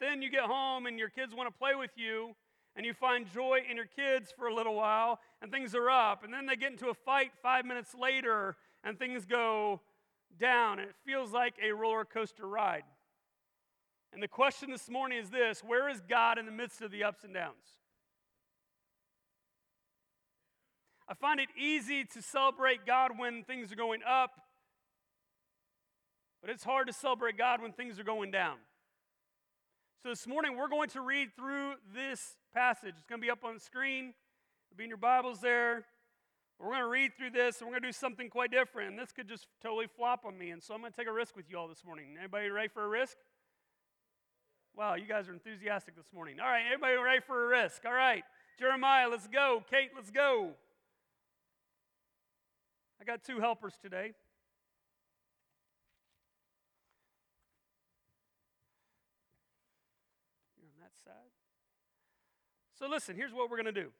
then 0.00 0.22
you 0.22 0.30
get 0.30 0.44
home 0.44 0.86
and 0.86 0.98
your 0.98 1.08
kids 1.08 1.34
want 1.34 1.52
to 1.52 1.58
play 1.58 1.74
with 1.74 1.90
you, 1.96 2.34
and 2.76 2.84
you 2.84 2.92
find 2.92 3.26
joy 3.32 3.60
in 3.68 3.76
your 3.76 3.86
kids 3.86 4.32
for 4.36 4.48
a 4.48 4.54
little 4.54 4.74
while, 4.74 5.18
and 5.40 5.50
things 5.50 5.74
are 5.74 5.88
up. 5.88 6.24
And 6.24 6.32
then 6.32 6.46
they 6.46 6.56
get 6.56 6.72
into 6.72 6.88
a 6.88 6.94
fight 6.94 7.32
five 7.42 7.64
minutes 7.64 7.94
later, 7.98 8.56
and 8.84 8.98
things 8.98 9.24
go 9.24 9.80
down. 10.38 10.78
And 10.78 10.88
it 10.88 10.94
feels 11.06 11.32
like 11.32 11.54
a 11.62 11.72
roller 11.72 12.04
coaster 12.04 12.46
ride. 12.46 12.84
And 14.12 14.22
the 14.22 14.28
question 14.28 14.70
this 14.70 14.88
morning 14.88 15.18
is 15.18 15.30
this 15.30 15.60
Where 15.60 15.88
is 15.88 16.00
God 16.08 16.38
in 16.38 16.46
the 16.46 16.52
midst 16.52 16.82
of 16.82 16.90
the 16.90 17.04
ups 17.04 17.24
and 17.24 17.34
downs? 17.34 17.54
I 21.08 21.14
find 21.14 21.38
it 21.38 21.48
easy 21.56 22.04
to 22.04 22.22
celebrate 22.22 22.84
God 22.84 23.12
when 23.16 23.44
things 23.44 23.70
are 23.70 23.76
going 23.76 24.00
up, 24.06 24.32
but 26.40 26.50
it's 26.50 26.64
hard 26.64 26.88
to 26.88 26.92
celebrate 26.92 27.38
God 27.38 27.62
when 27.62 27.72
things 27.72 28.00
are 28.00 28.04
going 28.04 28.32
down. 28.32 28.56
So 30.02 30.10
this 30.10 30.26
morning 30.26 30.56
we're 30.56 30.68
going 30.68 30.88
to 30.90 31.00
read 31.00 31.34
through 31.34 31.74
this 31.94 32.36
passage. 32.54 32.94
It's 32.96 33.06
going 33.06 33.20
to 33.20 33.24
be 33.24 33.30
up 33.30 33.44
on 33.44 33.54
the 33.54 33.60
screen, 33.60 34.14
it'll 34.70 34.78
be 34.78 34.84
in 34.84 34.90
your 34.90 34.98
Bibles 34.98 35.40
there. 35.40 35.84
We're 36.58 36.70
going 36.70 36.80
to 36.80 36.88
read 36.88 37.12
through 37.18 37.30
this 37.30 37.60
and 37.60 37.68
we're 37.68 37.74
going 37.74 37.82
to 37.82 37.88
do 37.88 37.92
something 37.92 38.30
quite 38.30 38.50
different. 38.50 38.90
And 38.90 38.98
this 38.98 39.12
could 39.12 39.28
just 39.28 39.46
totally 39.62 39.86
flop 39.94 40.24
on 40.24 40.38
me. 40.38 40.50
And 40.50 40.62
so 40.62 40.72
I'm 40.72 40.80
going 40.80 40.92
to 40.92 40.96
take 40.96 41.08
a 41.08 41.12
risk 41.12 41.36
with 41.36 41.50
you 41.50 41.58
all 41.58 41.68
this 41.68 41.84
morning. 41.84 42.16
Anybody 42.18 42.48
ready 42.48 42.68
for 42.68 42.84
a 42.84 42.88
risk? 42.88 43.16
Wow, 44.76 44.94
you 44.94 45.06
guys 45.06 45.26
are 45.28 45.32
enthusiastic 45.32 45.96
this 45.96 46.12
morning. 46.12 46.38
All 46.38 46.46
right, 46.46 46.64
everybody 46.66 46.96
ready 46.96 47.20
for 47.26 47.46
a 47.46 47.48
risk? 47.48 47.86
All 47.86 47.94
right, 47.94 48.22
Jeremiah, 48.58 49.08
let's 49.08 49.26
go. 49.26 49.64
Kate, 49.70 49.90
let's 49.94 50.10
go. 50.10 50.50
I 53.00 53.04
got 53.04 53.24
two 53.24 53.40
helpers 53.40 53.72
today. 53.82 54.12
You're 60.58 60.68
on 60.68 60.80
that 60.82 60.92
side. 61.04 61.30
So, 62.78 62.86
listen, 62.88 63.16
here's 63.16 63.32
what 63.32 63.50
we're 63.50 63.56
going 63.56 63.74
to 63.74 63.80
do. 63.80 63.90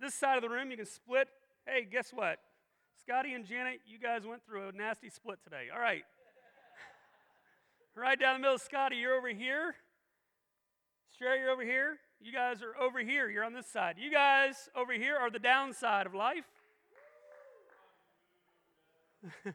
This 0.00 0.14
side 0.14 0.36
of 0.36 0.42
the 0.42 0.48
room, 0.48 0.70
you 0.70 0.76
can 0.76 0.86
split. 0.86 1.28
Hey, 1.66 1.86
guess 1.88 2.10
what? 2.12 2.40
Scotty 3.00 3.34
and 3.34 3.46
Janet, 3.46 3.80
you 3.86 3.98
guys 3.98 4.26
went 4.26 4.44
through 4.44 4.68
a 4.68 4.72
nasty 4.72 5.08
split 5.08 5.38
today. 5.44 5.66
All 5.72 5.80
right. 5.80 6.02
right 7.96 8.18
down 8.18 8.34
the 8.34 8.40
middle, 8.40 8.58
Scotty, 8.58 8.96
you're 8.96 9.14
over 9.14 9.28
here. 9.28 9.76
Sherry, 11.16 11.38
you're 11.40 11.50
over 11.50 11.62
here. 11.62 11.98
You 12.20 12.32
guys 12.32 12.62
are 12.62 12.76
over 12.80 12.98
here. 13.00 13.28
You're 13.28 13.44
on 13.44 13.52
this 13.52 13.66
side. 13.66 13.96
You 13.98 14.10
guys 14.10 14.68
over 14.74 14.92
here 14.92 15.16
are 15.16 15.30
the 15.30 15.38
downside 15.38 16.06
of 16.06 16.14
life. 16.14 16.44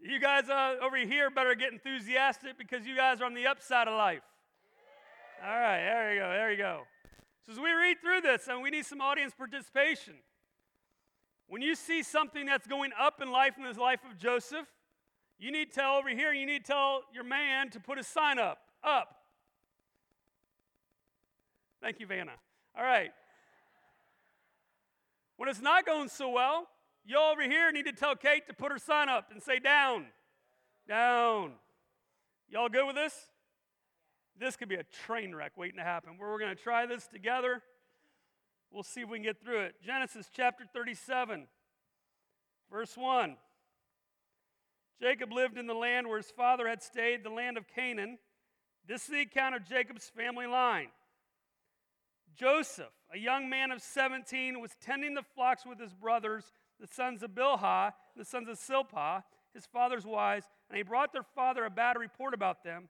you 0.00 0.20
guys 0.20 0.50
uh, 0.50 0.74
over 0.82 0.96
here 0.96 1.30
better 1.30 1.54
get 1.54 1.72
enthusiastic 1.72 2.58
because 2.58 2.86
you 2.86 2.94
guys 2.94 3.22
are 3.22 3.24
on 3.24 3.32
the 3.34 3.46
upside 3.46 3.88
of 3.88 3.94
life. 3.94 4.22
All 5.42 5.48
right, 5.48 5.78
there 5.78 6.14
you 6.14 6.20
go, 6.20 6.28
there 6.28 6.50
you 6.50 6.58
go. 6.58 6.82
So 7.48 7.54
as 7.54 7.58
we 7.60 7.70
read 7.70 7.96
through 8.02 8.20
this, 8.20 8.46
and 8.46 8.62
we 8.62 8.68
need 8.68 8.84
some 8.84 9.00
audience 9.00 9.32
participation. 9.32 10.12
When 11.46 11.62
you 11.62 11.74
see 11.74 12.02
something 12.02 12.44
that's 12.44 12.66
going 12.66 12.90
up 13.00 13.22
in 13.22 13.32
life 13.32 13.54
in 13.56 13.64
the 13.64 13.80
life 13.80 14.00
of 14.04 14.18
Joseph, 14.18 14.66
you 15.38 15.50
need 15.50 15.72
to 15.72 15.80
tell 15.80 15.94
over 15.94 16.10
here, 16.10 16.34
you 16.34 16.44
need 16.44 16.66
to 16.66 16.72
tell 16.72 17.04
your 17.14 17.24
man 17.24 17.70
to 17.70 17.80
put 17.80 17.96
a 17.96 18.04
sign 18.04 18.38
up. 18.38 18.58
Up. 18.84 19.08
Thank 21.80 22.00
you, 22.00 22.06
Vanna. 22.06 22.32
All 22.76 22.84
right. 22.84 23.12
When 25.38 25.48
it's 25.48 25.62
not 25.62 25.86
going 25.86 26.10
so 26.10 26.28
well, 26.28 26.66
you 27.06 27.16
all 27.16 27.32
over 27.32 27.44
here 27.44 27.72
need 27.72 27.86
to 27.86 27.92
tell 27.92 28.14
Kate 28.14 28.46
to 28.48 28.52
put 28.52 28.72
her 28.72 28.78
sign 28.78 29.08
up 29.08 29.30
and 29.32 29.42
say 29.42 29.58
down. 29.58 30.04
Down. 30.86 31.52
Y'all 32.50 32.68
good 32.68 32.86
with 32.86 32.96
this? 32.96 33.14
This 34.38 34.56
could 34.56 34.68
be 34.68 34.76
a 34.76 34.84
train 34.84 35.34
wreck 35.34 35.52
waiting 35.56 35.78
to 35.78 35.84
happen. 35.84 36.16
We're 36.18 36.38
going 36.38 36.54
to 36.54 36.62
try 36.62 36.86
this 36.86 37.06
together. 37.06 37.62
We'll 38.70 38.82
see 38.82 39.00
if 39.00 39.08
we 39.08 39.18
can 39.18 39.24
get 39.24 39.42
through 39.42 39.62
it. 39.62 39.74
Genesis 39.84 40.30
chapter 40.34 40.64
37, 40.72 41.46
verse 42.70 42.96
1. 42.96 43.36
Jacob 45.00 45.32
lived 45.32 45.58
in 45.58 45.66
the 45.66 45.74
land 45.74 46.06
where 46.06 46.18
his 46.18 46.30
father 46.30 46.68
had 46.68 46.82
stayed, 46.82 47.24
the 47.24 47.30
land 47.30 47.56
of 47.56 47.66
Canaan. 47.68 48.18
This 48.86 49.02
is 49.02 49.08
the 49.08 49.20
account 49.20 49.54
of 49.54 49.64
Jacob's 49.64 50.10
family 50.14 50.46
line. 50.46 50.88
Joseph, 52.36 52.92
a 53.12 53.18
young 53.18 53.48
man 53.48 53.70
of 53.70 53.80
17, 53.80 54.60
was 54.60 54.72
tending 54.80 55.14
the 55.14 55.22
flocks 55.34 55.64
with 55.66 55.80
his 55.80 55.92
brothers 55.92 56.52
the 56.80 56.86
sons 56.86 57.24
of 57.24 57.32
Bilhah, 57.32 57.92
the 58.16 58.24
sons 58.24 58.48
of 58.48 58.56
Zilpah, 58.56 59.24
his 59.52 59.66
father's 59.66 60.06
wives, 60.06 60.46
and 60.68 60.76
he 60.76 60.84
brought 60.84 61.12
their 61.12 61.24
father 61.34 61.64
a 61.64 61.70
bad 61.70 61.96
report 61.98 62.34
about 62.34 62.62
them. 62.62 62.88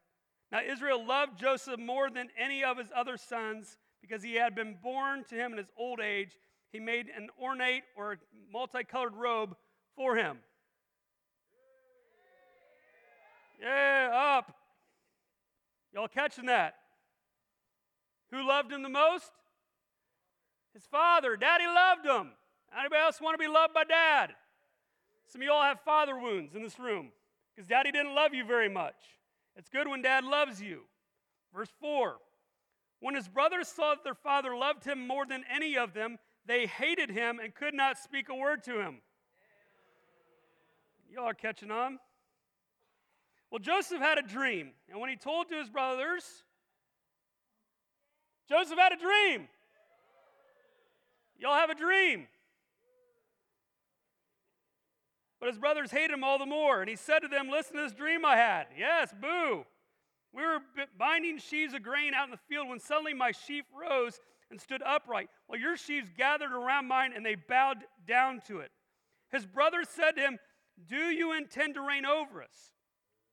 Now 0.50 0.60
Israel 0.62 1.04
loved 1.06 1.38
Joseph 1.38 1.78
more 1.78 2.10
than 2.10 2.28
any 2.38 2.64
of 2.64 2.78
his 2.78 2.88
other 2.94 3.16
sons 3.16 3.76
because 4.00 4.22
he 4.22 4.34
had 4.34 4.54
been 4.54 4.76
born 4.82 5.24
to 5.28 5.34
him 5.34 5.52
in 5.52 5.58
his 5.58 5.70
old 5.76 6.00
age. 6.00 6.38
He 6.72 6.80
made 6.80 7.06
an 7.14 7.28
ornate 7.40 7.82
or 7.96 8.18
multicolored 8.52 9.14
robe 9.14 9.56
for 9.96 10.16
him. 10.16 10.38
Yeah, 13.60 14.36
up. 14.38 14.54
Y'all 15.92 16.08
catching 16.08 16.46
that? 16.46 16.74
Who 18.30 18.46
loved 18.46 18.72
him 18.72 18.82
the 18.82 18.88
most? 18.88 19.32
His 20.74 20.86
father. 20.86 21.36
Daddy 21.36 21.66
loved 21.66 22.06
him. 22.06 22.32
Anybody 22.78 23.00
else 23.00 23.20
want 23.20 23.34
to 23.34 23.38
be 23.38 23.52
loved 23.52 23.74
by 23.74 23.84
dad? 23.84 24.30
Some 25.26 25.40
of 25.40 25.44
you 25.44 25.52
all 25.52 25.62
have 25.62 25.80
father 25.80 26.18
wounds 26.18 26.54
in 26.54 26.62
this 26.62 26.78
room 26.78 27.10
because 27.54 27.68
daddy 27.68 27.90
didn't 27.90 28.14
love 28.14 28.34
you 28.34 28.44
very 28.44 28.68
much. 28.68 28.94
It's 29.58 29.68
good 29.68 29.88
when 29.88 30.02
dad 30.02 30.24
loves 30.24 30.62
you. 30.62 30.82
Verse 31.52 31.68
4 31.80 32.16
When 33.00 33.16
his 33.16 33.26
brothers 33.28 33.66
saw 33.66 33.90
that 33.90 34.04
their 34.04 34.14
father 34.14 34.56
loved 34.56 34.84
him 34.84 35.04
more 35.06 35.26
than 35.26 35.42
any 35.52 35.76
of 35.76 35.92
them, 35.92 36.18
they 36.46 36.66
hated 36.66 37.10
him 37.10 37.40
and 37.42 37.52
could 37.52 37.74
not 37.74 37.98
speak 37.98 38.28
a 38.28 38.34
word 38.34 38.62
to 38.64 38.80
him. 38.80 39.02
Y'all 41.10 41.24
are 41.24 41.34
catching 41.34 41.72
on? 41.72 41.98
Well, 43.50 43.58
Joseph 43.58 44.00
had 44.00 44.18
a 44.18 44.22
dream, 44.22 44.70
and 44.88 45.00
when 45.00 45.10
he 45.10 45.16
told 45.16 45.48
to 45.48 45.56
his 45.56 45.68
brothers, 45.68 46.44
Joseph 48.48 48.78
had 48.78 48.92
a 48.92 48.96
dream. 48.96 49.48
Y'all 51.36 51.54
have 51.54 51.70
a 51.70 51.74
dream. 51.74 52.28
But 55.40 55.48
his 55.48 55.58
brothers 55.58 55.90
hated 55.90 56.10
him 56.10 56.24
all 56.24 56.38
the 56.38 56.46
more. 56.46 56.80
And 56.80 56.90
he 56.90 56.96
said 56.96 57.20
to 57.20 57.28
them, 57.28 57.48
Listen 57.48 57.76
to 57.76 57.82
this 57.82 57.92
dream 57.92 58.24
I 58.24 58.36
had. 58.36 58.66
Yes, 58.76 59.14
boo. 59.18 59.64
We 60.32 60.42
were 60.42 60.58
binding 60.98 61.38
sheaves 61.38 61.74
of 61.74 61.82
grain 61.82 62.14
out 62.14 62.26
in 62.26 62.30
the 62.30 62.40
field 62.48 62.68
when 62.68 62.80
suddenly 62.80 63.14
my 63.14 63.32
sheaf 63.32 63.64
rose 63.72 64.20
and 64.50 64.60
stood 64.60 64.82
upright, 64.82 65.28
while 65.46 65.58
your 65.58 65.76
sheaves 65.76 66.10
gathered 66.16 66.52
around 66.52 66.88
mine 66.88 67.12
and 67.14 67.24
they 67.24 67.34
bowed 67.34 67.78
down 68.06 68.40
to 68.46 68.60
it. 68.60 68.70
His 69.30 69.46
brothers 69.46 69.88
said 69.88 70.12
to 70.12 70.22
him, 70.22 70.38
Do 70.86 71.10
you 71.10 71.32
intend 71.32 71.74
to 71.74 71.82
reign 71.82 72.06
over 72.06 72.42
us? 72.42 72.72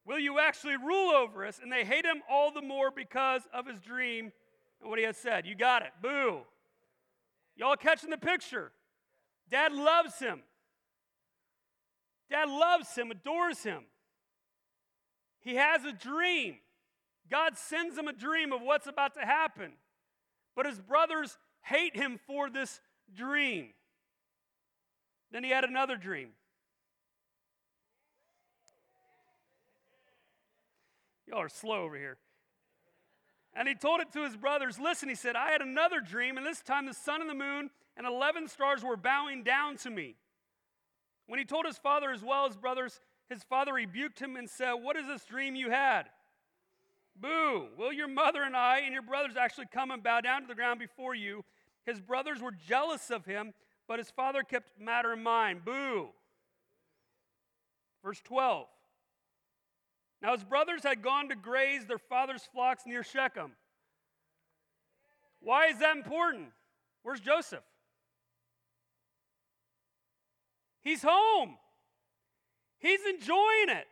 Will 0.05 0.19
you 0.19 0.39
actually 0.39 0.77
rule 0.77 1.11
over 1.11 1.45
us? 1.45 1.59
And 1.61 1.71
they 1.71 1.83
hate 1.83 2.05
him 2.05 2.21
all 2.29 2.51
the 2.51 2.61
more 2.61 2.91
because 2.91 3.41
of 3.53 3.65
his 3.65 3.79
dream 3.79 4.31
and 4.81 4.89
what 4.89 4.99
he 4.99 5.05
had 5.05 5.15
said. 5.15 5.45
You 5.45 5.55
got 5.55 5.81
it. 5.81 5.91
Boo. 6.01 6.41
Y'all 7.55 7.75
catching 7.75 8.09
the 8.09 8.17
picture? 8.17 8.71
Dad 9.49 9.71
loves 9.71 10.19
him. 10.19 10.43
Dad 12.29 12.49
loves 12.49 12.95
him, 12.95 13.11
adores 13.11 13.63
him. 13.63 13.83
He 15.41 15.55
has 15.55 15.85
a 15.85 15.91
dream. 15.91 16.57
God 17.29 17.57
sends 17.57 17.97
him 17.97 18.07
a 18.07 18.13
dream 18.13 18.51
of 18.51 18.61
what's 18.61 18.87
about 18.87 19.13
to 19.15 19.21
happen. 19.21 19.73
But 20.55 20.65
his 20.65 20.79
brothers 20.79 21.37
hate 21.61 21.95
him 21.95 22.19
for 22.25 22.49
this 22.49 22.79
dream. 23.15 23.69
Then 25.31 25.43
he 25.43 25.49
had 25.49 25.63
another 25.63 25.97
dream. 25.97 26.29
Y'all 31.27 31.41
are 31.41 31.49
slow 31.49 31.83
over 31.83 31.97
here. 31.97 32.17
And 33.53 33.67
he 33.67 33.75
told 33.75 34.01
it 34.01 34.11
to 34.13 34.23
his 34.23 34.35
brothers. 34.35 34.79
Listen, 34.79 35.09
he 35.09 35.15
said, 35.15 35.35
I 35.35 35.51
had 35.51 35.61
another 35.61 36.01
dream, 36.01 36.37
and 36.37 36.45
this 36.45 36.61
time 36.61 36.85
the 36.85 36.93
sun 36.93 37.21
and 37.21 37.29
the 37.29 37.35
moon 37.35 37.69
and 37.97 38.05
11 38.05 38.47
stars 38.49 38.83
were 38.83 38.97
bowing 38.97 39.43
down 39.43 39.77
to 39.77 39.89
me. 39.89 40.15
When 41.27 41.39
he 41.39 41.45
told 41.45 41.65
his 41.65 41.77
father 41.77 42.11
as 42.11 42.23
well 42.23 42.45
as 42.45 42.55
brothers, 42.55 42.99
his 43.29 43.43
father 43.43 43.73
rebuked 43.73 44.19
him 44.19 44.35
and 44.35 44.49
said, 44.49 44.73
What 44.73 44.95
is 44.95 45.07
this 45.07 45.25
dream 45.25 45.55
you 45.55 45.71
had? 45.71 46.03
Boo! 47.15 47.67
Will 47.77 47.93
your 47.93 48.07
mother 48.07 48.43
and 48.43 48.55
I 48.55 48.79
and 48.79 48.93
your 48.93 49.01
brothers 49.01 49.37
actually 49.37 49.67
come 49.71 49.91
and 49.91 50.03
bow 50.03 50.21
down 50.21 50.41
to 50.41 50.47
the 50.47 50.55
ground 50.55 50.79
before 50.79 51.15
you? 51.15 51.43
His 51.85 51.99
brothers 51.99 52.41
were 52.41 52.51
jealous 52.51 53.09
of 53.09 53.25
him, 53.25 53.53
but 53.87 53.99
his 53.99 54.11
father 54.11 54.43
kept 54.43 54.79
matter 54.79 55.13
in 55.13 55.23
mind. 55.23 55.63
Boo! 55.63 56.09
Verse 58.03 58.21
12. 58.23 58.67
Now 60.21 60.33
his 60.33 60.43
brothers 60.43 60.83
had 60.83 61.01
gone 61.01 61.29
to 61.29 61.35
graze 61.35 61.85
their 61.85 61.97
father's 61.97 62.47
flocks 62.51 62.83
near 62.85 63.03
Shechem. 63.03 63.53
Why 65.39 65.67
is 65.67 65.79
that 65.79 65.95
important? 65.95 66.49
Where's 67.03 67.19
Joseph? 67.19 67.63
He's 70.85 71.01
home. 71.01 71.57
He's 72.77 73.01
enjoying 73.09 73.69
it. 73.69 73.87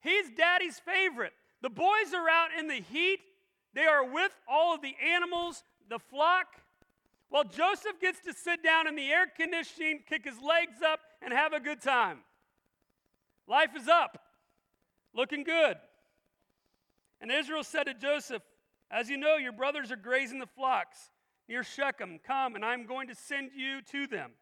He's 0.00 0.28
daddy's 0.36 0.80
favorite. 0.80 1.32
The 1.62 1.70
boys 1.70 2.12
are 2.12 2.28
out 2.28 2.48
in 2.58 2.66
the 2.66 2.82
heat. 2.92 3.20
They 3.72 3.84
are 3.84 4.04
with 4.04 4.32
all 4.48 4.74
of 4.74 4.82
the 4.82 4.96
animals, 5.14 5.62
the 5.88 6.00
flock, 6.00 6.46
while 7.28 7.44
Joseph 7.44 8.00
gets 8.00 8.18
to 8.24 8.32
sit 8.32 8.64
down 8.64 8.88
in 8.88 8.96
the 8.96 9.08
air 9.12 9.26
conditioning, 9.28 10.00
kick 10.08 10.24
his 10.24 10.40
legs 10.42 10.82
up, 10.84 10.98
and 11.22 11.32
have 11.32 11.52
a 11.52 11.60
good 11.60 11.80
time. 11.80 12.18
Life 13.46 13.76
is 13.76 13.86
up, 13.86 14.20
looking 15.14 15.44
good. 15.44 15.76
And 17.20 17.30
Israel 17.30 17.62
said 17.62 17.84
to 17.84 17.94
Joseph, 17.94 18.42
As 18.90 19.08
you 19.08 19.16
know, 19.16 19.36
your 19.36 19.52
brothers 19.52 19.92
are 19.92 19.96
grazing 19.96 20.40
the 20.40 20.46
flocks 20.46 21.10
near 21.48 21.62
Shechem. 21.62 22.18
Come, 22.26 22.56
and 22.56 22.64
I'm 22.64 22.86
going 22.86 23.06
to 23.06 23.14
send 23.14 23.50
you 23.54 23.82
to 23.92 24.08
them. 24.08 24.32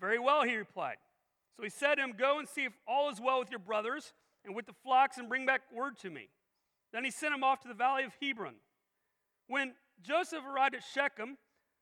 Very 0.00 0.18
well, 0.18 0.42
he 0.42 0.56
replied. 0.56 0.96
So 1.56 1.62
he 1.62 1.70
said 1.70 1.96
to 1.96 2.02
him, 2.02 2.14
Go 2.16 2.38
and 2.38 2.48
see 2.48 2.64
if 2.64 2.72
all 2.86 3.10
is 3.10 3.20
well 3.20 3.40
with 3.40 3.50
your 3.50 3.58
brothers 3.58 4.12
and 4.44 4.54
with 4.54 4.66
the 4.66 4.74
flocks, 4.84 5.18
and 5.18 5.28
bring 5.28 5.44
back 5.44 5.62
word 5.74 5.98
to 5.98 6.10
me. 6.10 6.28
Then 6.92 7.04
he 7.04 7.10
sent 7.10 7.34
him 7.34 7.44
off 7.44 7.60
to 7.60 7.68
the 7.68 7.74
valley 7.74 8.04
of 8.04 8.12
Hebron. 8.22 8.54
When 9.48 9.74
Joseph 10.02 10.44
arrived 10.44 10.74
at 10.74 10.82
Shechem, 10.94 11.36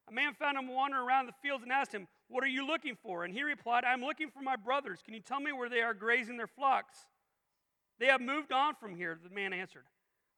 a 0.08 0.12
man 0.12 0.34
found 0.34 0.56
him 0.56 0.68
wandering 0.68 1.02
around 1.02 1.26
the 1.26 1.34
fields 1.42 1.62
and 1.62 1.72
asked 1.72 1.92
him, 1.92 2.08
What 2.28 2.42
are 2.44 2.48
you 2.48 2.66
looking 2.66 2.96
for? 3.02 3.24
And 3.24 3.34
he 3.34 3.42
replied, 3.42 3.84
I'm 3.84 4.02
looking 4.02 4.30
for 4.30 4.40
my 4.40 4.56
brothers. 4.56 5.00
Can 5.04 5.14
you 5.14 5.20
tell 5.20 5.40
me 5.40 5.52
where 5.52 5.69
they 5.69 5.82
are 5.82 5.94
grazing 5.94 6.36
their 6.36 6.46
flocks? 6.46 7.06
They 7.98 8.06
have 8.06 8.20
moved 8.20 8.52
on 8.52 8.74
from 8.74 8.94
here, 8.94 9.19
the 9.22 9.34
man 9.34 9.52
answered. 9.52 9.84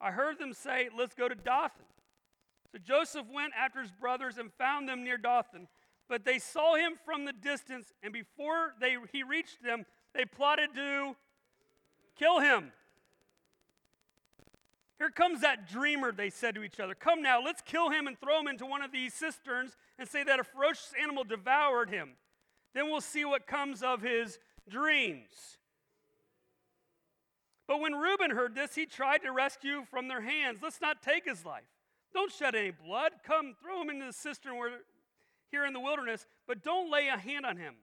I 0.01 0.11
heard 0.11 0.39
them 0.39 0.53
say, 0.53 0.89
Let's 0.97 1.15
go 1.15 1.29
to 1.29 1.35
Dothan. 1.35 1.85
So 2.73 2.79
Joseph 2.79 3.27
went 3.33 3.53
after 3.59 3.81
his 3.81 3.93
brothers 3.93 4.39
and 4.39 4.53
found 4.59 4.89
them 4.89 5.05
near 5.05 5.17
Dothan. 5.17 5.69
But 6.09 6.25
they 6.25 6.39
saw 6.39 6.75
him 6.75 6.95
from 7.05 7.25
the 7.25 7.33
distance, 7.33 7.93
and 8.03 8.13
before 8.13 8.75
they, 8.81 8.97
he 9.13 9.23
reached 9.23 9.63
them, 9.63 9.85
they 10.15 10.25
plotted 10.25 10.75
to 10.75 11.15
kill 12.19 12.41
him. 12.41 12.73
Here 14.99 15.11
comes 15.11 15.43
that 15.43 15.69
dreamer, 15.69 16.11
they 16.11 16.31
said 16.31 16.57
to 16.57 16.65
each 16.65 16.81
other. 16.81 16.95
Come 16.95 17.23
now, 17.23 17.41
let's 17.41 17.61
kill 17.61 17.91
him 17.91 18.07
and 18.07 18.19
throw 18.19 18.41
him 18.41 18.49
into 18.49 18.67
one 18.67 18.83
of 18.83 18.91
these 18.91 19.15
cisterns 19.15 19.77
and 19.99 20.09
say 20.09 20.25
that 20.25 20.41
a 20.41 20.45
ferocious 20.45 20.93
animal 21.01 21.23
devoured 21.23 21.91
him. 21.91 22.15
Then 22.75 22.91
we'll 22.91 23.01
see 23.01 23.25
what 23.25 23.47
comes 23.47 23.83
of 23.83 24.03
his 24.03 24.39
dreams. 24.69 25.59
But 27.69 27.81
when 27.81 27.93
Reuben 27.93 28.31
heard 28.31 28.55
this, 28.55 28.75
he 28.75 28.87
tried 28.87 29.19
to 29.19 29.31
rescue 29.31 29.85
from 29.89 30.09
their 30.09 30.23
hands. 30.23 30.61
Let's 30.63 30.81
not 30.81 31.03
take 31.03 31.27
his 31.27 31.45
life. 31.45 31.65
Don't 32.13 32.33
shed 32.33 32.55
any 32.55 32.71
blood. 32.71 33.13
Come, 33.25 33.55
throw 33.63 33.83
him 33.83 33.91
into 33.91 34.07
the 34.07 34.13
cistern 34.13 34.57
where, 34.57 34.71
here 35.51 35.65
in 35.65 35.73
the 35.73 35.81
wilderness, 35.81 36.27
but 36.47 36.63
don't 36.63 36.91
lay 36.91 37.09
a 37.09 37.17
hand 37.17 37.47
on 37.47 37.57
him. 37.57 37.75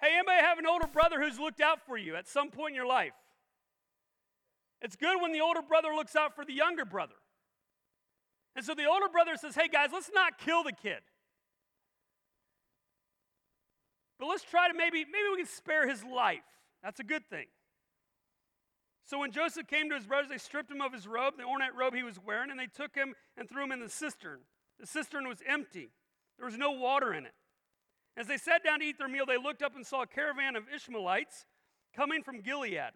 Hey, 0.00 0.14
anybody 0.14 0.40
have 0.40 0.58
an 0.58 0.66
older 0.66 0.88
brother 0.88 1.22
who's 1.22 1.38
looked 1.38 1.60
out 1.60 1.86
for 1.86 1.96
you 1.96 2.16
at 2.16 2.26
some 2.26 2.50
point 2.50 2.70
in 2.70 2.74
your 2.74 2.86
life? 2.86 3.12
It's 4.80 4.96
good 4.96 5.22
when 5.22 5.32
the 5.32 5.40
older 5.40 5.62
brother 5.62 5.90
looks 5.94 6.16
out 6.16 6.34
for 6.34 6.44
the 6.44 6.52
younger 6.52 6.84
brother. 6.84 7.14
And 8.56 8.64
so 8.64 8.74
the 8.74 8.86
older 8.86 9.08
brother 9.08 9.36
says, 9.36 9.54
Hey 9.54 9.68
guys, 9.68 9.90
let's 9.92 10.10
not 10.12 10.38
kill 10.38 10.64
the 10.64 10.72
kid. 10.72 10.98
But 14.18 14.26
let's 14.26 14.42
try 14.42 14.68
to 14.68 14.74
maybe, 14.74 15.04
maybe 15.04 15.28
we 15.30 15.36
can 15.38 15.46
spare 15.46 15.88
his 15.88 16.04
life. 16.04 16.42
That's 16.82 17.00
a 17.00 17.04
good 17.04 17.28
thing. 17.30 17.46
So 19.04 19.18
when 19.18 19.32
Joseph 19.32 19.66
came 19.66 19.88
to 19.90 19.96
his 19.96 20.06
brothers, 20.06 20.30
they 20.30 20.38
stripped 20.38 20.70
him 20.70 20.80
of 20.80 20.92
his 20.92 21.06
robe, 21.06 21.34
the 21.36 21.44
ornate 21.44 21.74
robe 21.74 21.94
he 21.94 22.02
was 22.02 22.18
wearing, 22.24 22.50
and 22.50 22.58
they 22.58 22.66
took 22.66 22.94
him 22.94 23.14
and 23.36 23.48
threw 23.48 23.64
him 23.64 23.72
in 23.72 23.80
the 23.80 23.88
cistern. 23.88 24.40
The 24.78 24.86
cistern 24.86 25.28
was 25.28 25.42
empty, 25.46 25.90
there 26.38 26.46
was 26.46 26.58
no 26.58 26.70
water 26.70 27.12
in 27.12 27.26
it. 27.26 27.34
As 28.16 28.26
they 28.26 28.36
sat 28.36 28.62
down 28.62 28.80
to 28.80 28.84
eat 28.84 28.98
their 28.98 29.08
meal, 29.08 29.24
they 29.26 29.38
looked 29.38 29.62
up 29.62 29.74
and 29.74 29.86
saw 29.86 30.02
a 30.02 30.06
caravan 30.06 30.54
of 30.54 30.64
Ishmaelites 30.74 31.46
coming 31.96 32.22
from 32.22 32.40
Gilead. 32.40 32.92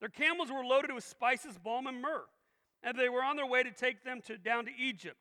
Their 0.00 0.08
camels 0.08 0.50
were 0.52 0.64
loaded 0.64 0.92
with 0.92 1.04
spices, 1.04 1.58
balm, 1.58 1.86
and 1.86 2.00
myrrh, 2.00 2.26
and 2.82 2.98
they 2.98 3.08
were 3.08 3.22
on 3.22 3.36
their 3.36 3.46
way 3.46 3.62
to 3.62 3.70
take 3.70 4.04
them 4.04 4.20
to, 4.26 4.38
down 4.38 4.66
to 4.66 4.70
Egypt. 4.78 5.16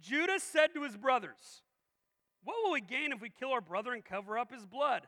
Judah 0.00 0.38
said 0.38 0.68
to 0.74 0.82
his 0.82 0.96
brothers, 0.96 1.62
what 2.44 2.56
will 2.62 2.72
we 2.72 2.80
gain 2.80 3.12
if 3.12 3.20
we 3.20 3.28
kill 3.28 3.50
our 3.50 3.60
brother 3.60 3.92
and 3.92 4.04
cover 4.04 4.38
up 4.38 4.52
his 4.52 4.64
blood? 4.64 5.02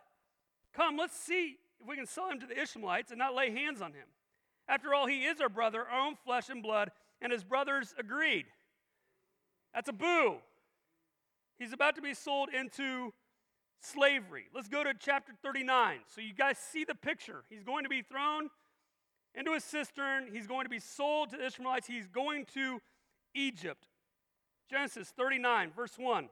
Come, 0.75 0.97
let's 0.97 1.17
see 1.17 1.57
if 1.81 1.89
we 1.89 1.97
can 1.97 2.07
sell 2.07 2.29
him 2.29 2.41
to 2.41 2.47
the 2.47 2.61
Ishmaelites 2.61 3.13
and 3.13 3.19
not 3.19 3.35
lay 3.35 3.51
hands 3.51 3.81
on 3.81 3.93
him. 3.93 4.07
After 4.69 4.95
all, 4.95 5.07
he 5.07 5.25
is 5.25 5.41
our 5.41 5.49
brother, 5.49 5.85
our 5.91 6.07
own 6.07 6.17
flesh 6.25 6.51
and 6.51 6.63
blood, 6.63 6.91
and 7.21 7.33
his 7.33 7.43
brothers 7.43 7.95
agreed. 7.99 8.47
That's 9.75 9.89
a 9.89 9.93
boo. 9.93 10.37
He's 11.59 11.73
about 11.73 11.97
to 11.97 12.03
be 12.03 12.15
sold 12.15 12.51
into 12.53 13.13
slavery. 13.81 14.45
Let's 14.55 14.69
go 14.69 14.85
to 14.85 14.93
chapter 14.99 15.33
39. 15.43 16.01
So 16.07 16.21
you 16.21 16.35
guys 16.35 16.59
see 16.59 16.85
the 16.85 16.95
picture. 16.95 17.45
He's 17.49 17.65
going 17.65 17.85
to 17.85 17.89
be 17.89 18.03
thrown 18.03 18.51
into 19.35 19.53
a 19.53 19.61
cistern. 19.61 20.29
He's 20.33 20.47
going 20.47 20.65
to 20.65 20.71
be 20.71 20.79
sold 20.79 21.31
to 21.31 21.37
the 21.37 21.47
Ishmaelites. 21.47 21.87
He's 21.87 22.07
going 22.07 22.45
to 22.55 22.81
Egypt. 23.35 23.87
Genesis 24.71 25.13
39, 25.17 25.73
verse 25.75 25.95
1. 25.97 26.29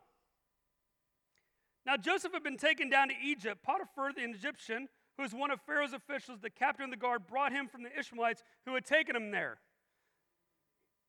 Now 1.87 1.97
Joseph 1.97 2.33
had 2.33 2.43
been 2.43 2.56
taken 2.56 2.91
down 2.91 3.09
to 3.09 3.15
Egypt. 3.23 3.62
Potiphar, 3.62 4.12
the 4.12 4.23
Egyptian, 4.23 4.88
who 5.17 5.23
was 5.23 5.33
one 5.33 5.51
of 5.51 5.61
Pharaoh's 5.63 5.93
officials, 5.93 6.41
the 6.41 6.51
captain 6.51 6.85
of 6.85 6.91
the 6.91 6.97
guard, 6.97 7.27
brought 7.27 7.53
him 7.53 7.69
from 7.69 7.83
the 7.83 7.99
Ishmaelites 7.99 8.43
who 8.67 8.75
had 8.75 8.85
taken 8.85 9.17
him 9.17 9.31
there. 9.31 9.59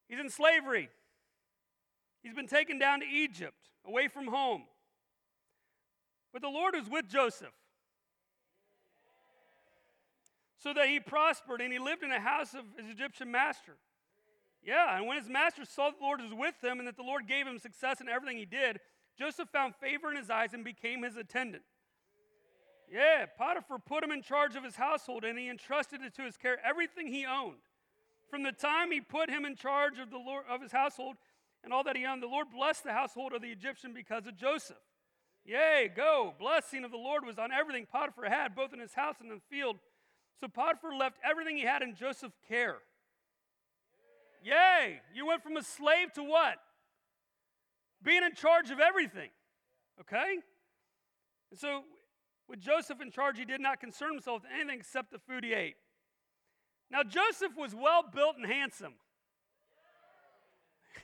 He's 0.07 0.19
in 0.19 0.29
slavery. 0.29 0.89
He's 2.23 2.33
been 2.33 2.47
taken 2.47 2.79
down 2.79 3.01
to 3.01 3.05
Egypt, 3.05 3.69
away 3.85 4.07
from 4.07 4.27
home. 4.27 4.63
But 6.31 6.41
the 6.41 6.49
Lord 6.49 6.75
was 6.75 6.89
with 6.89 7.07
Joseph 7.09 7.53
so 10.57 10.73
that 10.73 10.87
he 10.87 10.99
prospered 10.99 11.61
and 11.61 11.71
he 11.71 11.79
lived 11.79 12.03
in 12.03 12.09
the 12.09 12.19
house 12.19 12.53
of 12.53 12.63
his 12.77 12.91
Egyptian 12.91 13.31
master. 13.31 13.77
Yeah, 14.63 14.97
and 14.97 15.07
when 15.07 15.17
his 15.17 15.29
master 15.29 15.63
saw 15.65 15.91
the 15.91 16.03
Lord 16.03 16.19
was 16.19 16.33
with 16.33 16.55
him 16.61 16.79
and 16.79 16.87
that 16.87 16.97
the 16.97 17.03
Lord 17.03 17.27
gave 17.27 17.47
him 17.47 17.57
success 17.57 18.01
in 18.01 18.09
everything 18.09 18.37
he 18.37 18.45
did, 18.45 18.79
Joseph 19.17 19.49
found 19.49 19.75
favor 19.75 20.11
in 20.11 20.17
his 20.17 20.29
eyes 20.29 20.53
and 20.53 20.63
became 20.63 21.03
his 21.03 21.15
attendant. 21.15 21.63
Yeah, 22.91 23.25
Potiphar 23.37 23.79
put 23.79 24.03
him 24.03 24.11
in 24.11 24.21
charge 24.21 24.55
of 24.55 24.63
his 24.63 24.75
household 24.75 25.23
and 25.23 25.37
he 25.37 25.49
entrusted 25.49 26.01
it 26.01 26.15
to 26.15 26.23
his 26.23 26.37
care 26.37 26.57
everything 26.65 27.07
he 27.07 27.25
owned. 27.25 27.57
From 28.29 28.43
the 28.43 28.51
time 28.51 28.91
he 28.91 29.01
put 29.01 29.29
him 29.29 29.45
in 29.45 29.55
charge 29.55 29.99
of 29.99 30.09
the 30.09 30.17
Lord 30.17 30.45
of 30.49 30.61
his 30.61 30.71
household 30.71 31.15
and 31.63 31.73
all 31.73 31.83
that 31.83 31.97
he 31.97 32.05
owned, 32.05 32.23
the 32.23 32.27
Lord 32.27 32.47
blessed 32.49 32.83
the 32.83 32.93
household 32.93 33.33
of 33.33 33.41
the 33.41 33.51
Egyptian 33.51 33.93
because 33.93 34.25
of 34.25 34.37
Joseph. 34.37 34.77
Yay, 35.45 35.91
go. 35.95 36.33
Blessing 36.39 36.83
of 36.83 36.91
the 36.91 36.97
Lord 36.97 37.25
was 37.25 37.37
on 37.37 37.51
everything 37.51 37.85
Potiphar 37.85 38.25
had, 38.25 38.55
both 38.55 38.73
in 38.73 38.79
his 38.79 38.93
house 38.93 39.15
and 39.19 39.31
in 39.31 39.37
the 39.37 39.55
field. 39.55 39.77
So 40.39 40.47
Potiphar 40.47 40.93
left 40.93 41.17
everything 41.29 41.57
he 41.57 41.63
had 41.63 41.81
in 41.81 41.95
Joseph's 41.95 42.37
care. 42.47 42.77
Yay! 44.43 45.01
You 45.13 45.25
went 45.25 45.43
from 45.43 45.57
a 45.57 45.63
slave 45.63 46.13
to 46.13 46.23
what? 46.23 46.57
being 48.03 48.23
in 48.23 48.33
charge 48.33 48.69
of 48.71 48.79
everything. 48.79 49.29
Okay? 50.01 50.37
And 51.51 51.59
so, 51.59 51.83
with 52.49 52.59
Joseph 52.59 53.01
in 53.01 53.11
charge, 53.11 53.37
he 53.37 53.45
did 53.45 53.61
not 53.61 53.79
concern 53.79 54.13
himself 54.13 54.43
with 54.43 54.51
anything 54.53 54.79
except 54.79 55.11
the 55.11 55.19
food 55.19 55.43
he 55.43 55.53
ate. 55.53 55.75
Now, 56.89 57.03
Joseph 57.03 57.51
was 57.57 57.75
well 57.75 58.03
built 58.13 58.37
and 58.37 58.45
handsome. 58.45 58.93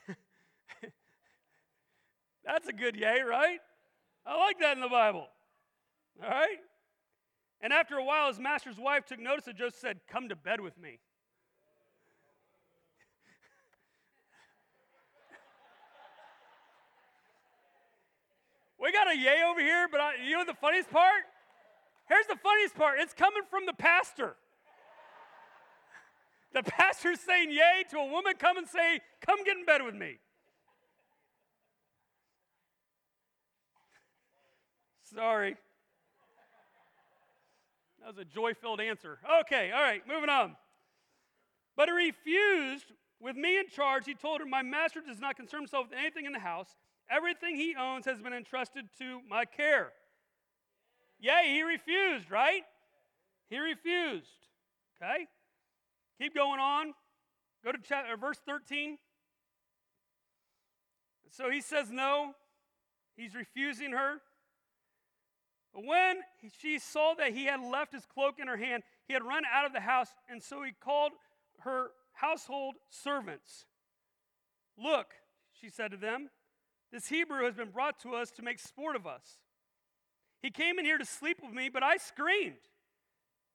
That's 2.45 2.69
a 2.69 2.73
good 2.73 2.95
yay, 2.95 3.21
right? 3.21 3.59
I 4.25 4.37
like 4.37 4.59
that 4.59 4.77
in 4.77 4.81
the 4.81 4.87
Bible. 4.87 5.27
All 6.23 6.29
right? 6.29 6.59
And 7.61 7.73
after 7.73 7.95
a 7.95 8.03
while, 8.03 8.29
his 8.29 8.39
master's 8.39 8.77
wife 8.77 9.05
took 9.05 9.19
notice 9.19 9.47
of 9.47 9.57
Joseph 9.57 9.79
said, 9.79 9.99
Come 10.09 10.29
to 10.29 10.35
bed 10.35 10.61
with 10.61 10.77
me. 10.77 10.99
We 18.79 18.91
got 18.91 19.09
a 19.09 19.17
yay 19.17 19.41
over 19.49 19.61
here, 19.61 19.87
but 19.89 20.01
I, 20.01 20.15
you 20.25 20.35
know 20.35 20.43
the 20.45 20.53
funniest 20.53 20.89
part? 20.89 21.23
Here's 22.13 22.27
the 22.27 22.35
funniest 22.35 22.75
part 22.75 22.99
it's 22.99 23.13
coming 23.13 23.41
from 23.49 23.65
the 23.65 23.73
pastor. 23.73 24.35
The 26.53 26.61
pastor's 26.61 27.19
saying 27.19 27.49
yay 27.49 27.83
to 27.89 27.97
a 27.97 28.05
woman, 28.05 28.33
come 28.37 28.57
and 28.57 28.67
say, 28.67 28.99
Come 29.25 29.43
get 29.43 29.57
in 29.57 29.65
bed 29.65 29.81
with 29.83 29.95
me. 29.95 30.19
Sorry. 35.01 35.55
That 37.99 38.09
was 38.09 38.17
a 38.19 38.25
joy 38.25 38.53
filled 38.53 38.79
answer. 38.79 39.17
Okay, 39.41 39.71
all 39.71 39.81
right, 39.81 40.03
moving 40.07 40.29
on. 40.29 40.55
But 41.75 41.89
he 41.89 41.95
refused, 41.95 42.85
with 43.19 43.35
me 43.35 43.57
in 43.57 43.69
charge, 43.69 44.05
he 44.05 44.13
told 44.13 44.39
her, 44.39 44.45
My 44.45 44.61
master 44.61 45.01
does 45.01 45.19
not 45.19 45.35
concern 45.35 45.61
himself 45.61 45.89
with 45.89 45.97
anything 45.97 46.25
in 46.25 46.31
the 46.31 46.39
house 46.39 46.75
Everything 47.09 47.55
he 47.55 47.75
owns 47.75 48.05
has 48.05 48.21
been 48.21 48.33
entrusted 48.33 48.85
to 48.99 49.19
my 49.29 49.45
care. 49.45 49.91
Yay, 51.23 51.53
he 51.53 51.63
refused, 51.63 52.29
right? 52.29 52.63
He 53.49 53.57
refused. 53.57 54.27
Okay? 55.01 55.25
Keep 56.19 56.35
going 56.35 56.59
on. 56.59 56.93
Go 57.63 57.71
to 57.71 57.77
chapter, 57.81 58.13
uh, 58.13 58.17
verse 58.17 58.39
13. 58.45 58.97
So 61.31 61.49
he 61.49 61.61
says 61.61 61.89
no. 61.89 62.33
He's 63.15 63.35
refusing 63.35 63.93
her. 63.93 64.17
But 65.73 65.85
when 65.85 66.17
she 66.59 66.77
saw 66.77 67.13
that 67.17 67.31
he 67.31 67.45
had 67.45 67.61
left 67.61 67.93
his 67.93 68.05
cloak 68.05 68.35
in 68.37 68.49
her 68.49 68.57
hand, 68.57 68.83
he 69.07 69.13
had 69.13 69.23
run 69.23 69.43
out 69.49 69.65
of 69.65 69.71
the 69.71 69.79
house, 69.79 70.09
and 70.27 70.43
so 70.43 70.61
he 70.61 70.73
called 70.73 71.13
her 71.59 71.91
household 72.11 72.75
servants. 72.89 73.65
Look, 74.77 75.07
she 75.53 75.69
said 75.69 75.91
to 75.91 75.97
them, 75.97 76.29
this 76.91 77.07
Hebrew 77.07 77.45
has 77.45 77.55
been 77.55 77.69
brought 77.69 77.97
to 78.01 78.13
us 78.13 78.29
to 78.31 78.41
make 78.41 78.59
sport 78.59 78.97
of 78.97 79.07
us. 79.07 79.39
He 80.43 80.51
came 80.51 80.77
in 80.77 80.85
here 80.85 80.97
to 80.97 81.05
sleep 81.05 81.37
with 81.41 81.53
me, 81.53 81.69
but 81.69 81.81
I 81.81 81.97
screamed. 81.97 82.67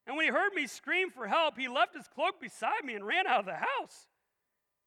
And 0.06 0.16
when 0.16 0.24
he 0.24 0.32
heard 0.32 0.54
me 0.54 0.66
scream 0.66 1.10
for 1.10 1.28
help, 1.28 1.58
he 1.58 1.68
left 1.68 1.94
his 1.94 2.08
cloak 2.08 2.40
beside 2.40 2.82
me 2.82 2.94
and 2.94 3.06
ran 3.06 3.26
out 3.26 3.40
of 3.40 3.46
the 3.46 3.52
house. 3.52 4.08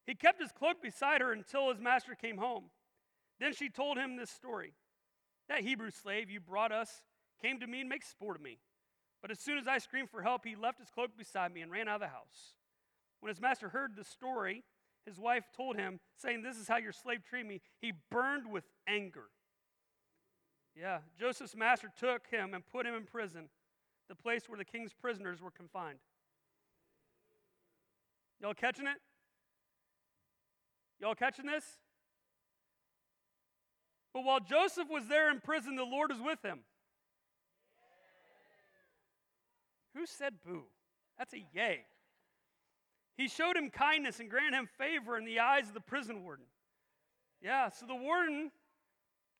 He 0.08 0.16
kept 0.16 0.42
his 0.42 0.52
cloak 0.52 0.82
beside 0.82 1.22
her 1.22 1.32
until 1.32 1.70
his 1.70 1.80
master 1.80 2.16
came 2.16 2.38
home. 2.38 2.66
Then 3.40 3.54
she 3.54 3.70
told 3.70 3.98
him 3.98 4.16
this 4.16 4.32
story. 4.32 4.74
That 5.48 5.62
Hebrew 5.62 5.92
slave 5.92 6.32
you 6.32 6.40
brought 6.40 6.72
us 6.72 6.90
came 7.40 7.60
to 7.60 7.68
me 7.68 7.82
and 7.82 7.90
made 7.90 8.04
sport 8.04 8.36
of 8.36 8.42
me. 8.42 8.58
But 9.22 9.30
as 9.30 9.40
soon 9.40 9.60
as 9.60 9.68
I 9.68 9.78
screamed 9.78 10.10
for 10.10 10.24
help, 10.24 10.44
he 10.44 10.56
left 10.56 10.80
his 10.80 10.90
cloak 10.90 11.12
beside 11.16 11.54
me 11.54 11.62
and 11.62 11.72
ran 11.72 11.88
out 11.88 11.96
of 11.96 12.02
the 12.02 12.08
house. 12.08 12.56
When 13.20 13.30
his 13.30 13.40
master 13.40 13.70
heard 13.70 13.96
the 13.96 14.04
story, 14.04 14.64
his 15.06 15.20
wife 15.20 15.44
told 15.56 15.76
him, 15.76 16.00
saying, 16.18 16.42
This 16.42 16.58
is 16.58 16.68
how 16.68 16.78
your 16.78 16.94
slave 16.94 17.24
treated 17.24 17.48
me. 17.48 17.62
He 17.80 17.94
burned 18.10 18.52
with 18.52 18.64
anger. 18.88 19.26
Yeah, 20.76 21.00
Joseph's 21.20 21.56
master 21.56 21.92
took 22.00 22.28
him 22.28 22.54
and 22.54 22.66
put 22.66 22.86
him 22.86 22.96
in 22.96 23.04
prison, 23.04 23.50
the 24.08 24.16
place 24.16 24.48
where 24.48 24.58
the 24.58 24.66
king's 24.66 24.94
prisoners 24.94 25.42
were 25.42 25.52
confined. 25.52 26.00
Y'all 28.42 28.54
catching 28.54 28.88
it? 28.88 28.98
Y'all 31.00 31.16
catching 31.16 31.46
this? 31.46 31.66
But 34.14 34.24
while 34.24 34.40
Joseph 34.40 34.88
was 34.90 35.08
there 35.08 35.32
in 35.32 35.40
prison, 35.40 35.76
the 35.76 35.84
Lord 35.84 36.12
was 36.12 36.22
with 36.22 36.44
him. 36.44 36.60
Who 39.96 40.06
said 40.06 40.34
boo? 40.46 40.64
That's 41.18 41.34
a 41.34 41.44
yay. 41.54 41.82
He 43.18 43.28
showed 43.28 43.58
him 43.58 43.70
kindness 43.70 44.20
and 44.20 44.30
granted 44.30 44.58
him 44.58 44.68
favor 44.78 45.18
in 45.18 45.26
the 45.26 45.40
eyes 45.40 45.68
of 45.68 45.74
the 45.74 45.82
prison 45.82 46.24
warden. 46.24 46.46
Yeah, 47.42 47.70
so 47.70 47.86
the 47.86 47.96
warden 47.96 48.52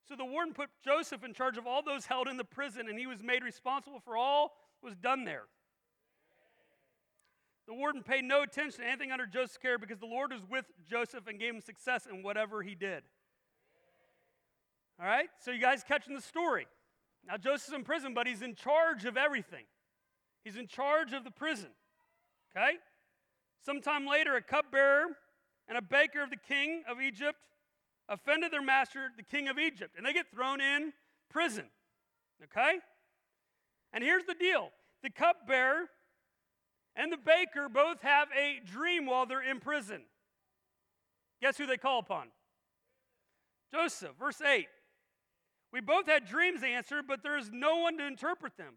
so 0.08 0.16
the 0.16 0.26
warden 0.26 0.54
put 0.54 0.70
Joseph 0.84 1.24
in 1.24 1.34
charge 1.34 1.58
of 1.58 1.68
all 1.68 1.84
those 1.84 2.06
held 2.06 2.28
in 2.28 2.38
the 2.38 2.44
prison 2.44 2.88
and 2.90 2.98
he 2.98 3.08
was 3.08 3.24
made 3.24 3.44
responsible 3.44 4.00
for 4.00 4.18
all 4.18 4.54
that 4.82 4.88
was 4.88 4.96
done 4.96 5.26
there. 5.26 5.44
The 7.68 7.74
warden 7.74 8.04
paid 8.04 8.24
no 8.24 8.42
attention 8.42 8.82
to 8.82 8.88
anything 8.88 9.12
under 9.12 9.26
Joseph's 9.26 9.58
care 9.58 9.78
because 9.78 10.00
the 10.00 10.08
Lord 10.08 10.34
was 10.34 10.42
with 10.50 10.66
Joseph 10.90 11.28
and 11.28 11.40
gave 11.40 11.54
him 11.54 11.62
success 11.62 12.08
in 12.12 12.24
whatever 12.24 12.64
he 12.64 12.76
did. 12.76 13.04
All 15.00 15.06
right? 15.06 15.30
So 15.40 15.52
you 15.52 15.62
guys 15.62 15.84
catching 15.88 16.16
the 16.16 16.22
story. 16.22 16.68
Now 17.28 17.38
Joseph's 17.38 17.74
in 17.74 17.84
prison, 17.84 18.14
but 18.14 18.28
he's 18.28 18.42
in 18.42 18.56
charge 18.56 19.06
of 19.06 19.16
everything. 19.16 19.66
He's 20.44 20.58
in 20.58 20.68
charge 20.68 21.14
of 21.14 21.24
the 21.24 21.32
prison. 21.32 21.70
Okay? 22.56 22.74
Sometime 23.64 24.08
later, 24.08 24.36
a 24.36 24.42
cupbearer 24.42 25.06
and 25.68 25.78
a 25.78 25.82
baker 25.82 26.22
of 26.22 26.30
the 26.30 26.38
king 26.38 26.84
of 26.90 27.00
Egypt 27.00 27.38
offended 28.12 28.52
their 28.52 28.62
master, 28.62 29.10
the 29.16 29.24
king 29.24 29.48
of 29.48 29.58
Egypt, 29.58 29.96
and 29.98 30.06
they 30.06 30.14
get 30.14 30.30
thrown 30.32 30.62
in 30.62 30.94
prison. 31.30 31.66
Okay? 32.44 32.80
And 33.94 34.04
here's 34.04 34.26
the 34.26 34.36
deal 34.36 34.70
the 35.02 35.10
cupbearer 35.10 35.90
and 36.96 37.12
the 37.12 37.18
baker 37.18 37.70
both 37.70 38.02
have 38.02 38.28
a 38.38 38.60
dream 38.66 39.06
while 39.06 39.26
they're 39.26 39.42
in 39.42 39.60
prison. 39.60 40.04
Guess 41.42 41.58
who 41.58 41.66
they 41.66 41.78
call 41.78 42.00
upon? 42.00 42.28
Joseph, 43.74 44.12
verse 44.20 44.42
8. 44.42 44.68
We 45.72 45.80
both 45.80 46.06
had 46.06 46.28
dreams, 46.28 46.62
answered, 46.64 47.06
but 47.08 47.24
there 47.24 47.38
is 47.38 47.50
no 47.52 47.78
one 47.78 47.98
to 47.98 48.06
interpret 48.06 48.58
them. 48.58 48.76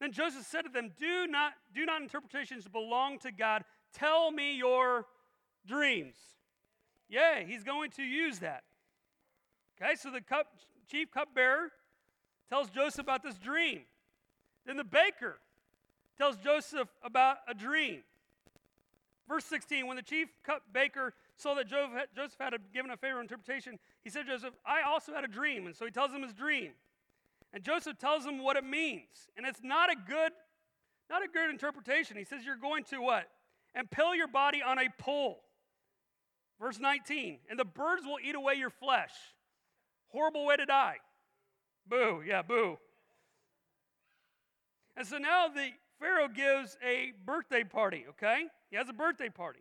Then 0.00 0.12
Joseph 0.12 0.46
said 0.46 0.62
to 0.62 0.68
them, 0.70 0.92
Do 0.98 1.26
not, 1.26 1.52
do 1.74 1.84
not 1.84 2.00
interpretations 2.00 2.66
belong 2.68 3.18
to 3.18 3.32
God. 3.32 3.64
Tell 3.92 4.30
me 4.30 4.56
your 4.56 5.06
dreams. 5.66 6.14
Yeah, 7.10 7.40
he's 7.40 7.64
going 7.64 7.90
to 7.92 8.02
use 8.02 8.38
that. 8.38 8.62
Okay, 9.82 9.94
so 9.96 10.10
the 10.10 10.20
cup, 10.20 10.46
chief 10.90 11.10
cupbearer 11.10 11.70
tells 12.48 12.70
Joseph 12.70 13.02
about 13.02 13.22
this 13.22 13.36
dream. 13.36 13.80
Then 14.64 14.76
the 14.76 14.84
baker 14.84 15.40
tells 16.16 16.36
Joseph 16.36 16.88
about 17.02 17.38
a 17.48 17.54
dream. 17.54 18.02
Verse 19.28 19.44
16 19.44 19.86
When 19.86 19.96
the 19.96 20.02
chief 20.02 20.28
cup 20.44 20.62
baker 20.72 21.14
saw 21.36 21.54
that 21.54 21.66
Joseph 21.68 22.38
had 22.38 22.54
given 22.72 22.90
a 22.90 22.96
favorable 22.96 23.22
interpretation, 23.22 23.78
he 24.04 24.10
said 24.10 24.26
to 24.26 24.32
Joseph, 24.32 24.54
I 24.64 24.82
also 24.82 25.12
had 25.12 25.24
a 25.24 25.28
dream. 25.28 25.66
And 25.66 25.74
so 25.74 25.84
he 25.84 25.90
tells 25.90 26.12
him 26.12 26.22
his 26.22 26.32
dream. 26.32 26.72
And 27.52 27.64
Joseph 27.64 27.98
tells 27.98 28.24
him 28.24 28.42
what 28.42 28.56
it 28.56 28.64
means. 28.64 29.28
And 29.36 29.44
it's 29.44 29.60
not 29.62 29.90
a 29.90 29.96
good, 29.96 30.32
not 31.08 31.24
a 31.24 31.28
good 31.28 31.50
interpretation. 31.50 32.16
He 32.16 32.24
says, 32.24 32.44
You're 32.44 32.56
going 32.56 32.84
to 32.84 33.00
what? 33.00 33.28
Impale 33.74 34.14
your 34.14 34.28
body 34.28 34.62
on 34.62 34.78
a 34.78 34.88
pole. 34.98 35.40
Verse 36.60 36.78
19, 36.78 37.38
and 37.48 37.58
the 37.58 37.64
birds 37.64 38.02
will 38.04 38.18
eat 38.22 38.34
away 38.34 38.54
your 38.54 38.70
flesh. 38.70 39.12
Horrible 40.08 40.44
way 40.44 40.56
to 40.56 40.66
die. 40.66 40.96
Boo, 41.88 42.22
yeah, 42.26 42.42
boo. 42.42 42.78
And 44.96 45.06
so 45.06 45.16
now 45.16 45.48
the 45.48 45.70
Pharaoh 45.98 46.28
gives 46.28 46.76
a 46.86 47.12
birthday 47.24 47.64
party, 47.64 48.04
okay? 48.10 48.44
He 48.70 48.76
has 48.76 48.88
a 48.90 48.92
birthday 48.92 49.30
party. 49.30 49.60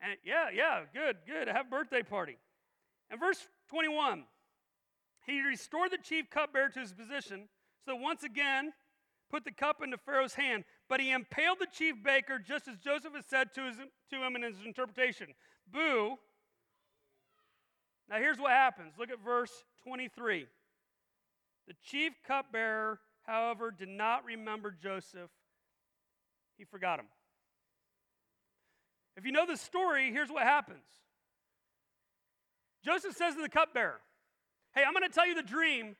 And 0.00 0.16
yeah, 0.24 0.46
yeah, 0.54 0.80
good, 0.92 1.16
good. 1.26 1.48
Have 1.48 1.66
a 1.66 1.70
birthday 1.70 2.02
party. 2.02 2.38
And 3.10 3.20
verse 3.20 3.46
21, 3.68 4.24
he 5.26 5.42
restored 5.42 5.90
the 5.90 5.98
chief 5.98 6.30
cupbearer 6.30 6.70
to 6.70 6.80
his 6.80 6.92
position, 6.92 7.48
so 7.86 7.94
once 7.94 8.22
again 8.22 8.72
put 9.30 9.44
the 9.44 9.52
cup 9.52 9.82
into 9.82 9.98
Pharaoh's 9.98 10.34
hand. 10.34 10.64
But 10.88 11.00
he 11.00 11.10
impaled 11.10 11.58
the 11.60 11.66
chief 11.72 11.96
baker 12.04 12.38
just 12.38 12.68
as 12.68 12.76
Joseph 12.76 13.14
had 13.14 13.24
said 13.24 13.54
to, 13.54 13.66
his, 13.66 13.76
to 14.10 14.16
him 14.16 14.36
in 14.36 14.42
his 14.42 14.56
interpretation. 14.64 15.28
Boo. 15.72 16.16
Now 18.08 18.16
here's 18.18 18.38
what 18.38 18.50
happens. 18.50 18.94
Look 18.98 19.10
at 19.10 19.22
verse 19.24 19.64
23. 19.84 20.46
The 21.66 21.74
chief 21.82 22.12
cupbearer, 22.26 23.00
however, 23.22 23.70
did 23.70 23.88
not 23.88 24.24
remember 24.24 24.70
Joseph, 24.70 25.30
he 26.58 26.64
forgot 26.64 27.00
him. 27.00 27.06
If 29.16 29.24
you 29.24 29.32
know 29.32 29.46
the 29.46 29.56
story, 29.56 30.10
here's 30.12 30.30
what 30.30 30.42
happens 30.42 30.84
Joseph 32.84 33.16
says 33.16 33.34
to 33.34 33.42
the 33.42 33.48
cupbearer, 33.48 34.00
Hey, 34.74 34.82
I'm 34.86 34.92
going 34.92 35.08
to 35.08 35.14
tell 35.14 35.26
you 35.26 35.34
the 35.34 35.42
dream, 35.42 35.96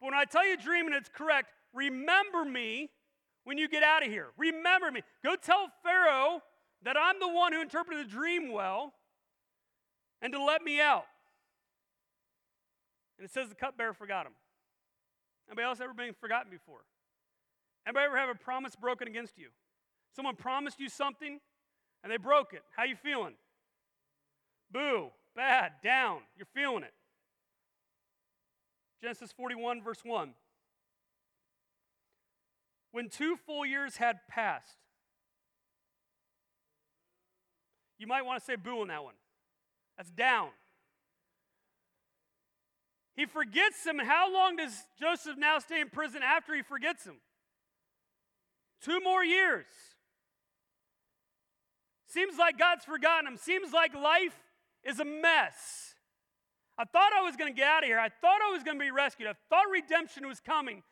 but 0.00 0.06
when 0.06 0.14
I 0.14 0.24
tell 0.24 0.46
you 0.46 0.54
a 0.54 0.56
dream 0.56 0.86
and 0.86 0.94
it's 0.94 1.08
correct, 1.08 1.48
remember 1.72 2.44
me 2.44 2.90
when 3.44 3.58
you 3.58 3.68
get 3.68 3.82
out 3.82 4.04
of 4.04 4.10
here. 4.10 4.28
Remember 4.36 4.90
me. 4.90 5.02
Go 5.24 5.36
tell 5.36 5.68
Pharaoh 5.82 6.42
that 6.84 6.96
I'm 6.96 7.18
the 7.20 7.28
one 7.28 7.52
who 7.52 7.60
interpreted 7.60 8.06
the 8.06 8.10
dream 8.10 8.52
well 8.52 8.92
and 10.20 10.32
to 10.32 10.42
let 10.42 10.62
me 10.62 10.80
out. 10.80 11.04
And 13.18 13.24
it 13.24 13.32
says 13.32 13.48
the 13.48 13.54
cupbearer 13.54 13.94
forgot 13.94 14.26
him. 14.26 14.32
Anybody 15.48 15.66
else 15.66 15.80
ever 15.80 15.94
been 15.94 16.14
forgotten 16.20 16.50
before? 16.50 16.80
Anybody 17.86 18.06
ever 18.06 18.16
have 18.16 18.28
a 18.28 18.34
promise 18.34 18.76
broken 18.76 19.08
against 19.08 19.38
you? 19.38 19.48
Someone 20.14 20.36
promised 20.36 20.80
you 20.80 20.88
something 20.88 21.40
and 22.02 22.12
they 22.12 22.16
broke 22.16 22.52
it. 22.52 22.62
How 22.76 22.84
you 22.84 22.96
feeling? 22.96 23.34
Boo, 24.70 25.10
bad, 25.36 25.72
down. 25.82 26.20
You're 26.36 26.46
feeling 26.54 26.82
it. 26.84 26.94
Genesis 29.02 29.32
41, 29.32 29.82
verse 29.82 30.00
1. 30.04 30.32
When 32.92 33.08
two 33.08 33.36
full 33.36 33.66
years 33.66 33.96
had 33.96 34.20
passed, 34.28 34.76
you 37.98 38.06
might 38.06 38.22
want 38.22 38.40
to 38.40 38.44
say 38.44 38.56
boo 38.56 38.80
on 38.82 38.88
that 38.88 39.02
one. 39.02 39.14
That's 39.96 40.10
down. 40.10 40.50
He 43.14 43.26
forgets 43.26 43.84
him, 43.84 43.98
and 43.98 44.08
how 44.08 44.32
long 44.32 44.56
does 44.56 44.72
Joseph 45.00 45.36
now 45.36 45.58
stay 45.58 45.80
in 45.80 45.90
prison 45.90 46.22
after 46.22 46.54
he 46.54 46.62
forgets 46.62 47.04
him? 47.04 47.16
Two 48.82 49.00
more 49.00 49.24
years. 49.24 49.66
Seems 52.08 52.36
like 52.38 52.58
God's 52.58 52.84
forgotten 52.84 53.26
him. 53.26 53.36
Seems 53.36 53.72
like 53.72 53.94
life 53.94 54.36
is 54.84 54.98
a 54.98 55.04
mess. 55.04 55.94
I 56.76 56.84
thought 56.84 57.12
I 57.16 57.22
was 57.22 57.36
going 57.36 57.52
to 57.52 57.56
get 57.56 57.68
out 57.68 57.84
of 57.84 57.86
here. 57.86 57.98
I 57.98 58.08
thought 58.08 58.40
I 58.46 58.50
was 58.52 58.62
going 58.62 58.78
to 58.78 58.84
be 58.84 58.90
rescued. 58.90 59.28
I 59.28 59.34
thought 59.48 59.64
redemption 59.70 60.26
was 60.26 60.40
coming. 60.40 60.82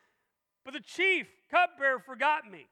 But 0.63 0.73
the 0.73 0.79
chief 0.79 1.27
cupbearer 1.49 1.99
forgot 1.99 2.49
me. 2.49 2.67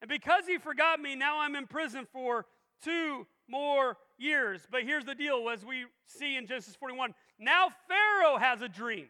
And 0.00 0.08
because 0.08 0.46
he 0.46 0.58
forgot 0.58 1.00
me, 1.00 1.14
now 1.14 1.40
I'm 1.40 1.56
in 1.56 1.66
prison 1.66 2.06
for 2.12 2.46
two 2.82 3.26
more 3.48 3.96
years. 4.16 4.62
But 4.70 4.84
here's 4.84 5.04
the 5.04 5.14
deal 5.14 5.48
as 5.50 5.64
we 5.64 5.86
see 6.06 6.36
in 6.36 6.46
Genesis 6.46 6.76
41 6.76 7.14
now 7.38 7.68
Pharaoh 7.86 8.36
has 8.36 8.62
a 8.62 8.68
dream. 8.68 9.06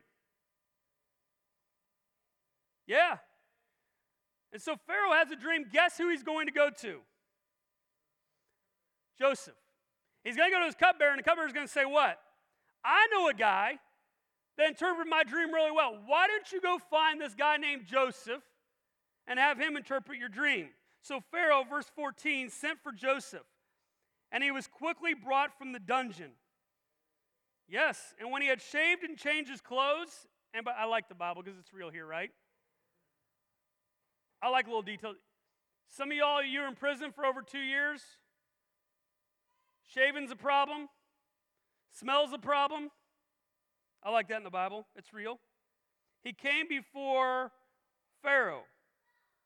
Yeah. 2.86 3.16
And 4.52 4.60
so 4.60 4.76
Pharaoh 4.86 5.12
has 5.12 5.30
a 5.30 5.36
dream. 5.36 5.66
Guess 5.70 5.98
who 5.98 6.10
he's 6.10 6.22
going 6.22 6.46
to 6.46 6.52
go 6.52 6.70
to? 6.80 7.00
Joseph. 9.18 9.54
He's 10.24 10.36
going 10.36 10.50
to 10.50 10.54
go 10.54 10.60
to 10.60 10.66
his 10.66 10.74
cupbearer, 10.74 11.10
and 11.10 11.18
the 11.18 11.22
cupbearer 11.22 11.46
is 11.46 11.52
going 11.52 11.66
to 11.66 11.72
say, 11.72 11.84
What? 11.84 12.18
I 12.84 13.06
know 13.12 13.28
a 13.28 13.34
guy 13.34 13.78
that 14.58 14.68
interpret 14.68 15.08
my 15.08 15.22
dream 15.22 15.52
really 15.54 15.70
well. 15.70 15.96
Why 16.04 16.26
don't 16.26 16.50
you 16.52 16.60
go 16.60 16.78
find 16.90 17.20
this 17.20 17.34
guy 17.34 17.56
named 17.56 17.86
Joseph 17.86 18.42
and 19.26 19.38
have 19.38 19.58
him 19.58 19.76
interpret 19.76 20.18
your 20.18 20.28
dream? 20.28 20.68
So 21.00 21.20
Pharaoh, 21.30 21.64
verse 21.68 21.86
14, 21.94 22.50
sent 22.50 22.82
for 22.82 22.92
Joseph, 22.92 23.46
and 24.32 24.42
he 24.42 24.50
was 24.50 24.66
quickly 24.66 25.14
brought 25.14 25.56
from 25.56 25.72
the 25.72 25.78
dungeon. 25.78 26.32
Yes, 27.68 28.14
and 28.18 28.32
when 28.32 28.42
he 28.42 28.48
had 28.48 28.60
shaved 28.60 29.04
and 29.04 29.16
changed 29.16 29.50
his 29.50 29.60
clothes, 29.60 30.26
and 30.52 30.66
I 30.68 30.86
like 30.86 31.08
the 31.08 31.14
Bible 31.14 31.42
because 31.42 31.58
it's 31.58 31.72
real 31.72 31.90
here, 31.90 32.06
right? 32.06 32.30
I 34.42 34.48
like 34.48 34.66
a 34.66 34.70
little 34.70 34.82
details. 34.82 35.16
Some 35.88 36.10
of 36.10 36.16
y'all, 36.16 36.42
you're 36.42 36.66
in 36.66 36.74
prison 36.74 37.12
for 37.12 37.24
over 37.24 37.42
two 37.42 37.58
years. 37.60 38.02
Shaving's 39.86 40.30
a 40.30 40.36
problem. 40.36 40.88
Smells 41.90 42.32
a 42.32 42.38
problem. 42.38 42.90
I 44.02 44.10
like 44.10 44.28
that 44.28 44.38
in 44.38 44.44
the 44.44 44.50
Bible. 44.50 44.86
It's 44.96 45.12
real. 45.12 45.38
He 46.22 46.32
came 46.32 46.68
before 46.68 47.52
Pharaoh. 48.22 48.64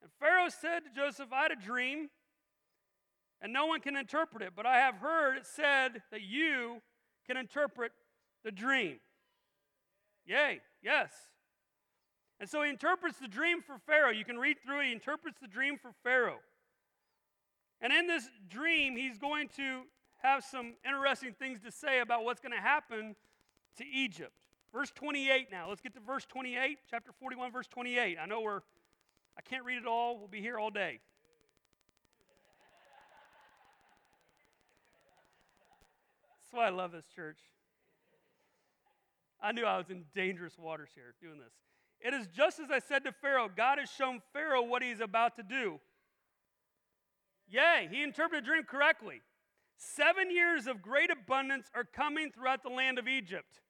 And 0.03 0.11
Pharaoh 0.19 0.49
said 0.49 0.81
to 0.81 0.91
Joseph, 0.95 1.29
I 1.33 1.43
had 1.43 1.53
a 1.53 1.57
dream, 1.57 2.09
and 3.41 3.53
no 3.53 3.67
one 3.67 3.81
can 3.81 3.97
interpret 3.97 4.43
it, 4.43 4.53
but 4.57 4.67
I 4.67 4.79
have 4.79 4.97
heard 4.97 5.37
it 5.37 5.47
said 5.47 6.03
that 6.11 6.23
you 6.23 6.83
can 7.27 7.37
interpret 7.37 7.93
the 8.45 8.51
dream. 8.51 8.99
Yay, 10.27 10.61
yes. 10.83 11.11
And 12.41 12.49
so 12.49 12.63
he 12.63 12.71
interprets 12.71 13.19
the 13.19 13.29
dream 13.29 13.63
for 13.63 13.79
Pharaoh. 13.79 14.11
You 14.11 14.25
can 14.25 14.39
read 14.39 14.57
through 14.65 14.81
it. 14.81 14.87
He 14.87 14.93
interprets 14.93 15.39
the 15.41 15.47
dream 15.47 15.79
for 15.81 15.93
Pharaoh. 16.03 16.41
And 17.81 17.93
in 17.93 18.07
this 18.07 18.29
dream, 18.49 18.97
he's 18.97 19.19
going 19.19 19.49
to 19.57 19.83
have 20.23 20.45
some 20.45 20.75
interesting 20.85 21.35
things 21.39 21.61
to 21.65 21.71
say 21.71 22.01
about 22.01 22.25
what's 22.25 22.41
going 22.41 22.53
to 22.53 22.61
happen 22.61 23.17
to 23.77 23.85
Egypt. 23.87 24.47
Verse 24.73 24.91
28 24.91 25.49
now. 25.51 25.69
Let's 25.69 25.81
get 25.81 25.95
to 25.95 26.01
verse 26.01 26.25
28, 26.25 26.79
chapter 26.91 27.13
41, 27.13 27.53
verse 27.53 27.67
28. 27.67 28.19
I 28.21 28.27
know 28.27 28.41
we're, 28.41 28.61
I 29.37 29.43
can't 29.43 29.65
read 29.65 29.79
it 29.79 29.87
all. 29.87 30.19
We'll 30.19 30.29
be 30.29 30.41
here 30.41 30.59
all 30.59 30.71
day. 30.71 31.01
That's 36.53 36.53
why 36.53 36.67
I 36.67 36.71
love 36.71 36.93
this 36.93 37.07
church. 37.15 37.39
I 39.43 39.53
knew 39.53 39.65
I 39.65 39.77
was 39.77 39.91
in 39.91 40.05
dangerous 40.15 40.59
waters 40.59 40.91
here 40.95 41.15
doing 41.21 41.39
this. 41.39 41.53
It 42.01 42.15
is 42.15 42.27
just 42.29 42.61
as 42.61 42.71
I 42.71 42.79
said 42.79 43.05
to 43.05 43.13
Pharaoh 43.13 43.49
God 43.55 43.79
has 43.79 43.91
shown 43.91 44.21
Pharaoh 44.33 44.63
what 44.63 44.83
he's 44.83 45.01
about 45.01 45.37
to 45.37 45.43
do. 45.43 45.81
Yay, 47.49 47.89
he 47.91 48.03
interpreted 48.03 48.45
the 48.45 48.47
dream 48.47 48.65
correctly. 48.65 49.21
Seven 49.83 50.31
years 50.31 50.69
of 50.69 50.81
great 50.81 51.11
abundance 51.11 51.69
are 51.75 51.85
coming 51.85 52.31
throughout 52.31 52.63
the 52.63 52.69
land 52.69 53.01
of 53.01 53.09
Egypt. 53.09 53.61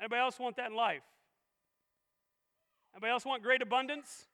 Anybody 0.00 0.20
else 0.20 0.38
want 0.38 0.56
that 0.56 0.70
in 0.70 0.76
life? 0.76 1.02
Anybody 2.94 3.10
else 3.10 3.24
want 3.24 3.42
great 3.42 3.60
abundance? 3.60 4.28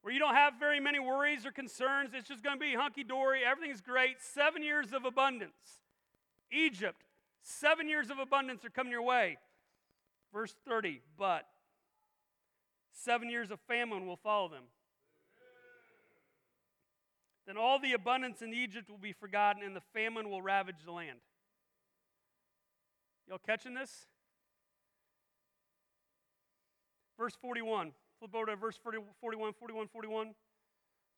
Where 0.00 0.14
you 0.14 0.18
don't 0.18 0.34
have 0.34 0.54
very 0.58 0.80
many 0.80 0.98
worries 0.98 1.44
or 1.44 1.52
concerns, 1.52 2.10
it's 2.14 2.26
just 2.26 2.42
going 2.42 2.58
to 2.58 2.60
be 2.60 2.74
hunky 2.74 3.04
dory, 3.04 3.42
everything's 3.44 3.82
great. 3.82 4.16
Seven 4.20 4.62
years 4.62 4.94
of 4.94 5.04
abundance. 5.04 5.80
Egypt, 6.50 7.04
seven 7.42 7.86
years 7.86 8.08
of 8.08 8.18
abundance 8.18 8.64
are 8.64 8.70
coming 8.70 8.92
your 8.92 9.02
way. 9.02 9.36
Verse 10.32 10.54
30, 10.66 11.02
but 11.18 11.46
seven 12.92 13.28
years 13.28 13.50
of 13.50 13.60
famine 13.68 14.06
will 14.06 14.16
follow 14.16 14.48
them. 14.48 14.64
Then 17.46 17.56
all 17.56 17.78
the 17.78 17.92
abundance 17.92 18.42
in 18.42 18.54
Egypt 18.54 18.88
will 18.88 18.98
be 18.98 19.12
forgotten, 19.12 19.62
and 19.62 19.74
the 19.74 19.82
famine 19.92 20.30
will 20.30 20.42
ravage 20.42 20.84
the 20.84 20.92
land. 20.92 21.18
Y'all 23.28 23.40
catching 23.44 23.74
this? 23.74 24.06
Verse 27.18 27.36
41. 27.40 27.92
Flip 28.18 28.34
over 28.34 28.46
to 28.46 28.56
verse 28.56 28.78
40, 28.82 28.98
41, 29.20 29.52
41, 29.54 29.88
41. 29.88 30.34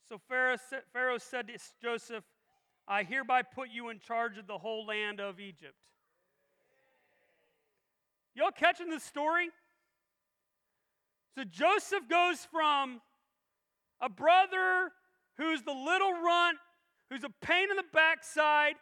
So 0.09 0.19
Pharaoh, 0.29 1.19
said 1.19 1.49
to 1.49 1.59
Joseph, 1.83 2.25
I 2.87 3.03
hereby 3.03 3.43
put 3.43 3.71
you 3.71 3.89
in 3.89 3.99
charge 3.99 4.39
of 4.39 4.47
the 4.47 4.59
whole 4.59 4.87
land 4.87 5.21
of 5.21 5.41
Egypt. 5.41 5.75
Y'all 8.35 8.51
catching 8.51 8.89
this 8.89 9.05
story? 9.05 9.51
So 11.37 11.45
Joseph 11.45 12.09
goes 12.09 12.47
from 12.51 13.01
a 14.01 14.09
brother 14.09 14.93
who's 15.39 15.63
the 15.63 15.73
little 15.73 16.13
runt, 16.13 16.59
who's 17.11 17.25
a 17.25 17.31
pain 17.45 17.71
in 17.71 17.77
the 17.77 17.85
backside, 17.93 18.75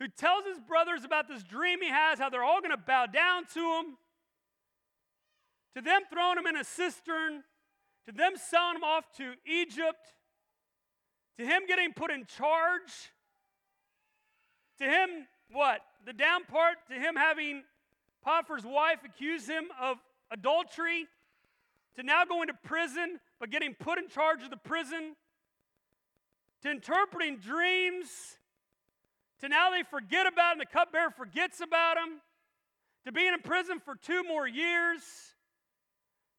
who 0.00 0.08
tells 0.08 0.44
his 0.44 0.58
brothers 0.58 1.04
about 1.04 1.28
this 1.28 1.42
dream 1.42 1.80
he 1.80 1.88
has, 1.88 2.18
how 2.18 2.28
they're 2.28 2.44
all 2.44 2.60
going 2.60 2.70
to 2.70 2.76
bow 2.76 3.06
down 3.06 3.44
to 3.54 3.60
him, 3.60 3.96
to 5.76 5.82
them 5.82 6.02
throwing 6.12 6.38
him 6.38 6.46
in 6.46 6.56
a 6.56 6.64
cistern, 6.64 7.42
to 8.06 8.12
them 8.12 8.32
selling 8.36 8.76
him 8.76 8.84
off 8.84 9.04
to 9.16 9.34
Egypt, 9.46 10.14
to 11.38 11.44
him 11.44 11.62
getting 11.66 11.92
put 11.92 12.10
in 12.10 12.26
charge, 12.26 13.12
to 14.78 14.84
him, 14.84 15.08
what? 15.50 15.80
The 16.04 16.12
down 16.12 16.44
part, 16.44 16.76
to 16.90 16.94
him 16.94 17.16
having 17.16 17.62
Potiphar's 18.24 18.64
wife 18.64 18.98
accuse 19.04 19.46
him 19.46 19.64
of 19.80 19.98
adultery, 20.30 21.06
to 21.96 22.02
now 22.02 22.24
going 22.24 22.48
to 22.48 22.54
prison, 22.54 23.20
but 23.38 23.50
getting 23.50 23.74
put 23.74 23.98
in 23.98 24.08
charge 24.08 24.42
of 24.42 24.50
the 24.50 24.56
prison, 24.56 25.14
to 26.64 26.70
interpreting 26.70 27.36
dreams, 27.38 28.08
to 29.40 29.48
now 29.48 29.70
they 29.70 29.82
forget 29.82 30.26
about 30.26 30.54
him, 30.54 30.58
the 30.58 30.66
cupbearer 30.66 31.10
forgets 31.10 31.60
about 31.60 31.96
him, 31.96 32.20
to 33.04 33.12
being 33.12 33.34
in 33.34 33.40
prison 33.40 33.80
for 33.84 33.94
two 33.94 34.24
more 34.24 34.48
years 34.48 35.02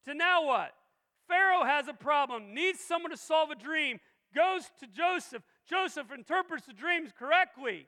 to 0.06 0.14
now 0.14 0.46
what? 0.46 0.72
Pharaoh 1.28 1.64
has 1.64 1.88
a 1.88 1.94
problem, 1.94 2.54
needs 2.54 2.80
someone 2.80 3.12
to 3.12 3.18
solve 3.18 3.50
a 3.50 3.56
dream, 3.56 4.00
goes 4.36 4.70
to 4.80 4.88
Joseph. 4.88 5.44
Joseph 5.68 6.12
interprets 6.16 6.68
the 6.68 6.74
dreams 6.74 7.12
correctly. 7.18 7.88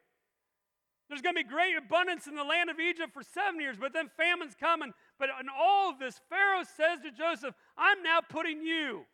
There's 1.07 1.21
going 1.21 1.35
to 1.35 1.43
be 1.43 1.47
great 1.47 1.77
abundance 1.77 2.27
in 2.27 2.35
the 2.35 2.43
land 2.43 2.69
of 2.69 2.79
Egypt 2.79 3.13
for 3.13 3.23
seven 3.23 3.61
years, 3.61 3.77
but 3.79 3.93
then 3.93 4.09
famine's 4.17 4.55
coming. 4.55 4.91
But 5.19 5.29
in 5.39 5.47
all 5.55 5.89
of 5.89 5.99
this, 5.99 6.19
Pharaoh 6.29 6.63
says 6.63 6.99
to 7.03 7.11
Joseph, 7.11 7.55
I'm 7.77 8.03
now 8.03 8.19
putting 8.27 8.61
you 8.61 9.05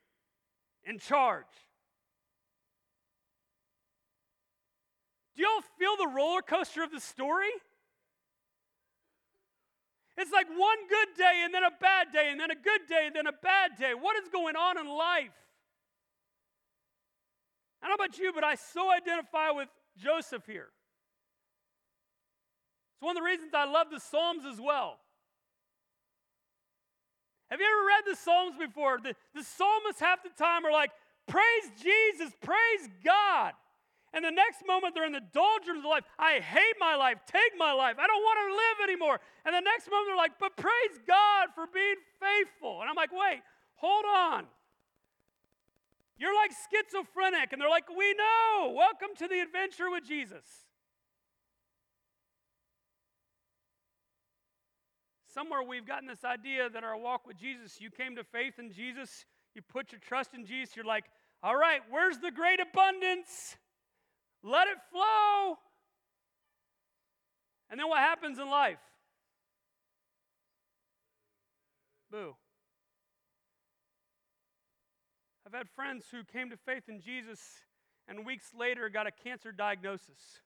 in 0.86 0.98
charge. 0.98 1.46
Do 5.36 5.44
y'all 5.44 5.64
feel 5.80 5.98
the 5.98 6.14
roller 6.14 6.42
coaster 6.42 6.84
of 6.84 6.92
the 6.92 7.00
story? 7.00 7.50
It's 10.18 10.32
like 10.32 10.48
one 10.48 10.78
good 10.88 11.18
day 11.18 11.42
and 11.44 11.54
then 11.54 11.64
a 11.64 11.72
bad 11.82 12.08
day 12.14 12.30
and 12.30 12.40
then 12.40 12.52
a 12.52 12.56
good 12.56 12.82
day 12.88 13.08
and 13.08 13.16
then 13.16 13.26
a 13.26 13.32
bad 13.32 13.72
day. 13.80 13.94
What 14.00 14.16
is 14.22 14.30
going 14.30 14.56
on 14.56 14.78
in 14.78 14.88
life? 14.88 15.34
I 17.82 17.88
don't 17.88 17.98
know 17.98 18.06
about 18.06 18.18
you, 18.18 18.32
but 18.34 18.44
I 18.44 18.56
so 18.56 18.92
identify 18.92 19.50
with 19.50 19.70
Joseph 19.98 20.46
here. 20.46 20.70
It's 22.96 23.02
one 23.02 23.18
of 23.18 23.22
the 23.22 23.26
reasons 23.26 23.54
I 23.54 23.66
love 23.66 23.88
the 23.92 24.00
Psalms 24.00 24.44
as 24.46 24.62
well. 24.62 25.00
Have 27.50 27.60
you 27.60 27.66
ever 27.66 27.88
read 27.88 28.04
the 28.14 28.16
Psalms 28.16 28.56
before? 28.58 29.00
The, 29.04 29.16
the 29.36 29.44
psalmists 29.44 30.00
half 30.00 30.24
the 30.24 30.30
time 30.38 30.66
are 30.66 30.72
like, 30.72 30.92
Praise 31.28 31.72
Jesus, 31.82 32.34
praise 32.42 32.90
God. 33.04 33.54
And 34.14 34.24
the 34.24 34.32
next 34.32 34.62
moment 34.68 34.94
they're 34.94 35.10
in 35.10 35.12
the 35.12 35.26
doldrums 35.34 35.80
of 35.80 35.90
life. 35.90 36.04
I 36.20 36.40
hate 36.40 36.78
my 36.80 36.96
life. 36.96 37.18
Take 37.26 37.58
my 37.58 37.74
life. 37.74 37.98
I 37.98 38.06
don't 38.06 38.22
want 38.22 38.38
to 38.46 38.50
live 38.54 38.90
anymore. 38.90 39.20
And 39.44 39.56
the 39.56 39.66
next 39.66 39.90
moment 39.90 40.08
they're 40.08 40.16
like, 40.16 40.38
but 40.40 40.56
praise 40.56 41.02
God 41.08 41.50
for 41.56 41.66
being 41.74 41.98
faithful. 42.22 42.82
And 42.82 42.90
I'm 42.90 42.96
like, 42.96 43.12
wait, 43.12 43.42
hold 43.76 44.06
on. 44.06 44.46
You're 46.18 46.36
like 46.36 46.52
schizophrenic. 46.70 47.52
And 47.52 47.62
they're 47.62 47.70
like, 47.70 47.90
we 47.90 48.14
know. 48.14 48.74
Welcome 48.78 49.18
to 49.18 49.28
the 49.28 49.42
adventure 49.42 49.90
with 49.90 50.06
Jesus. 50.06 50.46
Somewhere 55.34 55.64
we've 55.64 55.88
gotten 55.88 56.08
this 56.08 56.24
idea 56.24 56.70
that 56.70 56.84
our 56.84 56.96
walk 56.96 57.26
with 57.26 57.38
Jesus, 57.38 57.82
you 57.82 57.90
came 57.90 58.16
to 58.18 58.24
faith 58.24 58.60
in 58.60 58.72
Jesus, 58.72 59.26
you 59.56 59.64
put 59.64 59.92
your 59.92 60.00
trust 60.00 60.36
in 60.36 60.46
Jesus, 60.46 60.76
you're 60.76 60.86
like, 60.86 61.06
all 61.42 61.58
right, 61.58 61.82
where's 61.90 62.20
the 62.20 62.30
great 62.30 62.60
abundance? 62.60 63.58
Let 64.44 64.68
it 64.68 64.78
flow. 64.92 65.58
And 67.70 67.80
then 67.80 67.88
what 67.88 68.00
happens 68.00 68.38
in 68.38 68.50
life? 68.50 68.78
Boo. 72.12 72.36
I've 75.48 75.54
had 75.54 75.70
friends 75.70 76.06
who 76.12 76.24
came 76.24 76.50
to 76.50 76.58
faith 76.58 76.84
in 76.88 77.00
Jesus 77.00 77.40
and 78.08 78.26
weeks 78.26 78.52
later 78.58 78.90
got 78.90 79.08
a 79.08 79.12
cancer 79.12 79.52
diagnosis. 79.52 80.42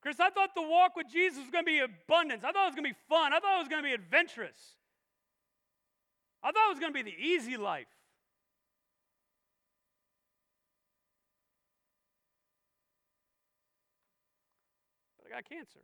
Chris, 0.00 0.18
I 0.18 0.30
thought 0.30 0.50
the 0.54 0.62
walk 0.62 0.96
with 0.96 1.06
Jesus 1.12 1.38
was 1.38 1.50
going 1.50 1.64
to 1.64 1.70
be 1.70 1.78
abundance. 1.78 2.42
I 2.44 2.50
thought 2.50 2.64
it 2.64 2.66
was 2.66 2.74
going 2.74 2.84
to 2.84 2.90
be 2.90 2.98
fun. 3.08 3.32
I 3.32 3.38
thought 3.38 3.56
it 3.56 3.60
was 3.60 3.68
going 3.68 3.82
to 3.82 3.88
be 3.88 3.94
adventurous. 3.94 4.76
I 6.42 6.50
thought 6.50 6.66
it 6.66 6.70
was 6.70 6.80
going 6.80 6.92
to 6.92 7.04
be 7.04 7.08
the 7.08 7.16
easy 7.16 7.56
life. 7.56 7.86
Got 15.32 15.48
cancer. 15.48 15.80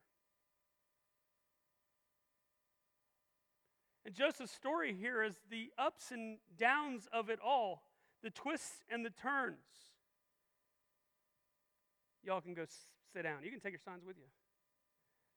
And 4.05 4.15
Joseph's 4.15 4.53
story 4.53 4.95
here 4.95 5.23
is 5.23 5.35
the 5.51 5.71
ups 5.79 6.11
and 6.13 6.39
downs 6.57 7.09
of 7.13 7.29
it 7.31 7.39
all, 7.45 7.83
the 8.23 8.31
twists 8.31 8.85
and 8.91 9.05
the 9.05 9.11
turns. 9.11 9.57
Y'all 12.23 12.41
can 12.41 12.55
go 12.55 12.65
sit 13.13 13.23
down. 13.23 13.39
You 13.43 13.51
can 13.51 13.61
take 13.61 13.73
your 13.73 13.81
signs 13.85 14.05
with 14.07 14.17
you. 14.17 14.25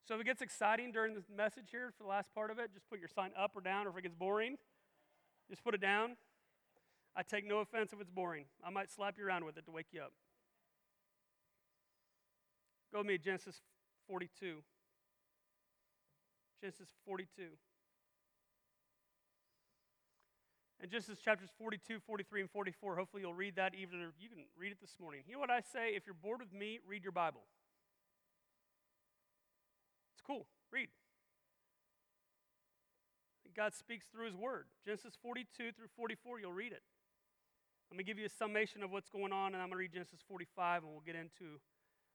So 0.08 0.15
if 0.15 0.21
it 0.21 0.24
gets 0.26 0.41
exciting 0.41 0.91
during 0.91 1.13
the 1.13 1.24
message 1.36 1.69
here 1.71 1.91
for 1.97 2.04
the 2.04 2.10
last 2.10 2.34
part 2.34 2.52
of 2.52 2.60
it, 2.60 2.74
just 2.74 2.89
put 2.89 3.00
your 3.00 3.08
sign 3.08 3.32
up 3.38 3.52
or 3.56 3.62
down, 3.62 3.88
or 3.88 3.91
if 3.91 3.97
it 3.97 4.04
gets 4.04 4.15
boring, 4.15 4.58
just 5.50 5.63
put 5.63 5.74
it 5.74 5.82
down. 5.82 6.17
I 7.15 7.24
take 7.24 7.47
no 7.47 7.60
offense 7.60 7.93
if 7.93 8.02
it's 8.02 8.10
boring. 8.10 8.45
I 8.65 8.69
might 8.69 8.89
slap 8.89 9.15
you 9.17 9.26
around 9.26 9.45
with 9.45 9.58
it 9.58 9.65
to 9.65 9.71
wake 9.71 9.88
you 9.91 10.02
up. 10.02 10.12
Go 12.91 13.00
with 13.00 13.08
me, 13.08 13.17
Genesis 13.17 13.62
42. 14.12 14.60
Genesis 16.60 16.89
42. 17.08 17.43
And 20.82 20.91
Genesis 20.91 21.19
chapters 21.19 21.50
42, 21.58 22.00
43, 22.06 22.41
and 22.41 22.52
44. 22.52 22.97
Hopefully, 22.97 23.24
you'll 23.24 23.34
read 23.34 23.56
that. 23.56 23.74
Even 23.74 24.12
you 24.19 24.28
can 24.28 24.43
read 24.60 24.74
it 24.74 24.82
this 24.82 24.97
morning. 25.00 25.21
You 25.28 25.36
know 25.36 25.39
what 25.39 25.50
I 25.50 25.62
say? 25.62 25.95
If 25.95 26.04
you're 26.06 26.17
bored 26.21 26.41
with 26.41 26.52
me, 26.52 26.80
read 26.86 27.04
your 27.04 27.13
Bible. 27.13 27.43
It's 30.13 30.21
cool. 30.28 30.45
Read. 30.74 30.89
God 33.56 33.74
speaks 33.74 34.08
through 34.12 34.26
His 34.26 34.36
Word. 34.36 34.65
Genesis 34.86 35.13
42 35.21 35.71
through 35.71 35.88
44, 35.95 36.41
you'll 36.41 36.52
read 36.52 36.74
it. 36.74 36.84
Let 37.89 37.97
me 37.97 38.04
give 38.04 38.19
you 38.19 38.26
a 38.26 38.30
summation 38.30 38.84
of 38.84 38.91
what's 38.91 39.10
going 39.10 39.32
on, 39.32 39.54
and 39.54 39.62
I'm 39.62 39.69
going 39.69 39.78
to 39.78 39.78
read 39.78 39.93
Genesis 39.93 40.19
45, 40.28 40.84
and 40.84 40.91
we'll 40.91 41.04
get 41.06 41.15
into 41.15 41.60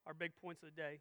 our 0.06 0.12
big 0.14 0.32
points 0.42 0.62
of 0.62 0.68
the 0.74 0.76
day. 0.76 1.00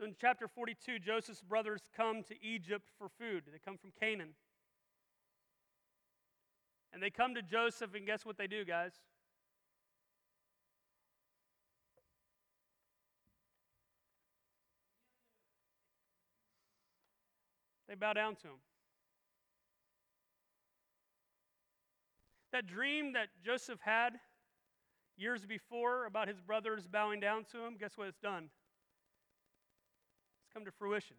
So 0.00 0.06
in 0.06 0.14
chapter 0.18 0.48
42, 0.48 0.98
Joseph's 0.98 1.42
brothers 1.42 1.82
come 1.94 2.22
to 2.22 2.34
Egypt 2.42 2.88
for 2.96 3.10
food. 3.18 3.42
They 3.52 3.58
come 3.62 3.76
from 3.76 3.90
Canaan. 4.00 4.30
And 6.90 7.02
they 7.02 7.10
come 7.10 7.34
to 7.34 7.42
Joseph, 7.42 7.94
and 7.94 8.06
guess 8.06 8.24
what 8.24 8.38
they 8.38 8.46
do, 8.46 8.64
guys? 8.64 8.92
They 17.86 17.94
bow 17.94 18.14
down 18.14 18.36
to 18.36 18.46
him. 18.46 18.60
That 22.52 22.66
dream 22.66 23.12
that 23.12 23.28
Joseph 23.44 23.80
had 23.82 24.14
years 25.18 25.44
before 25.44 26.06
about 26.06 26.26
his 26.26 26.40
brothers 26.40 26.86
bowing 26.86 27.20
down 27.20 27.44
to 27.52 27.58
him, 27.66 27.76
guess 27.78 27.98
what 27.98 28.08
it's 28.08 28.18
done? 28.18 28.48
Come 30.52 30.64
to 30.64 30.70
fruition. 30.70 31.16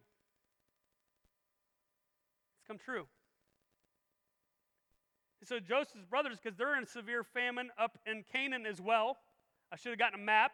It's 2.56 2.66
come 2.66 2.78
true. 2.78 3.06
And 5.40 5.48
so 5.48 5.58
Joseph's 5.58 6.04
brothers, 6.04 6.38
because 6.40 6.56
they're 6.56 6.78
in 6.78 6.86
severe 6.86 7.24
famine 7.24 7.70
up 7.78 7.98
in 8.06 8.24
Canaan 8.32 8.64
as 8.66 8.80
well, 8.80 9.16
I 9.72 9.76
should 9.76 9.90
have 9.90 9.98
gotten 9.98 10.20
a 10.20 10.22
map. 10.22 10.52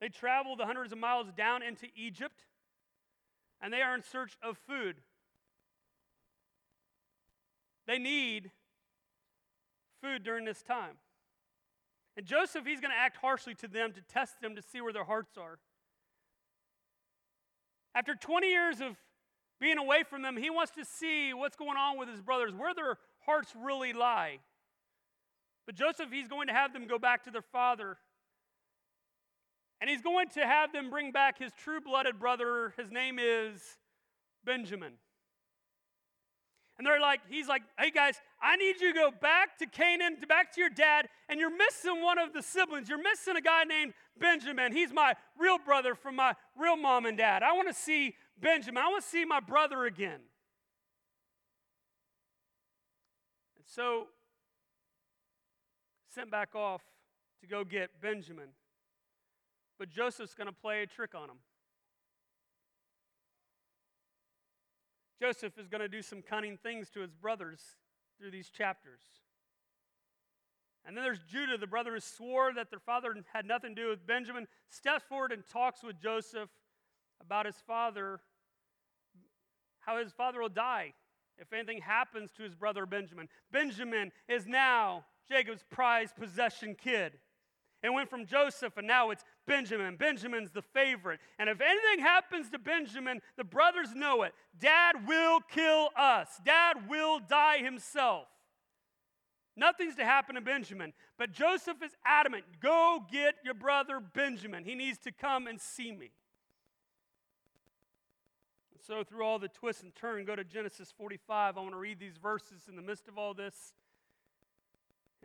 They 0.00 0.08
travel 0.08 0.56
the 0.56 0.66
hundreds 0.66 0.92
of 0.92 0.98
miles 0.98 1.28
down 1.36 1.62
into 1.62 1.86
Egypt, 1.94 2.42
and 3.60 3.72
they 3.72 3.82
are 3.82 3.94
in 3.94 4.02
search 4.02 4.36
of 4.42 4.58
food. 4.66 4.96
They 7.86 7.98
need 7.98 8.50
food 10.02 10.24
during 10.24 10.44
this 10.44 10.62
time. 10.62 10.96
And 12.16 12.26
Joseph, 12.26 12.66
he's 12.66 12.80
going 12.80 12.90
to 12.90 12.98
act 12.98 13.18
harshly 13.18 13.54
to 13.56 13.68
them 13.68 13.92
to 13.92 14.00
test 14.00 14.40
them 14.40 14.56
to 14.56 14.62
see 14.62 14.80
where 14.80 14.92
their 14.92 15.04
hearts 15.04 15.36
are. 15.36 15.58
After 17.96 18.14
20 18.14 18.46
years 18.46 18.80
of 18.82 18.94
being 19.58 19.78
away 19.78 20.02
from 20.08 20.20
them, 20.20 20.36
he 20.36 20.50
wants 20.50 20.70
to 20.72 20.84
see 20.84 21.32
what's 21.32 21.56
going 21.56 21.78
on 21.78 21.98
with 21.98 22.10
his 22.10 22.20
brothers, 22.20 22.52
where 22.54 22.74
their 22.74 22.98
hearts 23.24 23.54
really 23.58 23.94
lie. 23.94 24.40
But 25.64 25.76
Joseph, 25.76 26.12
he's 26.12 26.28
going 26.28 26.48
to 26.48 26.52
have 26.52 26.74
them 26.74 26.86
go 26.86 26.98
back 26.98 27.24
to 27.24 27.30
their 27.30 27.40
father. 27.40 27.96
And 29.80 29.88
he's 29.88 30.02
going 30.02 30.28
to 30.34 30.40
have 30.40 30.72
them 30.74 30.90
bring 30.90 31.10
back 31.10 31.38
his 31.38 31.52
true 31.56 31.80
blooded 31.80 32.18
brother. 32.18 32.74
His 32.76 32.90
name 32.90 33.18
is 33.18 33.62
Benjamin. 34.44 34.92
And 36.78 36.86
they're 36.86 37.00
like, 37.00 37.20
he's 37.28 37.48
like, 37.48 37.62
hey 37.78 37.90
guys, 37.90 38.20
I 38.40 38.56
need 38.56 38.80
you 38.80 38.92
to 38.92 38.98
go 38.98 39.10
back 39.10 39.56
to 39.58 39.66
Canaan, 39.66 40.18
back 40.28 40.52
to 40.54 40.60
your 40.60 40.68
dad, 40.68 41.08
and 41.28 41.40
you're 41.40 41.56
missing 41.56 42.02
one 42.02 42.18
of 42.18 42.34
the 42.34 42.42
siblings. 42.42 42.88
You're 42.88 43.02
missing 43.02 43.36
a 43.36 43.40
guy 43.40 43.64
named 43.64 43.94
Benjamin. 44.18 44.72
He's 44.72 44.92
my 44.92 45.14
real 45.38 45.58
brother 45.58 45.94
from 45.94 46.16
my 46.16 46.34
real 46.58 46.76
mom 46.76 47.06
and 47.06 47.16
dad. 47.16 47.42
I 47.42 47.52
want 47.52 47.68
to 47.68 47.74
see 47.74 48.14
Benjamin. 48.38 48.82
I 48.82 48.88
want 48.88 49.02
to 49.02 49.08
see 49.08 49.24
my 49.24 49.40
brother 49.40 49.86
again. 49.86 50.20
And 53.56 53.64
so, 53.64 54.08
sent 56.14 56.30
back 56.30 56.54
off 56.54 56.82
to 57.40 57.46
go 57.46 57.64
get 57.64 58.02
Benjamin. 58.02 58.48
But 59.78 59.90
Joseph's 59.90 60.34
going 60.34 60.46
to 60.46 60.52
play 60.52 60.82
a 60.82 60.86
trick 60.86 61.14
on 61.14 61.30
him. 61.30 61.36
Joseph 65.20 65.58
is 65.58 65.68
going 65.68 65.80
to 65.80 65.88
do 65.88 66.02
some 66.02 66.22
cunning 66.22 66.58
things 66.62 66.90
to 66.90 67.00
his 67.00 67.12
brothers 67.12 67.60
through 68.18 68.30
these 68.30 68.48
chapters. 68.48 69.00
And 70.86 70.96
then 70.96 71.02
there's 71.02 71.20
Judah, 71.30 71.58
the 71.58 71.66
brother 71.66 71.94
who 71.94 72.00
swore 72.00 72.52
that 72.54 72.70
their 72.70 72.78
father 72.78 73.14
had 73.32 73.44
nothing 73.44 73.74
to 73.74 73.82
do 73.82 73.88
with 73.88 74.06
Benjamin, 74.06 74.46
steps 74.70 75.04
forward 75.08 75.32
and 75.32 75.42
talks 75.46 75.82
with 75.82 76.00
Joseph 76.00 76.48
about 77.20 77.46
his 77.46 77.56
father, 77.66 78.20
how 79.80 79.98
his 79.98 80.12
father 80.12 80.40
will 80.40 80.48
die 80.48 80.92
if 81.38 81.52
anything 81.52 81.80
happens 81.80 82.30
to 82.32 82.42
his 82.42 82.54
brother 82.54 82.86
Benjamin. 82.86 83.28
Benjamin 83.50 84.12
is 84.28 84.46
now 84.46 85.04
Jacob's 85.28 85.64
prized 85.70 86.16
possession 86.16 86.76
kid. 86.80 87.18
It 87.82 87.92
went 87.92 88.08
from 88.08 88.26
Joseph, 88.26 88.76
and 88.76 88.86
now 88.86 89.10
it's 89.10 89.24
Benjamin. 89.46 89.96
Benjamin's 89.96 90.50
the 90.50 90.62
favorite. 90.62 91.20
And 91.38 91.48
if 91.48 91.60
anything 91.60 92.04
happens 92.04 92.50
to 92.50 92.58
Benjamin, 92.58 93.20
the 93.36 93.44
brothers 93.44 93.94
know 93.94 94.22
it. 94.22 94.34
Dad 94.58 95.06
will 95.06 95.40
kill 95.40 95.90
us, 95.96 96.28
Dad 96.44 96.88
will 96.88 97.20
die 97.20 97.58
himself. 97.58 98.26
Nothing's 99.58 99.96
to 99.96 100.04
happen 100.04 100.34
to 100.34 100.42
Benjamin. 100.42 100.92
But 101.18 101.32
Joseph 101.32 101.82
is 101.82 101.92
adamant 102.04 102.44
go 102.60 103.04
get 103.10 103.36
your 103.42 103.54
brother 103.54 104.00
Benjamin. 104.00 104.64
He 104.64 104.74
needs 104.74 104.98
to 104.98 105.12
come 105.12 105.46
and 105.46 105.60
see 105.60 105.92
me. 105.92 106.10
So, 108.86 109.02
through 109.02 109.24
all 109.24 109.40
the 109.40 109.48
twists 109.48 109.82
and 109.82 109.92
turns, 109.96 110.26
go 110.26 110.36
to 110.36 110.44
Genesis 110.44 110.92
45. 110.96 111.56
I 111.56 111.60
want 111.60 111.72
to 111.72 111.78
read 111.78 111.98
these 111.98 112.18
verses 112.22 112.68
in 112.68 112.76
the 112.76 112.82
midst 112.82 113.08
of 113.08 113.18
all 113.18 113.34
this 113.34 113.72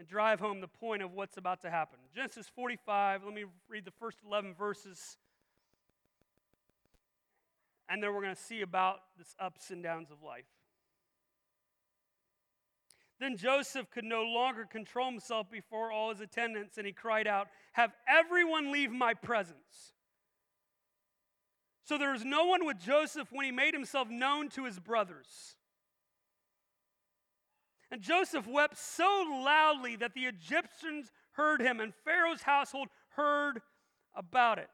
and 0.02 0.10
drive 0.10 0.40
home 0.40 0.62
the 0.62 0.68
point 0.68 1.04
of 1.04 1.14
what's 1.14 1.38
about 1.38 1.62
to 1.62 1.70
happen. 1.70 2.00
Genesis 2.16 2.48
45, 2.56 3.24
let 3.24 3.36
me 3.36 3.44
read 3.70 3.86
the 3.86 3.92
first 3.92 4.18
11 4.26 4.56
verses. 4.56 5.16
And 7.88 8.02
then 8.02 8.12
we're 8.12 8.24
going 8.24 8.34
to 8.34 8.42
see 8.42 8.62
about 8.62 8.98
this 9.20 9.36
ups 9.40 9.70
and 9.70 9.84
downs 9.84 10.10
of 10.10 10.24
life. 10.24 10.48
Then 13.20 13.38
Joseph 13.38 13.92
could 13.92 14.04
no 14.04 14.24
longer 14.24 14.66
control 14.66 15.12
himself 15.12 15.52
before 15.52 15.92
all 15.92 16.10
his 16.10 16.20
attendants, 16.20 16.80
and 16.80 16.88
he 16.88 16.94
cried 16.94 17.28
out, 17.28 17.50
Have 17.74 17.94
everyone 18.08 18.72
leave 18.72 18.90
my 18.90 19.14
presence. 19.14 19.94
So 21.84 22.00
there 22.00 22.14
was 22.14 22.26
no 22.26 22.46
one 22.46 22.66
with 22.66 22.80
Joseph 22.80 23.28
when 23.32 23.46
he 23.46 23.52
made 23.52 23.76
himself 23.76 24.10
known 24.10 24.50
to 24.50 24.66
his 24.66 24.80
brothers. 24.80 25.58
And 27.92 28.02
Joseph 28.02 28.48
wept 28.48 28.78
so 28.78 29.26
loudly 29.44 29.98
that 29.98 30.14
the 30.14 30.22
Egyptians 30.22 31.12
heard 31.34 31.62
him, 31.62 31.82
and 31.82 31.94
Pharaoh's 32.06 32.42
household 32.42 32.88
heard 33.10 33.62
about 34.16 34.58
it. 34.58 34.70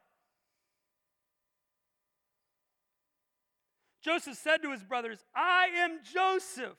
Joseph 4.01 4.37
said 4.37 4.61
to 4.61 4.71
his 4.71 4.83
brothers, 4.83 5.25
I 5.35 5.69
am 5.77 5.99
Joseph. 6.13 6.77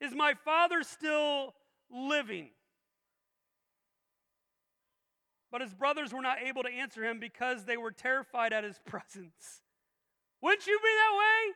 Is 0.00 0.14
my 0.14 0.34
father 0.44 0.82
still 0.82 1.54
living? 1.90 2.48
But 5.52 5.60
his 5.60 5.74
brothers 5.74 6.12
were 6.12 6.20
not 6.20 6.38
able 6.42 6.62
to 6.62 6.68
answer 6.70 7.04
him 7.04 7.20
because 7.20 7.64
they 7.64 7.76
were 7.76 7.90
terrified 7.90 8.52
at 8.52 8.64
his 8.64 8.80
presence. 8.86 9.62
Wouldn't 10.40 10.66
you 10.66 10.78
be 10.78 10.88
that 10.88 11.18
way? 11.18 11.54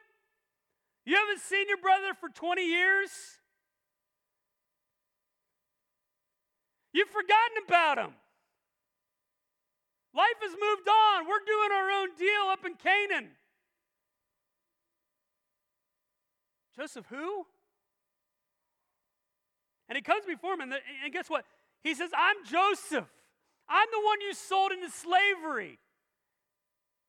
You 1.04 1.16
haven't 1.16 1.40
seen 1.40 1.68
your 1.68 1.78
brother 1.78 2.14
for 2.20 2.28
20 2.28 2.62
years? 2.62 3.10
You've 6.92 7.08
forgotten 7.08 7.64
about 7.66 7.98
him. 7.98 8.14
Life 10.14 10.38
has 10.42 10.52
moved 10.52 10.88
on. 10.88 11.26
We're 11.26 11.44
doing 11.46 11.70
our 11.72 11.90
own 12.02 12.08
deal 12.18 12.50
up 12.50 12.64
in 12.66 12.74
Canaan. 12.74 13.30
Joseph, 16.76 17.06
who? 17.08 17.46
And 19.88 19.96
he 19.96 20.02
comes 20.02 20.24
before 20.26 20.54
him, 20.54 20.60
and, 20.60 20.72
the, 20.72 20.78
and 21.04 21.12
guess 21.12 21.28
what? 21.28 21.44
He 21.82 21.94
says, 21.94 22.10
I'm 22.16 22.36
Joseph. 22.44 23.08
I'm 23.68 23.88
the 23.90 24.04
one 24.04 24.20
you 24.20 24.34
sold 24.34 24.72
into 24.72 24.90
slavery. 24.90 25.78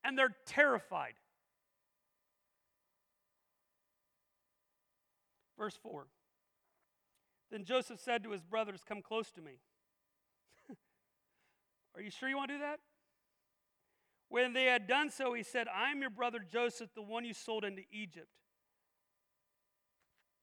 And 0.03 0.17
they're 0.17 0.35
terrified. 0.45 1.13
Verse 5.63 5.79
4 5.81 6.07
Then 7.49 7.63
Joseph 7.63 7.97
said 7.97 8.21
to 8.25 8.31
his 8.31 8.41
brothers, 8.41 8.81
Come 8.85 9.01
close 9.01 9.31
to 9.31 9.41
me. 9.41 9.61
Are 11.95 12.01
you 12.01 12.09
sure 12.09 12.27
you 12.27 12.35
want 12.35 12.49
to 12.49 12.55
do 12.55 12.59
that? 12.59 12.81
When 14.27 14.51
they 14.51 14.65
had 14.65 14.87
done 14.87 15.09
so, 15.09 15.33
he 15.33 15.41
said, 15.41 15.67
I 15.73 15.91
am 15.91 16.01
your 16.01 16.09
brother 16.09 16.39
Joseph, 16.39 16.89
the 16.93 17.01
one 17.01 17.23
you 17.23 17.33
sold 17.33 17.63
into 17.63 17.83
Egypt. 17.93 18.27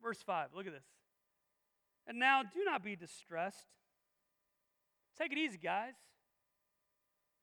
Verse 0.03 0.23
5, 0.25 0.55
look 0.57 0.67
at 0.67 0.73
this. 0.73 0.87
And 2.07 2.19
now 2.19 2.43
do 2.43 2.65
not 2.65 2.83
be 2.83 2.97
distressed. 2.97 3.67
Take 5.19 5.33
it 5.33 5.39
easy, 5.39 5.59
guys. 5.59 5.93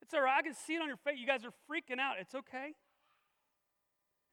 It's 0.01 0.15
all 0.15 0.21
right. 0.21 0.39
I 0.39 0.41
can 0.41 0.55
see 0.55 0.73
it 0.73 0.81
on 0.81 0.87
your 0.87 0.97
face. 0.97 1.19
You 1.19 1.27
guys 1.27 1.45
are 1.45 1.53
freaking 1.69 1.99
out. 1.99 2.15
It's 2.19 2.33
okay. 2.33 2.73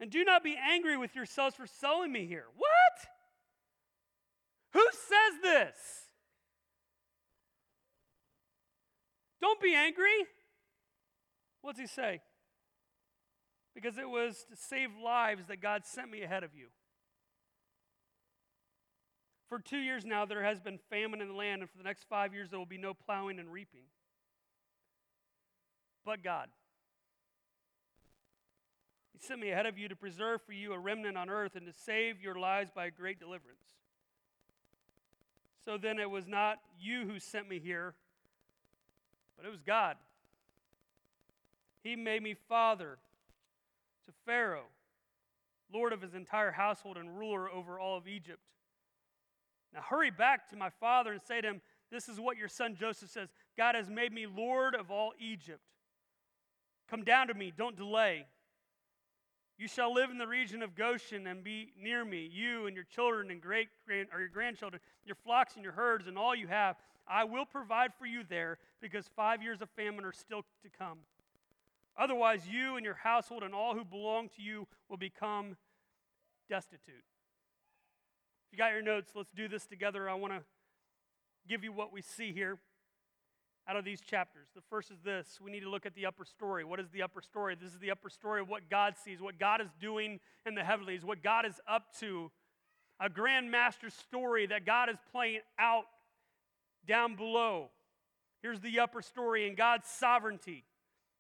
And 0.01 0.11
do 0.11 0.25
not 0.25 0.43
be 0.43 0.57
angry 0.57 0.97
with 0.97 1.15
yourselves 1.15 1.55
for 1.55 1.67
selling 1.67 2.11
me 2.11 2.25
here. 2.25 2.47
What? 2.57 3.14
Who 4.75 4.85
says 4.93 5.41
this? 5.43 5.77
Don't 9.41 9.61
be 9.61 9.75
angry. 9.75 10.27
What's 11.63 11.79
he 11.79 11.87
say? 11.87 12.21
Because 13.75 13.99
it 13.99 14.09
was 14.09 14.45
to 14.51 14.57
save 14.57 14.91
lives 15.03 15.47
that 15.47 15.63
God 15.63 15.83
sent 15.85 16.11
me 16.11 16.23
ahead 16.23 16.45
of 16.45 16.51
you. 16.55 16.67
For 19.49 19.61
two 19.61 19.79
years 19.79 20.05
now, 20.05 20.25
there 20.25 20.43
has 20.43 20.61
been 20.61 20.79
famine 20.91 21.21
in 21.21 21.29
the 21.29 21.35
land, 21.35 21.63
and 21.63 21.71
for 21.71 21.79
the 21.79 21.85
next 21.85 22.05
five 22.09 22.35
years, 22.35 22.51
there 22.51 22.59
will 22.59 22.67
be 22.67 22.79
no 22.79 22.95
plowing 22.95 23.39
and 23.39 23.53
reaping. 23.53 23.85
But 26.05 26.25
God, 26.25 26.49
He 29.13 29.25
sent 29.25 29.41
me 29.41 29.51
ahead 29.51 29.67
of 29.67 29.79
you 29.79 29.89
to 29.89 29.97
preserve 29.97 30.43
for 30.45 30.53
you 30.53 30.73
a 30.73 30.79
remnant 30.79 31.17
on 31.17 31.31
earth 31.31 31.55
and 31.55 31.67
to 31.67 31.73
save 31.73 32.21
your 32.21 32.35
lives 32.35 32.71
by 32.75 32.87
a 32.87 32.91
great 32.91 33.21
deliverance. 33.21 33.84
So 35.65 35.79
then 35.79 35.99
it 35.99 36.11
was 36.11 36.27
not 36.27 36.59
you 36.79 37.07
who 37.07 37.19
sent 37.19 37.49
me 37.49 37.59
here, 37.59 37.95
but 39.37 39.47
it 39.47 39.51
was 39.51 39.63
God. 39.63 39.97
He 41.83 41.97
made 41.97 42.23
me 42.23 42.35
father 42.49 42.99
to 44.07 44.13
Pharaoh, 44.27 44.67
lord 45.73 45.93
of 45.93 46.03
his 46.03 46.15
entire 46.15 46.51
household 46.51 46.97
and 46.97 47.19
ruler 47.19 47.51
over 47.51 47.79
all 47.79 47.97
of 47.97 48.07
Egypt. 48.07 48.41
Now 49.73 49.81
hurry 49.81 50.11
back 50.11 50.49
to 50.51 50.57
my 50.57 50.71
father 50.81 51.13
and 51.13 51.21
say 51.21 51.41
to 51.41 51.49
him, 51.49 51.61
This 51.91 52.09
is 52.09 52.21
what 52.21 52.37
your 52.37 52.49
son 52.49 52.77
Joseph 52.79 53.11
says 53.11 53.29
God 53.57 53.75
has 53.75 53.89
made 53.89 54.13
me 54.13 54.27
Lord 54.27 54.75
of 54.75 54.91
all 54.91 55.13
Egypt. 55.19 55.61
Come 56.89 57.05
down 57.05 57.29
to 57.29 57.35
me, 57.35 57.53
don't 57.57 57.77
delay. 57.77 58.27
You 59.57 59.69
shall 59.69 59.95
live 59.95 60.11
in 60.11 60.19
the 60.19 60.27
region 60.27 60.63
of 60.63 60.75
Goshen 60.75 61.27
and 61.27 61.45
be 61.45 61.73
near 61.81 62.05
me, 62.05 62.29
you 62.33 62.67
and 62.67 62.75
your 62.75 62.85
children 62.85 63.31
and 63.31 63.41
great 63.41 63.69
grand, 63.87 64.09
or 64.13 64.19
your 64.19 64.29
grandchildren, 64.29 64.81
your 65.05 65.15
flocks 65.15 65.55
and 65.55 65.63
your 65.63 65.75
herds 65.75 66.09
and 66.09 66.19
all 66.19 66.35
you 66.35 66.49
have. 66.49 66.77
I 67.07 67.25
will 67.25 67.45
provide 67.45 67.93
for 67.95 68.07
you 68.07 68.23
there 68.29 68.59
because 68.81 69.09
five 69.15 69.43
years 69.43 69.63
of 69.63 69.71
famine 69.71 70.05
are 70.05 70.13
still 70.13 70.43
to 70.63 70.69
come. 70.77 70.99
Otherwise, 71.97 72.49
you 72.49 72.77
and 72.77 72.85
your 72.85 72.95
household 72.95 73.45
and 73.45 73.55
all 73.55 73.75
who 73.75 73.85
belong 73.85 74.29
to 74.31 74.43
you 74.43 74.67
will 74.89 74.97
become 74.97 75.57
destitute 76.49 77.05
If 78.47 78.53
you 78.53 78.59
got 78.59 78.73
your 78.73 78.83
notes, 78.83 79.13
let's 79.15 79.31
do 79.31 79.47
this 79.47 79.67
together. 79.67 80.11
I 80.11 80.15
want 80.15 80.33
to 80.33 80.43
give 81.49 81.63
you 81.63 81.73
what 81.73 81.93
we 81.93 82.03
see 82.03 82.33
here 82.33 82.59
out 83.69 83.77
of 83.77 83.85
these 83.85 84.01
chapters. 84.01 84.49
The 84.55 84.63
first 84.69 84.91
is 84.91 84.99
this 85.05 85.39
we 85.43 85.51
need 85.51 85.61
to 85.61 85.71
look 85.71 85.87
at 85.87 85.95
the 85.95 86.07
upper 86.07 86.25
story. 86.25 86.65
What 86.65 86.81
is 86.81 86.91
the 86.91 87.03
upper 87.03 87.23
story? 87.23 87.57
This 87.61 87.73
is 87.73 87.79
the 87.79 87.91
upper 87.91 88.11
story 88.11 88.41
of 88.41 88.49
what 88.49 88.69
God 88.69 88.95
sees, 89.03 89.21
what 89.21 89.39
God 89.39 89.61
is 89.61 89.69
doing 89.81 90.21
in 90.47 90.55
the 90.55 90.65
heavenlies, 90.65 91.05
what 91.05 91.23
God 91.23 91.47
is 91.47 91.61
up 91.69 91.85
to. 92.01 92.31
A 93.01 93.09
grand 93.09 93.51
master 93.51 93.91
story 93.91 94.47
that 94.47 94.65
God 94.65 94.89
is 94.89 94.97
playing 95.11 95.41
out 95.59 95.85
down 96.87 97.17
below. 97.17 97.71
Here's 98.43 98.61
the 98.61 98.79
upper 98.79 99.03
story 99.03 99.49
in 99.49 99.55
God's 99.55 99.89
sovereignty. 99.89 100.65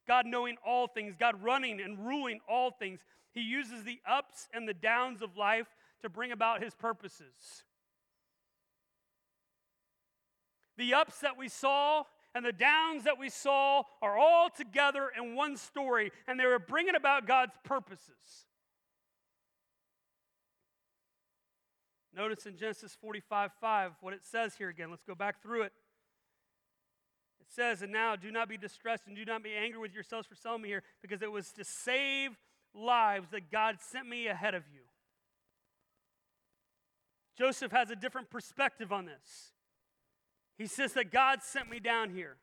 God 0.06 0.26
knowing 0.26 0.56
all 0.64 0.86
things, 0.86 1.14
God 1.18 1.42
running 1.42 1.80
and 1.80 2.06
ruling 2.06 2.40
all 2.48 2.70
things. 2.70 3.00
He 3.32 3.40
uses 3.40 3.82
the 3.82 3.98
ups 4.08 4.48
and 4.52 4.68
the 4.68 4.74
downs 4.74 5.22
of 5.22 5.36
life 5.36 5.66
to 6.02 6.08
bring 6.08 6.32
about 6.32 6.62
his 6.62 6.74
purposes. 6.74 7.64
The 10.76 10.94
ups 10.94 11.20
that 11.20 11.38
we 11.38 11.48
saw 11.48 12.04
and 12.34 12.44
the 12.44 12.52
downs 12.52 13.04
that 13.04 13.18
we 13.18 13.28
saw 13.28 13.82
are 14.02 14.18
all 14.18 14.50
together 14.50 15.10
in 15.16 15.36
one 15.36 15.56
story, 15.56 16.10
and 16.26 16.38
they 16.38 16.46
were 16.46 16.58
bringing 16.58 16.96
about 16.96 17.26
God's 17.26 17.54
purposes. 17.62 18.46
Notice 22.14 22.46
in 22.46 22.56
Genesis 22.56 22.96
45 23.00 23.52
5 23.60 23.92
what 24.00 24.14
it 24.14 24.24
says 24.24 24.54
here 24.56 24.68
again. 24.68 24.90
Let's 24.90 25.04
go 25.04 25.14
back 25.14 25.42
through 25.42 25.62
it. 25.62 25.72
It 27.40 27.46
says, 27.52 27.82
And 27.82 27.92
now 27.92 28.16
do 28.16 28.30
not 28.30 28.48
be 28.48 28.56
distressed 28.56 29.06
and 29.06 29.16
do 29.16 29.24
not 29.24 29.42
be 29.42 29.52
angry 29.52 29.80
with 29.80 29.94
yourselves 29.94 30.26
for 30.26 30.34
selling 30.34 30.62
me 30.62 30.68
here, 30.68 30.82
because 31.02 31.22
it 31.22 31.30
was 31.30 31.50
to 31.52 31.64
save 31.64 32.30
lives 32.74 33.28
that 33.30 33.50
God 33.50 33.76
sent 33.80 34.08
me 34.08 34.26
ahead 34.26 34.54
of 34.54 34.64
you. 34.72 34.80
Joseph 37.36 37.72
has 37.72 37.90
a 37.90 37.96
different 37.96 38.30
perspective 38.30 38.92
on 38.92 39.06
this. 39.06 39.53
He 40.56 40.66
says 40.66 40.92
that 40.92 41.10
God 41.10 41.42
sent 41.42 41.68
me 41.68 41.80
down 41.80 42.10
here. 42.10 42.36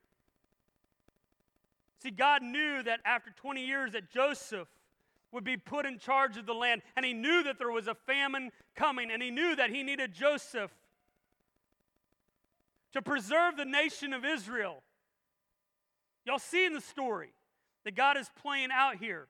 See, 2.03 2.11
God 2.11 2.41
knew 2.41 2.81
that 2.83 2.99
after 3.05 3.31
20 3.31 3.65
years 3.65 3.91
that 3.91 4.09
Joseph 4.09 4.67
would 5.31 5.43
be 5.43 5.55
put 5.55 5.85
in 5.85 5.97
charge 5.97 6.35
of 6.35 6.45
the 6.45 6.53
land, 6.53 6.81
and 6.95 7.05
he 7.05 7.13
knew 7.13 7.43
that 7.43 7.57
there 7.57 7.71
was 7.71 7.87
a 7.87 7.95
famine 7.95 8.51
coming, 8.75 9.11
and 9.11 9.21
he 9.21 9.31
knew 9.31 9.55
that 9.55 9.69
he 9.69 9.83
needed 9.83 10.13
Joseph 10.13 10.71
to 12.93 13.01
preserve 13.01 13.55
the 13.55 13.65
nation 13.65 14.13
of 14.13 14.25
Israel. 14.25 14.83
Y'all 16.25 16.39
see 16.39 16.65
in 16.65 16.73
the 16.73 16.81
story 16.81 17.29
that 17.85 17.95
God 17.95 18.17
is 18.17 18.29
playing 18.41 18.69
out 18.73 18.97
here, 18.97 19.27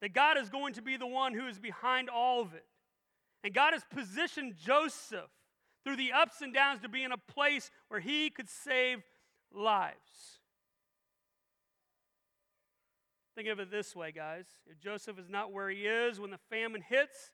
that 0.00 0.12
God 0.12 0.36
is 0.36 0.50
going 0.50 0.74
to 0.74 0.82
be 0.82 0.96
the 0.96 1.06
one 1.06 1.32
who 1.32 1.46
is 1.46 1.58
behind 1.58 2.10
all 2.10 2.42
of 2.42 2.54
it. 2.54 2.66
And 3.44 3.54
God 3.54 3.72
has 3.72 3.82
positioned 3.90 4.56
Joseph 4.56 5.30
through 5.84 5.96
the 5.96 6.12
ups 6.12 6.40
and 6.40 6.54
downs 6.54 6.80
to 6.82 6.88
be 6.88 7.02
in 7.02 7.12
a 7.12 7.18
place 7.18 7.70
where 7.88 8.00
he 8.00 8.30
could 8.30 8.48
save 8.48 9.02
lives. 9.52 10.40
Think 13.34 13.48
of 13.48 13.60
it 13.60 13.70
this 13.70 13.96
way, 13.96 14.12
guys. 14.12 14.44
If 14.66 14.78
Joseph 14.78 15.18
is 15.18 15.28
not 15.28 15.52
where 15.52 15.70
he 15.70 15.86
is 15.86 16.20
when 16.20 16.30
the 16.30 16.38
famine 16.50 16.82
hits, 16.82 17.30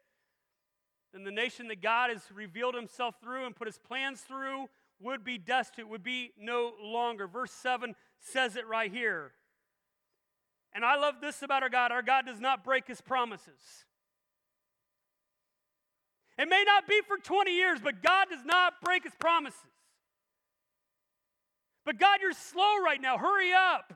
then 1.13 1.25
the 1.25 1.31
nation 1.31 1.69
that 1.69 1.83
God 1.83 2.11
has 2.11 2.23
revealed 2.33 2.75
himself 2.75 3.17
through 3.23 3.47
and 3.47 3.57
put 3.57 3.67
his 3.67 3.79
plans 3.79 4.21
through 4.21 4.69
would 5.01 5.25
be 5.25 5.39
destitute, 5.39 5.89
would 5.89 6.03
be 6.03 6.33
no 6.39 6.73
longer. 6.83 7.27
Verse 7.27 7.53
7 7.53 7.95
says 8.21 8.57
it 8.57 8.67
right 8.67 8.93
here. 8.93 9.33
And 10.73 10.85
I 10.85 10.97
love 10.97 11.17
this 11.21 11.43
about 11.43 11.63
our 11.63 11.69
God 11.69 11.93
our 11.93 12.03
God 12.03 12.27
does 12.27 12.41
not 12.41 12.65
break 12.65 12.87
his 12.87 13.01
promises. 13.01 13.87
It 16.39 16.49
may 16.49 16.63
not 16.65 16.87
be 16.87 17.01
for 17.07 17.17
20 17.17 17.51
years, 17.53 17.81
but 17.83 18.03
God 18.03 18.29
does 18.31 18.45
not 18.45 18.75
break 18.83 19.03
his 19.03 19.15
promises. 19.19 19.61
But 21.85 21.99
God, 21.99 22.21
you're 22.23 22.33
slow 22.33 22.79
right 22.85 23.01
now. 23.01 23.19
Hurry 23.19 23.53
up. 23.53 23.93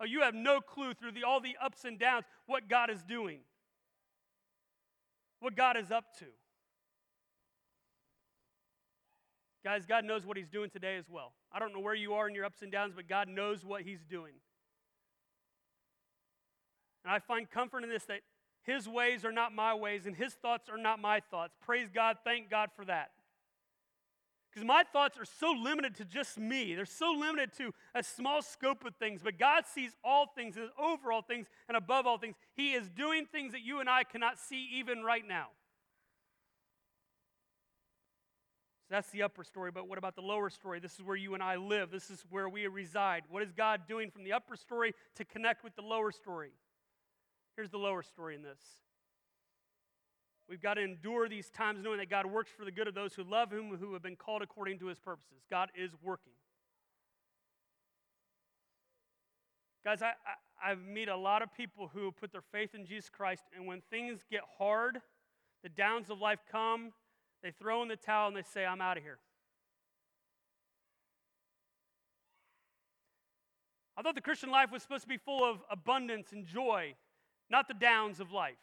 Oh, 0.00 0.04
you 0.04 0.20
have 0.20 0.34
no 0.34 0.60
clue 0.60 0.92
through 0.92 1.12
the, 1.12 1.22
all 1.24 1.40
the 1.40 1.56
ups 1.62 1.84
and 1.84 1.98
downs 1.98 2.24
what 2.46 2.68
God 2.68 2.90
is 2.90 3.02
doing, 3.04 3.40
what 5.40 5.56
God 5.56 5.76
is 5.76 5.90
up 5.90 6.04
to. 6.18 6.26
Guys, 9.64 9.86
God 9.86 10.04
knows 10.04 10.26
what 10.26 10.36
He's 10.36 10.48
doing 10.48 10.70
today 10.70 10.96
as 10.96 11.08
well. 11.08 11.32
I 11.52 11.60
don't 11.60 11.72
know 11.72 11.80
where 11.80 11.94
you 11.94 12.14
are 12.14 12.28
in 12.28 12.34
your 12.34 12.44
ups 12.44 12.62
and 12.62 12.72
downs, 12.72 12.92
but 12.96 13.06
God 13.08 13.28
knows 13.28 13.64
what 13.64 13.82
He's 13.82 14.04
doing. 14.04 14.32
And 17.04 17.14
I 17.14 17.20
find 17.20 17.48
comfort 17.48 17.84
in 17.84 17.88
this 17.88 18.04
that 18.06 18.20
his 18.64 18.88
ways 18.88 19.24
are 19.24 19.32
not 19.32 19.52
my 19.52 19.74
ways, 19.74 20.06
and 20.06 20.14
His 20.14 20.34
thoughts 20.34 20.68
are 20.68 20.78
not 20.78 21.00
my 21.00 21.20
thoughts. 21.20 21.54
Praise 21.60 21.88
God. 21.92 22.18
Thank 22.24 22.48
God 22.48 22.70
for 22.74 22.84
that. 22.84 23.10
Because 24.50 24.66
my 24.66 24.84
thoughts 24.92 25.18
are 25.18 25.24
so 25.24 25.50
limited 25.50 25.96
to 25.96 26.04
just 26.04 26.38
me. 26.38 26.74
They're 26.74 26.84
so 26.84 27.12
limited 27.12 27.52
to 27.56 27.72
a 27.94 28.02
small 28.02 28.42
scope 28.42 28.84
of 28.84 28.94
things. 28.96 29.22
But 29.24 29.38
God 29.38 29.64
sees 29.66 29.96
all 30.04 30.26
things, 30.26 30.56
and 30.56 30.68
over 30.78 31.10
all 31.10 31.22
things, 31.22 31.46
and 31.68 31.76
above 31.76 32.06
all 32.06 32.18
things. 32.18 32.36
He 32.54 32.72
is 32.74 32.88
doing 32.90 33.26
things 33.26 33.52
that 33.52 33.62
you 33.62 33.80
and 33.80 33.88
I 33.88 34.04
cannot 34.04 34.38
see 34.38 34.68
even 34.74 35.02
right 35.02 35.26
now. 35.26 35.48
So 38.88 38.94
that's 38.94 39.10
the 39.10 39.22
upper 39.22 39.42
story. 39.42 39.72
But 39.72 39.88
what 39.88 39.98
about 39.98 40.14
the 40.14 40.22
lower 40.22 40.50
story? 40.50 40.78
This 40.78 40.94
is 40.94 41.02
where 41.02 41.16
you 41.16 41.34
and 41.34 41.42
I 41.42 41.56
live, 41.56 41.90
this 41.90 42.10
is 42.10 42.24
where 42.30 42.48
we 42.48 42.66
reside. 42.68 43.24
What 43.28 43.42
is 43.42 43.50
God 43.50 43.88
doing 43.88 44.10
from 44.10 44.22
the 44.22 44.34
upper 44.34 44.54
story 44.54 44.92
to 45.16 45.24
connect 45.24 45.64
with 45.64 45.74
the 45.74 45.82
lower 45.82 46.12
story? 46.12 46.52
Here's 47.56 47.70
the 47.70 47.78
lower 47.78 48.02
story 48.02 48.34
in 48.34 48.42
this. 48.42 48.60
We've 50.48 50.60
got 50.60 50.74
to 50.74 50.82
endure 50.82 51.28
these 51.28 51.50
times 51.50 51.80
knowing 51.82 51.98
that 51.98 52.10
God 52.10 52.26
works 52.26 52.50
for 52.56 52.64
the 52.64 52.72
good 52.72 52.88
of 52.88 52.94
those 52.94 53.14
who 53.14 53.24
love 53.24 53.52
Him, 53.52 53.76
who 53.78 53.92
have 53.92 54.02
been 54.02 54.16
called 54.16 54.42
according 54.42 54.78
to 54.80 54.86
His 54.86 54.98
purposes. 54.98 55.38
God 55.50 55.70
is 55.74 55.92
working. 56.02 56.32
Guys, 59.84 60.02
I, 60.02 60.08
I, 60.08 60.70
I've 60.70 60.84
met 60.86 61.08
a 61.08 61.16
lot 61.16 61.42
of 61.42 61.52
people 61.54 61.90
who 61.92 62.12
put 62.12 62.32
their 62.32 62.42
faith 62.52 62.74
in 62.74 62.86
Jesus 62.86 63.10
Christ, 63.10 63.44
and 63.56 63.66
when 63.66 63.82
things 63.90 64.20
get 64.30 64.42
hard, 64.58 64.98
the 65.62 65.68
downs 65.68 66.10
of 66.10 66.20
life 66.20 66.40
come, 66.50 66.92
they 67.42 67.50
throw 67.50 67.82
in 67.82 67.88
the 67.88 67.96
towel 67.96 68.28
and 68.28 68.36
they 68.36 68.42
say, 68.42 68.64
I'm 68.64 68.80
out 68.80 68.96
of 68.96 69.02
here. 69.02 69.18
I 73.96 74.02
thought 74.02 74.14
the 74.14 74.20
Christian 74.20 74.50
life 74.50 74.70
was 74.72 74.82
supposed 74.82 75.02
to 75.02 75.08
be 75.08 75.18
full 75.18 75.48
of 75.48 75.58
abundance 75.70 76.32
and 76.32 76.46
joy, 76.46 76.94
not 77.52 77.68
the 77.68 77.74
downs 77.74 78.18
of 78.18 78.32
life. 78.32 78.56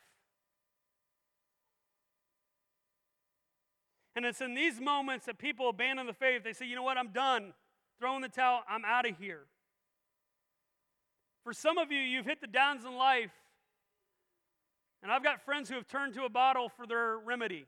And 4.15 4.25
it's 4.25 4.41
in 4.41 4.55
these 4.55 4.81
moments 4.81 5.27
that 5.27 5.37
people 5.37 5.69
abandon 5.69 6.07
the 6.07 6.13
faith. 6.13 6.43
They 6.43 6.51
say, 6.51 6.65
you 6.65 6.75
know 6.75 6.83
what, 6.83 6.97
I'm 6.97 7.13
done. 7.13 7.53
Throw 7.99 8.15
in 8.15 8.21
the 8.21 8.27
towel, 8.27 8.63
I'm 8.67 8.83
out 8.83 9.07
of 9.07 9.15
here. 9.17 9.43
For 11.43 11.53
some 11.53 11.77
of 11.77 11.91
you, 11.91 11.99
you've 11.99 12.25
hit 12.25 12.41
the 12.41 12.47
downs 12.47 12.83
in 12.83 12.97
life. 12.97 13.31
And 15.01 15.11
I've 15.11 15.23
got 15.23 15.45
friends 15.45 15.69
who 15.69 15.75
have 15.75 15.87
turned 15.87 16.15
to 16.15 16.23
a 16.23 16.29
bottle 16.29 16.67
for 16.67 16.85
their 16.85 17.17
remedy. 17.17 17.67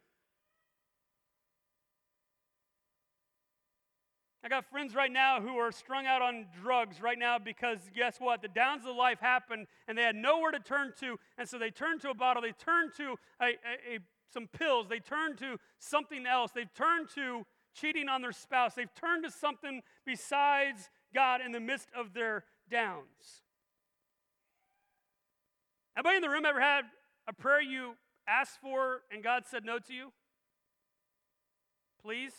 I 4.44 4.50
got 4.50 4.66
friends 4.66 4.96
right 4.96 5.12
now 5.12 5.40
who 5.40 5.58
are 5.58 5.72
strung 5.72 6.08
out 6.08 6.24
on 6.24 6.48
drugs 6.64 7.00
right 7.00 7.18
now 7.18 7.38
because 7.38 7.80
guess 7.96 8.18
what? 8.18 8.42
The 8.42 8.48
downs 8.48 8.86
of 8.88 8.96
life 8.96 9.20
happened 9.20 9.68
and 9.88 9.96
they 9.96 10.02
had 10.02 10.16
nowhere 10.16 10.52
to 10.52 10.60
turn 10.60 10.94
to. 11.00 11.18
And 11.38 11.48
so 11.48 11.60
they 11.60 11.70
turned 11.70 12.02
to 12.02 12.10
a 12.10 12.16
bottle, 12.16 12.42
they 12.42 12.52
turned 12.52 12.92
to 12.98 13.16
a, 13.40 13.46
a, 13.46 13.96
a, 13.96 14.00
some 14.34 14.48
pills, 14.48 14.88
they 14.90 15.00
turned 15.00 15.38
to 15.40 15.58
something 15.78 16.26
else, 16.26 16.52
they've 16.52 16.74
turned 16.74 17.10
to 17.16 17.46
cheating 17.76 18.10
on 18.10 18.22
their 18.22 18.32
spouse, 18.32 18.74
they've 18.74 18.94
turned 18.96 19.24
to 19.26 19.32
something 19.32 19.82
besides 20.06 20.90
God 21.14 21.42
in 21.46 21.52
the 21.52 21.60
midst 21.60 21.90
of 21.96 22.14
their 22.14 22.44
downs. 22.70 23.44
Anybody 25.96 26.16
in 26.16 26.22
the 26.24 26.30
room 26.30 26.46
ever 26.46 26.62
had 26.62 26.86
a 27.28 27.34
prayer 27.34 27.62
you 27.62 27.94
asked 28.28 28.60
for 28.60 29.02
and 29.12 29.24
God 29.24 29.44
said 29.46 29.66
no 29.66 29.78
to 29.78 29.94
you? 29.94 30.12
Please? 32.02 32.34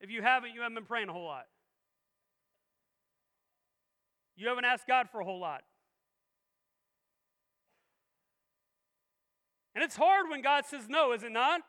If 0.00 0.10
you 0.10 0.22
haven't, 0.22 0.54
you 0.54 0.60
haven't 0.60 0.74
been 0.74 0.84
praying 0.84 1.08
a 1.08 1.12
whole 1.12 1.24
lot. 1.24 1.46
You 4.36 4.48
haven't 4.48 4.64
asked 4.64 4.86
God 4.86 5.08
for 5.10 5.20
a 5.20 5.24
whole 5.24 5.40
lot. 5.40 5.62
And 9.74 9.84
it's 9.84 9.96
hard 9.96 10.28
when 10.30 10.42
God 10.42 10.64
says 10.66 10.88
no, 10.88 11.12
is 11.12 11.22
it 11.22 11.32
not? 11.32 11.60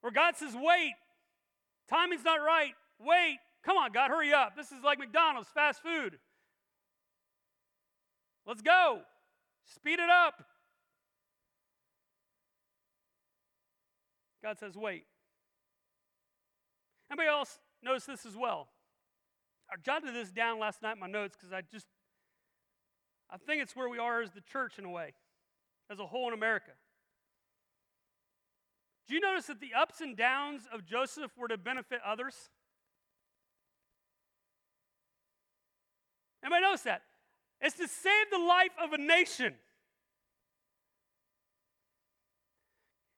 Where 0.00 0.12
God 0.12 0.36
says, 0.36 0.54
wait, 0.54 0.94
timing's 1.88 2.24
not 2.24 2.40
right, 2.40 2.72
wait, 3.00 3.38
come 3.64 3.76
on, 3.76 3.92
God, 3.92 4.10
hurry 4.10 4.32
up. 4.32 4.56
This 4.56 4.72
is 4.72 4.82
like 4.84 4.98
McDonald's, 4.98 5.48
fast 5.52 5.82
food. 5.82 6.18
Let's 8.46 8.62
go, 8.62 9.00
speed 9.64 9.98
it 9.98 10.10
up. 10.10 10.44
God 14.42 14.58
says, 14.60 14.76
wait. 14.76 15.04
Anybody 17.10 17.28
else 17.28 17.58
notice 17.82 18.04
this 18.04 18.26
as 18.26 18.36
well? 18.36 18.68
I 19.70 19.74
jotted 19.84 20.14
this 20.14 20.30
down 20.30 20.58
last 20.58 20.82
night 20.82 20.94
in 20.94 21.00
my 21.00 21.06
notes 21.06 21.36
because 21.36 21.52
I 21.52 21.62
just, 21.62 21.86
I 23.30 23.36
think 23.36 23.62
it's 23.62 23.74
where 23.74 23.88
we 23.88 23.98
are 23.98 24.22
as 24.22 24.30
the 24.30 24.40
church 24.40 24.78
in 24.78 24.84
a 24.84 24.90
way, 24.90 25.14
as 25.90 25.98
a 25.98 26.06
whole 26.06 26.28
in 26.28 26.34
America. 26.34 26.72
Do 29.08 29.14
you 29.14 29.20
notice 29.20 29.46
that 29.46 29.60
the 29.60 29.74
ups 29.78 30.00
and 30.00 30.16
downs 30.16 30.62
of 30.72 30.84
Joseph 30.84 31.30
were 31.36 31.48
to 31.48 31.56
benefit 31.56 32.00
others? 32.04 32.34
Anybody 36.42 36.62
notice 36.62 36.82
that? 36.82 37.02
It's 37.60 37.76
to 37.76 37.88
save 37.88 38.30
the 38.30 38.38
life 38.38 38.72
of 38.82 38.92
a 38.92 38.98
nation. 38.98 39.54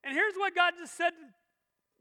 And 0.03 0.13
here's 0.13 0.35
what 0.35 0.55
God 0.55 0.73
just 0.79 0.95
said 0.95 1.13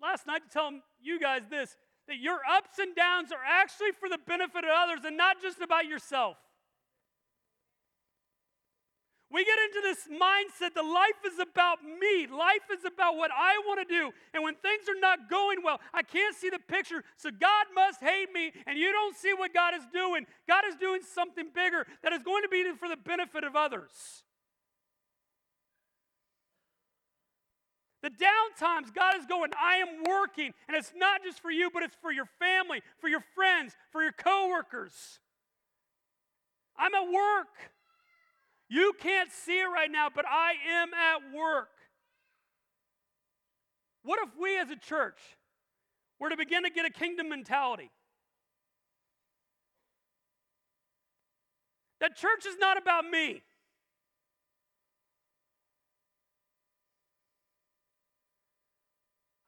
last 0.00 0.26
night 0.26 0.42
to 0.44 0.50
tell 0.50 0.70
you 1.00 1.20
guys 1.20 1.42
this 1.50 1.76
that 2.08 2.18
your 2.18 2.38
ups 2.50 2.78
and 2.78 2.96
downs 2.96 3.30
are 3.32 3.44
actually 3.46 3.92
for 4.00 4.08
the 4.08 4.18
benefit 4.26 4.64
of 4.64 4.70
others 4.72 5.00
and 5.04 5.16
not 5.16 5.42
just 5.42 5.60
about 5.60 5.84
yourself. 5.84 6.36
We 9.30 9.44
get 9.44 9.58
into 9.68 9.80
this 9.82 10.08
mindset 10.08 10.72
that 10.74 10.84
life 10.84 11.20
is 11.26 11.38
about 11.38 11.84
me. 11.84 12.26
Life 12.26 12.64
is 12.72 12.86
about 12.86 13.16
what 13.16 13.30
I 13.30 13.60
want 13.66 13.86
to 13.86 13.94
do. 13.94 14.10
And 14.32 14.42
when 14.42 14.54
things 14.54 14.88
are 14.88 14.98
not 14.98 15.28
going 15.28 15.58
well, 15.62 15.80
I 15.92 16.02
can't 16.02 16.34
see 16.34 16.48
the 16.48 16.58
picture. 16.58 17.04
So 17.18 17.30
God 17.30 17.66
must 17.74 18.00
hate 18.00 18.32
me, 18.32 18.52
and 18.66 18.78
you 18.78 18.90
don't 18.90 19.14
see 19.14 19.34
what 19.34 19.52
God 19.52 19.74
is 19.74 19.84
doing. 19.92 20.24
God 20.48 20.64
is 20.66 20.76
doing 20.76 21.02
something 21.14 21.44
bigger 21.54 21.86
that 22.02 22.14
is 22.14 22.22
going 22.22 22.42
to 22.42 22.48
be 22.48 22.64
for 22.80 22.88
the 22.88 22.96
benefit 22.96 23.44
of 23.44 23.54
others. 23.54 24.24
The 28.08 28.24
downtimes, 28.24 28.94
God 28.94 29.16
is 29.18 29.26
going, 29.26 29.50
I 29.60 29.76
am 29.76 30.02
working. 30.08 30.54
And 30.66 30.76
it's 30.76 30.92
not 30.96 31.22
just 31.22 31.40
for 31.40 31.50
you, 31.50 31.70
but 31.72 31.82
it's 31.82 31.96
for 32.00 32.10
your 32.10 32.24
family, 32.38 32.80
for 33.00 33.08
your 33.08 33.22
friends, 33.34 33.76
for 33.92 34.02
your 34.02 34.12
coworkers. 34.12 35.20
I'm 36.78 36.94
at 36.94 37.12
work. 37.12 37.48
You 38.70 38.94
can't 38.98 39.30
see 39.30 39.60
it 39.60 39.66
right 39.66 39.90
now, 39.90 40.08
but 40.14 40.24
I 40.26 40.52
am 40.70 40.94
at 40.94 41.36
work. 41.36 41.68
What 44.04 44.20
if 44.22 44.30
we 44.40 44.58
as 44.58 44.70
a 44.70 44.76
church 44.76 45.18
were 46.18 46.30
to 46.30 46.36
begin 46.36 46.62
to 46.62 46.70
get 46.70 46.86
a 46.86 46.90
kingdom 46.90 47.28
mentality? 47.28 47.90
That 52.00 52.16
church 52.16 52.46
is 52.46 52.56
not 52.58 52.78
about 52.78 53.04
me. 53.04 53.42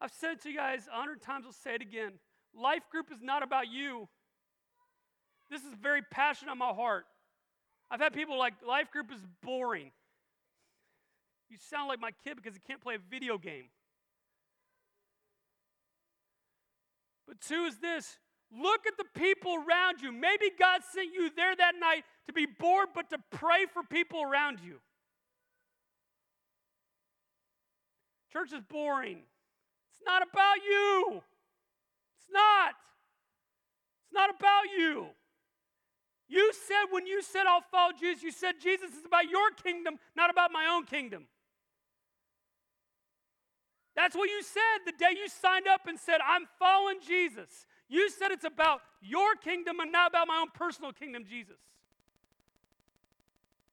I've 0.01 0.11
said 0.11 0.41
to 0.41 0.49
you 0.49 0.57
guys 0.57 0.87
a 0.91 0.97
hundred 0.97 1.21
times, 1.21 1.45
I'll 1.45 1.53
say 1.53 1.75
it 1.75 1.81
again. 1.81 2.13
Life 2.59 2.81
group 2.91 3.11
is 3.11 3.19
not 3.21 3.43
about 3.43 3.69
you. 3.71 4.09
This 5.51 5.61
is 5.61 5.73
very 5.79 6.01
passionate 6.01 6.51
on 6.51 6.57
my 6.57 6.73
heart. 6.73 7.05
I've 7.91 7.99
had 7.99 8.13
people 8.13 8.39
like, 8.39 8.53
life 8.67 8.89
group 8.91 9.11
is 9.13 9.19
boring. 9.43 9.91
You 11.49 11.57
sound 11.69 11.87
like 11.87 11.99
my 11.99 12.11
kid 12.23 12.37
because 12.37 12.55
he 12.55 12.61
can't 12.65 12.81
play 12.81 12.95
a 12.95 12.99
video 13.11 13.37
game. 13.37 13.65
But 17.27 17.39
two 17.41 17.65
is 17.65 17.77
this 17.77 18.17
look 18.51 18.81
at 18.87 18.97
the 18.97 19.19
people 19.19 19.55
around 19.55 20.01
you. 20.01 20.11
Maybe 20.11 20.45
God 20.59 20.81
sent 20.93 21.13
you 21.13 21.29
there 21.35 21.55
that 21.55 21.73
night 21.79 22.03
to 22.27 22.33
be 22.33 22.45
bored, 22.45 22.89
but 22.95 23.09
to 23.11 23.17
pray 23.29 23.65
for 23.71 23.83
people 23.83 24.23
around 24.23 24.59
you. 24.65 24.79
Church 28.33 28.51
is 28.53 28.61
boring. 28.69 29.19
It's 30.01 30.07
not 30.07 30.23
about 30.23 30.57
you. 30.67 31.21
It's 32.17 32.27
not. 32.33 32.73
It's 34.03 34.13
not 34.13 34.31
about 34.31 34.63
you. 34.75 35.05
You 36.27 36.51
said 36.53 36.85
when 36.89 37.05
you 37.05 37.21
said, 37.21 37.43
I'll 37.47 37.63
follow 37.71 37.91
Jesus, 37.99 38.23
you 38.23 38.31
said, 38.31 38.53
Jesus 38.59 38.89
is 38.91 39.05
about 39.05 39.29
your 39.29 39.51
kingdom, 39.63 39.99
not 40.15 40.31
about 40.31 40.51
my 40.51 40.65
own 40.73 40.85
kingdom. 40.85 41.27
That's 43.95 44.15
what 44.15 44.29
you 44.29 44.41
said 44.41 44.85
the 44.85 44.93
day 44.93 45.11
you 45.11 45.27
signed 45.27 45.67
up 45.67 45.81
and 45.87 45.99
said, 45.99 46.17
I'm 46.25 46.47
following 46.57 46.97
Jesus. 47.05 47.67
You 47.89 48.09
said 48.09 48.31
it's 48.31 48.45
about 48.45 48.81
your 49.01 49.35
kingdom 49.35 49.81
and 49.81 49.91
not 49.91 50.09
about 50.09 50.27
my 50.27 50.37
own 50.37 50.47
personal 50.55 50.93
kingdom, 50.93 51.25
Jesus. 51.29 51.57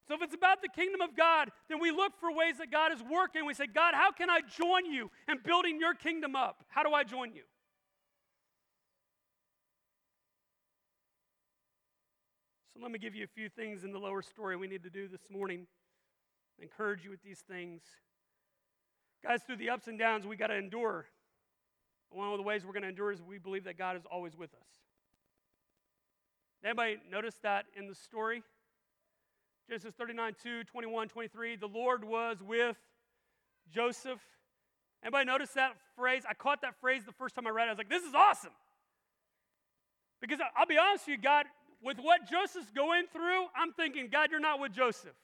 So 0.08 0.14
if 0.14 0.22
it's 0.22 0.34
about 0.34 0.62
the 0.62 0.70
kingdom 0.70 1.02
of 1.02 1.14
God, 1.14 1.50
then 1.68 1.80
we 1.80 1.90
look 1.90 2.18
for 2.18 2.32
ways 2.32 2.56
that 2.58 2.70
God 2.70 2.92
is 2.92 3.02
working. 3.02 3.44
We 3.44 3.52
say, 3.52 3.66
God, 3.66 3.92
how 3.92 4.10
can 4.10 4.30
I 4.30 4.40
join 4.40 4.86
you 4.86 5.10
in 5.28 5.38
building 5.44 5.78
your 5.78 5.92
kingdom 5.92 6.34
up? 6.34 6.64
How 6.68 6.82
do 6.82 6.94
I 6.94 7.04
join 7.04 7.34
you? 7.34 7.42
So 12.72 12.80
let 12.82 12.90
me 12.90 12.98
give 12.98 13.14
you 13.14 13.24
a 13.24 13.28
few 13.28 13.50
things 13.50 13.84
in 13.84 13.92
the 13.92 13.98
lower 13.98 14.22
story 14.22 14.56
we 14.56 14.66
need 14.66 14.82
to 14.84 14.90
do 14.90 15.08
this 15.08 15.28
morning. 15.30 15.66
encourage 16.58 17.04
you 17.04 17.10
with 17.10 17.22
these 17.22 17.40
things. 17.46 17.82
Guys, 19.22 19.42
through 19.42 19.56
the 19.56 19.68
ups 19.68 19.88
and 19.88 19.98
downs, 19.98 20.26
we 20.26 20.36
got 20.36 20.46
to 20.46 20.56
endure. 20.56 21.04
One 22.10 22.32
of 22.32 22.38
the 22.38 22.42
ways 22.42 22.64
we're 22.64 22.72
going 22.72 22.84
to 22.84 22.88
endure 22.88 23.12
is 23.12 23.20
we 23.20 23.36
believe 23.36 23.64
that 23.64 23.76
God 23.76 23.94
is 23.96 24.04
always 24.10 24.34
with 24.34 24.54
us. 24.54 24.68
Anybody 26.64 26.96
notice 27.10 27.34
that 27.42 27.66
in 27.76 27.88
the 27.88 27.94
story? 27.94 28.42
Genesis 29.68 29.92
39, 29.98 30.34
2, 30.42 30.64
21, 30.64 31.08
23. 31.08 31.56
The 31.56 31.66
Lord 31.66 32.02
was 32.02 32.42
with 32.42 32.76
Joseph. 33.70 34.20
Anybody 35.02 35.26
notice 35.26 35.50
that 35.50 35.74
phrase? 35.94 36.22
I 36.28 36.32
caught 36.32 36.62
that 36.62 36.80
phrase 36.80 37.04
the 37.04 37.12
first 37.12 37.34
time 37.34 37.46
I 37.46 37.50
read 37.50 37.64
it. 37.64 37.68
I 37.68 37.72
was 37.72 37.78
like, 37.78 37.90
this 37.90 38.02
is 38.02 38.14
awesome. 38.14 38.52
Because 40.22 40.38
I'll 40.56 40.66
be 40.66 40.78
honest 40.78 41.06
with 41.06 41.18
you, 41.18 41.22
God, 41.22 41.44
with 41.82 41.98
what 41.98 42.28
Joseph's 42.28 42.70
going 42.70 43.04
through, 43.12 43.46
I'm 43.54 43.72
thinking, 43.72 44.08
God, 44.10 44.30
you're 44.30 44.40
not 44.40 44.58
with 44.58 44.72
Joseph. 44.72 45.14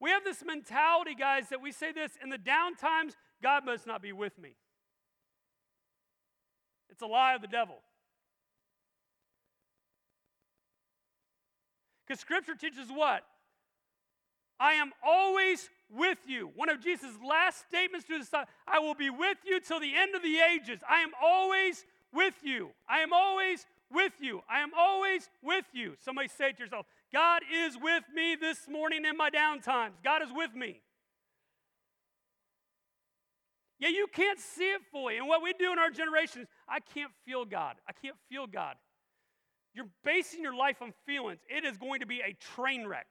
We 0.00 0.10
have 0.10 0.24
this 0.24 0.42
mentality, 0.44 1.14
guys, 1.14 1.50
that 1.50 1.60
we 1.60 1.70
say 1.70 1.92
this 1.92 2.12
in 2.22 2.30
the 2.30 2.38
down 2.38 2.76
times, 2.76 3.14
God 3.42 3.64
must 3.66 3.86
not 3.86 4.00
be 4.00 4.12
with 4.12 4.38
me. 4.38 4.56
It's 6.90 7.02
a 7.02 7.06
lie 7.06 7.34
of 7.34 7.42
the 7.42 7.46
devil. 7.46 7.76
Because 12.06 12.20
Scripture 12.20 12.54
teaches 12.54 12.88
what? 12.88 13.22
I 14.58 14.74
am 14.74 14.92
always 15.04 15.68
with 15.90 16.18
you. 16.26 16.50
One 16.54 16.68
of 16.68 16.80
Jesus' 16.80 17.16
last 17.26 17.64
statements 17.68 18.06
to 18.06 18.18
his 18.18 18.28
son 18.28 18.44
I 18.66 18.78
will 18.78 18.94
be 18.94 19.10
with 19.10 19.38
you 19.44 19.60
till 19.60 19.80
the 19.80 19.94
end 19.96 20.14
of 20.14 20.22
the 20.22 20.38
ages. 20.38 20.80
I 20.88 21.00
am 21.00 21.10
always 21.22 21.84
with 22.12 22.34
you. 22.42 22.70
I 22.88 23.00
am 23.00 23.12
always 23.12 23.66
with 23.92 24.12
you. 24.20 24.42
I 24.48 24.60
am 24.60 24.70
always 24.76 25.28
with 25.42 25.64
you. 25.72 25.94
Somebody 26.04 26.28
say 26.28 26.52
to 26.52 26.62
yourself 26.62 26.86
God 27.12 27.42
is 27.52 27.76
with 27.80 28.04
me 28.14 28.36
this 28.40 28.68
morning 28.68 29.04
in 29.04 29.16
my 29.16 29.30
downtimes. 29.30 29.92
God 30.02 30.22
is 30.22 30.28
with 30.32 30.54
me. 30.54 30.80
Yeah, 33.78 33.88
you 33.88 34.06
can't 34.12 34.38
see 34.38 34.70
it 34.70 34.80
fully. 34.92 35.18
And 35.18 35.26
what 35.26 35.42
we 35.42 35.52
do 35.54 35.72
in 35.72 35.78
our 35.78 35.90
generation 35.90 36.42
is, 36.42 36.48
I 36.68 36.78
can't 36.94 37.10
feel 37.26 37.44
God. 37.44 37.74
I 37.88 37.92
can't 37.92 38.14
feel 38.30 38.46
God. 38.46 38.76
You're 39.74 39.88
basing 40.04 40.42
your 40.42 40.54
life 40.54 40.82
on 40.82 40.92
feelings. 41.06 41.40
It 41.48 41.64
is 41.64 41.76
going 41.76 42.00
to 42.00 42.06
be 42.06 42.20
a 42.20 42.34
train 42.54 42.86
wreck. 42.86 43.06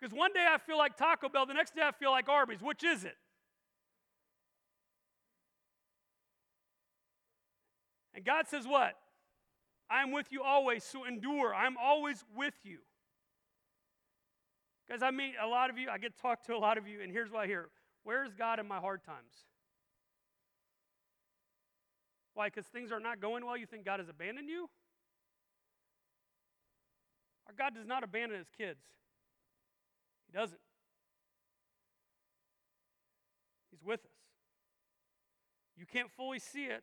Because 0.00 0.16
one 0.16 0.32
day 0.32 0.46
I 0.48 0.58
feel 0.58 0.78
like 0.78 0.96
Taco 0.96 1.28
Bell, 1.28 1.46
the 1.46 1.54
next 1.54 1.74
day 1.74 1.82
I 1.82 1.92
feel 1.92 2.10
like 2.10 2.28
Arby's. 2.28 2.60
Which 2.60 2.84
is 2.84 3.04
it? 3.04 3.16
And 8.14 8.24
God 8.24 8.46
says, 8.48 8.66
What? 8.66 8.94
I 9.88 10.02
am 10.02 10.10
with 10.10 10.26
you 10.30 10.42
always, 10.42 10.82
so 10.82 11.04
endure. 11.04 11.54
I'm 11.54 11.76
always 11.76 12.24
with 12.36 12.54
you. 12.64 12.78
Because 14.86 15.02
I 15.02 15.10
meet 15.10 15.34
a 15.40 15.46
lot 15.46 15.70
of 15.70 15.78
you, 15.78 15.88
I 15.88 15.98
get 15.98 16.16
to 16.16 16.22
talk 16.22 16.44
to 16.44 16.54
a 16.54 16.58
lot 16.58 16.78
of 16.78 16.88
you, 16.88 17.02
and 17.02 17.12
here's 17.12 17.30
what 17.30 17.44
I 17.44 17.46
hear 17.46 17.68
Where's 18.04 18.32
God 18.34 18.60
in 18.60 18.68
my 18.68 18.78
hard 18.78 19.04
times? 19.04 19.44
Why? 22.36 22.48
Because 22.48 22.66
things 22.66 22.92
are 22.92 23.00
not 23.00 23.18
going 23.18 23.46
well? 23.46 23.56
You 23.56 23.64
think 23.64 23.86
God 23.86 23.98
has 23.98 24.10
abandoned 24.10 24.50
you? 24.50 24.68
Our 27.46 27.54
God 27.56 27.74
does 27.74 27.86
not 27.86 28.04
abandon 28.04 28.36
his 28.36 28.50
kids, 28.58 28.80
He 30.26 30.38
doesn't. 30.38 30.60
He's 33.70 33.82
with 33.82 34.00
us. 34.00 34.10
You 35.78 35.86
can't 35.86 36.10
fully 36.10 36.38
see 36.38 36.64
it, 36.64 36.82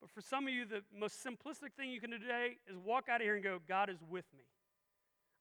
but 0.00 0.10
for 0.10 0.20
some 0.20 0.48
of 0.48 0.52
you, 0.52 0.64
the 0.64 0.82
most 0.98 1.24
simplistic 1.24 1.72
thing 1.76 1.90
you 1.90 2.00
can 2.00 2.10
do 2.10 2.18
today 2.18 2.56
is 2.68 2.76
walk 2.76 3.04
out 3.08 3.20
of 3.20 3.24
here 3.24 3.36
and 3.36 3.44
go, 3.44 3.60
God 3.68 3.88
is 3.88 3.98
with 4.10 4.24
me. 4.36 4.44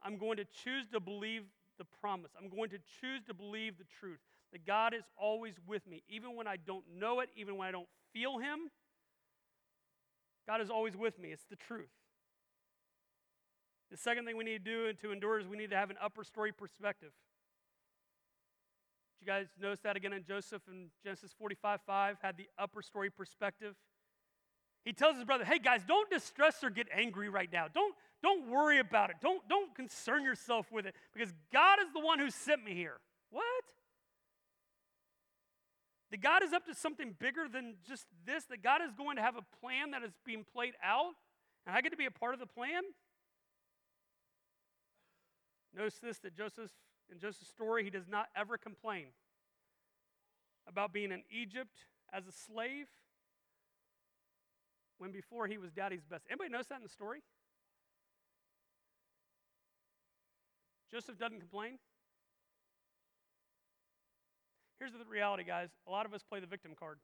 I'm 0.04 0.18
going 0.18 0.38
to 0.38 0.46
choose 0.64 0.86
to 0.93 1.00
believe 1.00 1.46
the 1.80 1.86
promise. 2.00 2.32
I'm 2.39 2.50
going 2.50 2.70
to 2.70 2.78
choose 3.02 3.24
to 3.28 3.34
believe 3.34 3.80
the 3.80 3.86
truth 4.00 4.20
that 4.52 4.68
God 4.68 4.93
is 4.93 5.04
always 5.18 5.56
with 5.66 5.88
me, 5.88 6.04
even 6.08 6.36
when 6.36 6.48
I 6.48 6.58
don't 6.58 6.84
know 6.96 7.22
it, 7.22 7.30
even 7.36 7.58
when 7.58 7.68
I 7.68 7.72
don't 7.72 7.88
feel 8.16 8.38
Him. 8.38 8.72
God 10.47 10.61
is 10.61 10.70
always 10.70 10.95
with 10.95 11.20
me. 11.20 11.30
It's 11.30 11.45
the 11.49 11.57
truth. 11.57 11.91
The 13.91 13.97
second 13.97 14.26
thing 14.26 14.38
we 14.38 14.43
need 14.43 14.63
to 14.66 14.72
do 14.72 14.88
and 14.88 14.97
to 14.99 15.11
endure 15.11 15.39
is 15.39 15.47
we 15.47 15.57
need 15.57 15.70
to 15.72 15.76
have 15.76 15.89
an 15.89 15.97
upper 16.01 16.24
story 16.24 16.51
perspective. 16.51 17.11
Did 19.20 19.26
you 19.26 19.28
guys 19.28 19.47
notice 19.61 19.80
that 19.84 19.95
again 19.95 20.13
in 20.13 20.24
Joseph 20.24 20.61
in 20.68 20.88
Genesis 21.03 21.32
45 21.38 21.82
5 21.86 22.18
had 22.22 22.38
the 22.38 22.47
upper 22.57 22.82
story 22.82 23.09
perspective? 23.09 23.76
He 24.86 24.93
tells 24.93 25.16
his 25.16 25.26
brother, 25.26 25.45
hey 25.45 25.59
guys, 25.59 25.82
don't 25.88 26.09
distress 26.09 26.63
or 26.63 26.70
get 26.70 26.88
angry 26.95 27.28
right 27.28 27.51
now. 27.51 27.66
Don't, 27.74 27.95
don't 28.22 28.49
worry 28.49 28.80
about 28.80 29.09
it. 29.09 29.16
Don't, 29.22 29.47
don't 29.49 29.74
concern 29.76 30.24
yourself 30.24 30.72
with 30.72 30.86
it 30.86 30.95
because 31.13 31.34
God 31.51 31.80
is 31.80 31.91
the 31.91 31.99
one 31.99 32.20
who 32.20 32.30
sent 32.30 32.63
me 32.63 32.76
here. 32.76 32.97
What? 33.32 33.63
That 36.12 36.22
God 36.22 36.43
is 36.43 36.53
up 36.53 36.66
to 36.68 36.76
something 36.76 37.16
bigger 37.20 37.47
than 37.51 37.76
just 37.88 38.06
this, 38.26 38.45
that 38.45 38.62
God 38.62 38.82
is 38.82 38.91
going 38.93 39.16
to 39.18 39.22
have 39.22 39.36
a 39.36 39.45
plan 39.60 39.91
that 39.91 40.03
is 40.03 40.12
being 40.26 40.45
played 40.53 40.74
out, 40.84 41.14
and 41.66 41.76
I 41.76 41.82
get 41.82 41.91
to 41.91 41.97
be 41.97 42.06
a 42.06 42.12
part 42.12 42.34
of 42.34 42.39
the 42.39 42.45
plan? 42.45 42.84
Notice 45.76 45.95
this 45.95 46.20
that 46.20 46.36
Joseph, 46.36 46.72
in 47.12 47.20
Joseph's 47.20 47.49
story, 47.49 47.84
he 47.84 47.89
does 47.89 48.08
not 48.08 48.28
ever 48.36 48.58
complain 48.58 49.08
about 50.68 50.93
being 50.93 51.12
in 51.12 51.24
Egypt 51.30 51.76
as 52.14 52.28
a 52.28 52.32
slave 52.32 52.88
when 54.97 55.12
before 55.12 55.47
he 55.47 55.58
was 55.58 55.72
daddy's 55.72 56.06
best. 56.06 56.26
Anybody 56.30 56.49
notice 56.49 56.68
that 56.68 56.78
in 56.78 56.84
the 56.84 56.89
story? 56.89 57.20
Joseph 60.91 61.18
doesn't 61.18 61.39
complain. 61.39 61.78
Here's 64.86 64.93
the 64.93 65.11
reality, 65.11 65.43
guys. 65.43 65.69
A 65.88 65.91
lot 65.91 66.05
of 66.05 66.13
us 66.13 66.21
play 66.21 66.39
the 66.39 66.45
victim 66.45 66.73
card. 66.79 66.99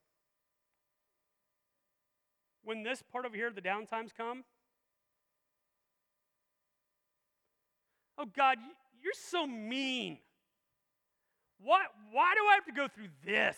When 2.63 2.83
this 2.83 3.01
part 3.11 3.25
over 3.25 3.35
here, 3.35 3.49
the 3.49 3.59
downtimes 3.59 4.09
come, 4.15 4.43
oh 8.19 8.27
God, 8.37 8.59
you're 9.01 9.13
so 9.15 9.47
mean. 9.47 10.19
Why, 11.59 11.85
why 12.11 12.35
do 12.35 12.41
I 12.51 12.53
have 12.53 12.65
to 12.65 12.71
go 12.71 12.87
through 12.87 13.07
this? 13.25 13.57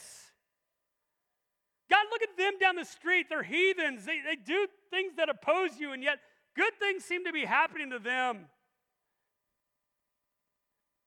God, 1.89 2.05
look 2.09 2.21
at 2.21 2.37
them 2.37 2.53
down 2.61 2.77
the 2.77 2.85
street. 2.85 3.25
They're 3.27 3.43
heathens. 3.43 4.05
They, 4.05 4.19
they 4.25 4.37
do 4.37 4.67
things 4.89 5.15
that 5.17 5.27
oppose 5.27 5.71
you, 5.77 5.91
and 5.91 6.01
yet 6.01 6.19
good 6.55 6.71
things 6.79 7.03
seem 7.03 7.25
to 7.25 7.33
be 7.33 7.43
happening 7.43 7.89
to 7.89 7.99
them. 7.99 8.45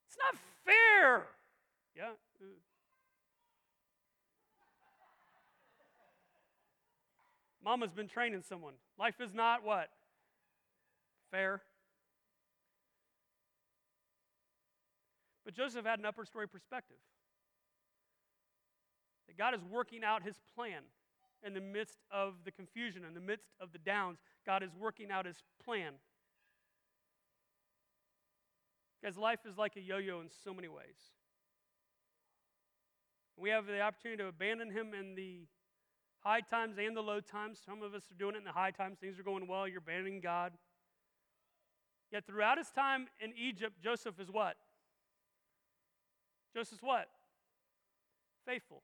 It's 0.07 0.19
not 0.19 0.39
fair. 0.67 1.29
Yeah. 1.97 2.11
Uh, 2.39 2.45
Mama's 7.67 7.91
been 7.91 8.07
training 8.07 8.43
someone. 8.49 8.75
Life 8.97 9.21
is 9.21 9.35
not 9.35 9.65
what? 9.65 9.89
Fair. 11.33 11.63
But 15.45 15.55
Joseph 15.55 15.85
had 15.85 15.99
an 15.99 16.07
upper 16.07 16.25
story 16.25 16.47
perspective. 16.47 16.99
That 19.27 19.37
God 19.37 19.53
is 19.53 19.63
working 19.69 20.05
out 20.05 20.23
his 20.23 20.37
plan 20.55 20.83
in 21.45 21.55
the 21.55 21.61
midst 21.61 21.99
of 22.13 22.35
the 22.45 22.53
confusion, 22.53 23.03
in 23.05 23.15
the 23.15 23.21
midst 23.21 23.49
of 23.61 23.73
the 23.73 23.79
downs. 23.79 24.19
God 24.47 24.63
is 24.63 24.71
working 24.79 25.11
out 25.11 25.27
his 25.27 25.43
plan. 25.65 25.95
Because 29.03 29.17
life 29.17 29.41
is 29.45 29.59
like 29.59 29.75
a 29.75 29.81
yo 29.81 29.99
yo 29.99 30.21
in 30.21 30.29
so 30.45 30.55
many 30.55 30.69
ways. 30.69 31.11
We 33.37 33.51
have 33.51 33.67
the 33.67 33.81
opportunity 33.81 34.23
to 34.23 34.29
abandon 34.29 34.71
him 34.71 34.95
in 34.95 35.17
the 35.17 35.49
high 36.27 36.41
times 36.41 36.77
and 36.77 36.97
the 36.97 37.01
low 37.01 37.21
times. 37.21 37.61
Some 37.65 37.83
of 37.83 37.95
us 37.95 38.03
are 38.11 38.19
doing 38.19 38.35
it 38.35 38.39
in 38.39 38.45
the 38.45 38.51
high 38.51 38.73
times. 38.73 38.99
Things 39.01 39.19
are 39.19 39.23
going 39.23 39.47
well. 39.47 39.69
You're 39.69 39.79
abandoning 39.79 40.21
God. 40.21 40.53
Yet 42.11 42.27
throughout 42.27 42.59
his 42.59 42.71
time 42.71 43.07
in 43.21 43.33
Egypt, 43.39 43.77
Joseph 43.83 44.19
is 44.19 44.29
what? 44.31 44.57
Joseph's 46.53 46.83
what? 46.83 47.07
Faithful. 48.45 48.83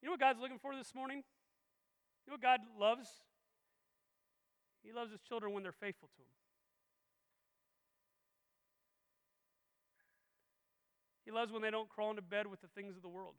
You 0.00 0.06
know 0.06 0.12
what 0.12 0.20
God's 0.20 0.40
looking 0.40 0.58
for 0.58 0.74
this 0.74 0.94
morning? 0.94 1.18
You 2.26 2.30
know 2.30 2.34
what 2.34 2.42
God 2.42 2.60
loves? 2.80 3.06
He 4.82 4.92
loves 4.92 5.12
his 5.12 5.20
children 5.20 5.52
when 5.52 5.62
they're 5.62 5.72
faithful 5.72 6.08
to 6.16 6.22
him. 6.22 6.41
He 11.24 11.30
loves 11.30 11.52
when 11.52 11.62
they 11.62 11.70
don't 11.70 11.88
crawl 11.88 12.10
into 12.10 12.22
bed 12.22 12.46
with 12.46 12.60
the 12.60 12.68
things 12.68 12.96
of 12.96 13.02
the 13.02 13.08
world. 13.08 13.34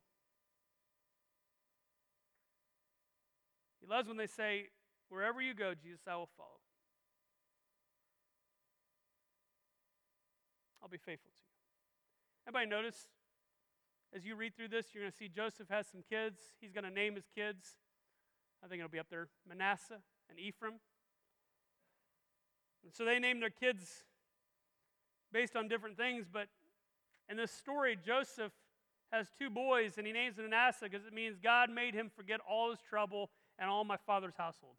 He 3.81 3.87
loves 3.87 4.07
when 4.07 4.17
they 4.17 4.27
say, 4.27 4.69
Wherever 5.09 5.41
you 5.41 5.53
go, 5.53 5.73
Jesus, 5.75 6.01
I 6.07 6.15
will 6.15 6.29
follow. 6.37 6.59
I'll 10.81 10.89
be 10.89 10.97
faithful 10.97 11.31
to 11.35 11.41
you. 11.41 11.53
Anybody 12.47 12.69
notice 12.69 13.07
as 14.15 14.25
you 14.25 14.35
read 14.35 14.55
through 14.55 14.67
this, 14.69 14.87
you're 14.93 15.03
going 15.03 15.11
to 15.11 15.17
see 15.17 15.27
Joseph 15.27 15.67
has 15.69 15.87
some 15.87 16.01
kids. 16.09 16.39
He's 16.61 16.71
going 16.71 16.83
to 16.83 16.89
name 16.89 17.15
his 17.15 17.25
kids. 17.35 17.75
I 18.63 18.67
think 18.67 18.79
it'll 18.79 18.91
be 18.91 18.99
up 18.99 19.09
there 19.09 19.27
Manasseh 19.47 19.99
and 20.29 20.39
Ephraim. 20.39 20.75
And 22.83 22.93
so 22.93 23.05
they 23.05 23.19
named 23.19 23.41
their 23.41 23.49
kids 23.49 24.03
based 25.31 25.55
on 25.55 25.67
different 25.67 25.97
things, 25.97 26.25
but 26.31 26.47
in 27.29 27.37
this 27.37 27.51
story, 27.51 27.97
Joseph 28.05 28.51
has 29.11 29.27
two 29.37 29.49
boys, 29.49 29.97
and 29.97 30.07
he 30.07 30.13
names 30.13 30.35
them 30.35 30.49
Manasseh 30.49 30.87
because 30.89 31.05
it 31.05 31.13
means 31.13 31.37
God 31.41 31.69
made 31.69 31.93
him 31.93 32.11
forget 32.15 32.39
all 32.49 32.71
his 32.71 32.79
trouble 32.87 33.29
and 33.59 33.69
all 33.69 33.83
my 33.83 33.97
father's 34.05 34.35
household. 34.37 34.75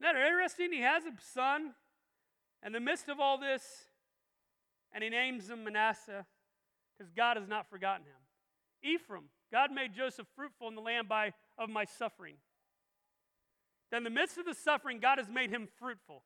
Isn't 0.00 0.14
that 0.14 0.20
interesting? 0.20 0.72
He 0.72 0.80
has 0.80 1.04
a 1.04 1.12
son. 1.32 1.74
In 2.64 2.72
the 2.72 2.80
midst 2.80 3.08
of 3.08 3.20
all 3.20 3.38
this, 3.38 3.62
and 4.92 5.02
he 5.02 5.08
names 5.08 5.48
him 5.48 5.64
Manasseh 5.64 6.26
because 6.96 7.10
God 7.10 7.38
has 7.38 7.48
not 7.48 7.70
forgotten 7.70 8.04
him. 8.04 8.12
Ephraim, 8.82 9.24
God 9.50 9.72
made 9.72 9.94
Joseph 9.94 10.26
fruitful 10.36 10.68
in 10.68 10.74
the 10.74 10.80
land 10.80 11.08
by 11.08 11.32
of 11.56 11.70
my 11.70 11.84
suffering. 11.84 12.34
Then 13.90 13.98
in 13.98 14.04
the 14.04 14.10
midst 14.10 14.36
of 14.36 14.44
the 14.44 14.54
suffering, 14.54 15.00
God 15.00 15.18
has 15.18 15.28
made 15.28 15.50
him 15.50 15.68
fruitful. 15.78 16.22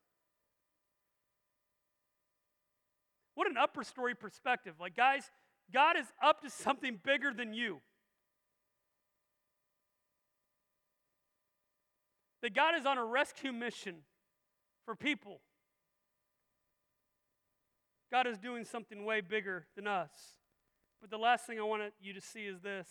What 3.35 3.49
an 3.49 3.57
upper 3.57 3.83
story 3.83 4.15
perspective. 4.15 4.75
Like, 4.79 4.95
guys, 4.95 5.29
God 5.73 5.97
is 5.97 6.05
up 6.23 6.41
to 6.41 6.49
something 6.49 6.99
bigger 7.03 7.33
than 7.33 7.53
you. 7.53 7.81
That 12.41 12.53
God 12.53 12.75
is 12.77 12.85
on 12.85 12.97
a 12.97 13.05
rescue 13.05 13.51
mission 13.51 13.97
for 14.85 14.95
people. 14.95 15.41
God 18.11 18.27
is 18.27 18.37
doing 18.37 18.63
something 18.63 19.03
way 19.03 19.21
bigger 19.21 19.65
than 19.75 19.87
us. 19.87 20.11
But 21.01 21.09
the 21.09 21.17
last 21.17 21.45
thing 21.45 21.59
I 21.59 21.63
want 21.63 21.93
you 21.99 22.13
to 22.13 22.21
see 22.21 22.45
is 22.45 22.61
this. 22.61 22.87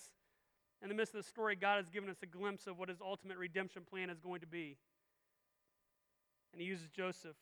In 0.82 0.88
the 0.88 0.94
midst 0.94 1.14
of 1.14 1.22
the 1.22 1.28
story, 1.28 1.56
God 1.56 1.76
has 1.76 1.88
given 1.88 2.10
us 2.10 2.18
a 2.22 2.26
glimpse 2.26 2.66
of 2.66 2.78
what 2.78 2.88
his 2.88 3.00
ultimate 3.00 3.38
redemption 3.38 3.82
plan 3.88 4.10
is 4.10 4.18
going 4.18 4.40
to 4.40 4.46
be. 4.46 4.76
And 6.52 6.60
he 6.60 6.68
uses 6.68 6.88
Joseph 6.88 7.36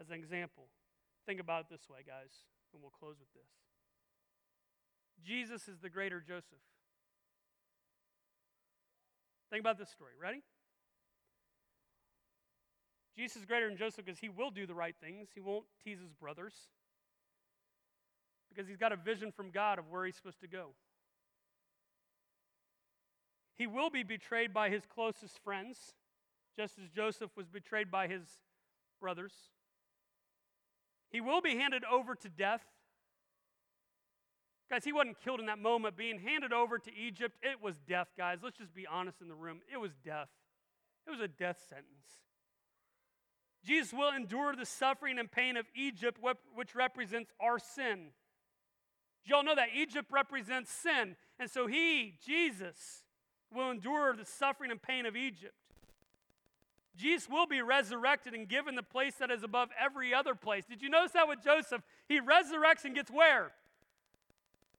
as 0.00 0.08
an 0.08 0.14
example. 0.14 0.64
Think 1.26 1.40
about 1.40 1.62
it 1.62 1.66
this 1.70 1.88
way, 1.88 2.00
guys, 2.06 2.32
and 2.72 2.82
we'll 2.82 2.90
close 2.90 3.16
with 3.18 3.32
this. 3.34 3.48
Jesus 5.24 5.68
is 5.68 5.78
the 5.78 5.88
greater 5.88 6.20
Joseph. 6.20 6.58
Think 9.50 9.60
about 9.60 9.78
this 9.78 9.90
story. 9.90 10.12
Ready? 10.20 10.42
Jesus 13.16 13.36
is 13.36 13.44
greater 13.44 13.68
than 13.68 13.76
Joseph 13.76 14.04
because 14.04 14.18
he 14.18 14.28
will 14.28 14.50
do 14.50 14.66
the 14.66 14.74
right 14.74 14.94
things. 15.00 15.28
He 15.34 15.40
won't 15.40 15.64
tease 15.84 16.00
his 16.00 16.12
brothers 16.12 16.54
because 18.48 18.66
he's 18.66 18.78
got 18.78 18.92
a 18.92 18.96
vision 18.96 19.30
from 19.30 19.50
God 19.50 19.78
of 19.78 19.90
where 19.90 20.04
he's 20.04 20.16
supposed 20.16 20.40
to 20.40 20.48
go. 20.48 20.70
He 23.54 23.66
will 23.66 23.90
be 23.90 24.02
betrayed 24.02 24.52
by 24.52 24.70
his 24.70 24.82
closest 24.86 25.38
friends, 25.44 25.94
just 26.56 26.78
as 26.78 26.88
Joseph 26.88 27.30
was 27.36 27.48
betrayed 27.48 27.90
by 27.90 28.08
his 28.08 28.22
brothers. 29.00 29.32
He 31.12 31.20
will 31.20 31.40
be 31.40 31.56
handed 31.56 31.84
over 31.84 32.14
to 32.14 32.28
death. 32.28 32.62
Guys, 34.70 34.84
he 34.84 34.92
wasn't 34.92 35.20
killed 35.22 35.38
in 35.38 35.46
that 35.46 35.58
moment. 35.58 35.96
Being 35.96 36.18
handed 36.18 36.52
over 36.52 36.78
to 36.78 36.90
Egypt, 36.96 37.36
it 37.42 37.62
was 37.62 37.76
death, 37.86 38.08
guys. 38.16 38.38
Let's 38.42 38.56
just 38.56 38.74
be 38.74 38.86
honest 38.86 39.20
in 39.20 39.28
the 39.28 39.34
room. 39.34 39.60
It 39.70 39.76
was 39.76 39.92
death. 40.04 40.28
It 41.06 41.10
was 41.10 41.20
a 41.20 41.28
death 41.28 41.62
sentence. 41.68 41.86
Jesus 43.64 43.92
will 43.92 44.10
endure 44.10 44.56
the 44.56 44.64
suffering 44.64 45.18
and 45.18 45.30
pain 45.30 45.56
of 45.56 45.66
Egypt, 45.74 46.18
which 46.54 46.74
represents 46.74 47.30
our 47.40 47.58
sin. 47.58 48.08
Do 49.24 49.34
y'all 49.34 49.44
know 49.44 49.54
that 49.54 49.68
Egypt 49.74 50.10
represents 50.10 50.72
sin? 50.72 51.16
And 51.38 51.50
so 51.50 51.66
he, 51.66 52.14
Jesus, 52.24 53.04
will 53.54 53.70
endure 53.70 54.16
the 54.16 54.24
suffering 54.24 54.70
and 54.70 54.82
pain 54.82 55.06
of 55.06 55.14
Egypt. 55.14 55.54
Jesus 56.96 57.28
will 57.28 57.46
be 57.46 57.62
resurrected 57.62 58.34
and 58.34 58.48
given 58.48 58.74
the 58.74 58.82
place 58.82 59.14
that 59.16 59.30
is 59.30 59.42
above 59.42 59.70
every 59.80 60.12
other 60.12 60.34
place. 60.34 60.64
Did 60.68 60.82
you 60.82 60.90
notice 60.90 61.12
that 61.12 61.26
with 61.26 61.42
Joseph? 61.42 61.82
He 62.06 62.20
resurrects 62.20 62.84
and 62.84 62.94
gets 62.94 63.10
where? 63.10 63.52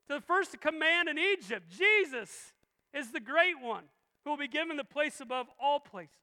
To 0.08 0.16
the 0.16 0.22
first 0.22 0.60
command 0.62 1.10
in 1.10 1.18
Egypt. 1.18 1.70
Jesus 1.70 2.54
is 2.94 3.12
the 3.12 3.20
great 3.20 3.60
one 3.60 3.86
who 4.24 4.30
will 4.30 4.38
be 4.38 4.48
given 4.48 4.78
the 4.78 4.84
place 4.84 5.22
above 5.22 5.48
all 5.60 5.80
places. 5.80 6.14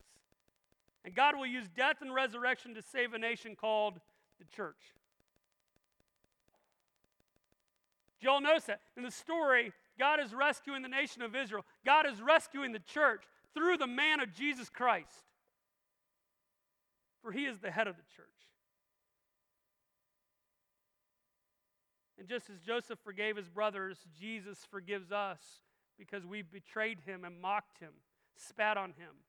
And 1.05 1.15
God 1.15 1.37
will 1.37 1.47
use 1.47 1.69
death 1.75 1.97
and 2.03 2.15
resurrection 2.15 2.75
to 2.75 2.83
save 2.83 3.15
a 3.15 3.19
nation 3.19 3.57
called 3.57 3.95
the 4.39 4.45
church. 4.55 4.95
Did 8.21 8.27
y'all 8.27 8.41
notice 8.41 8.65
that? 8.65 8.83
In 8.97 9.03
the 9.03 9.11
story, 9.11 9.73
God 9.99 10.21
is 10.21 10.35
rescuing 10.35 10.83
the 10.83 10.89
nation 10.89 11.23
of 11.23 11.35
Israel. 11.35 11.65
God 11.85 12.07
is 12.07 12.21
rescuing 12.21 12.73
the 12.73 12.79
church 12.79 13.25
through 13.55 13.79
the 13.79 13.87
man 13.87 14.21
of 14.21 14.33
Jesus 14.33 14.69
Christ 14.69 15.25
for 17.23 17.33
he 17.33 17.45
is 17.45 17.61
the 17.61 17.71
head 17.71 17.87
of 17.87 17.97
the 17.97 18.03
church. 18.15 18.27
And 22.19 22.29
just 22.29 22.51
as 22.51 22.61
Joseph 22.61 22.99
forgave 23.03 23.37
his 23.37 23.49
brothers, 23.49 23.99
Jesus 24.19 24.59
forgives 24.71 25.11
us 25.11 25.41
because 25.99 26.27
we 26.27 26.43
betrayed 26.43 27.01
him 27.07 27.25
and 27.25 27.41
mocked 27.41 27.79
him, 27.79 27.93
spat 28.37 28.77
on 28.77 28.91
him. 28.91 29.25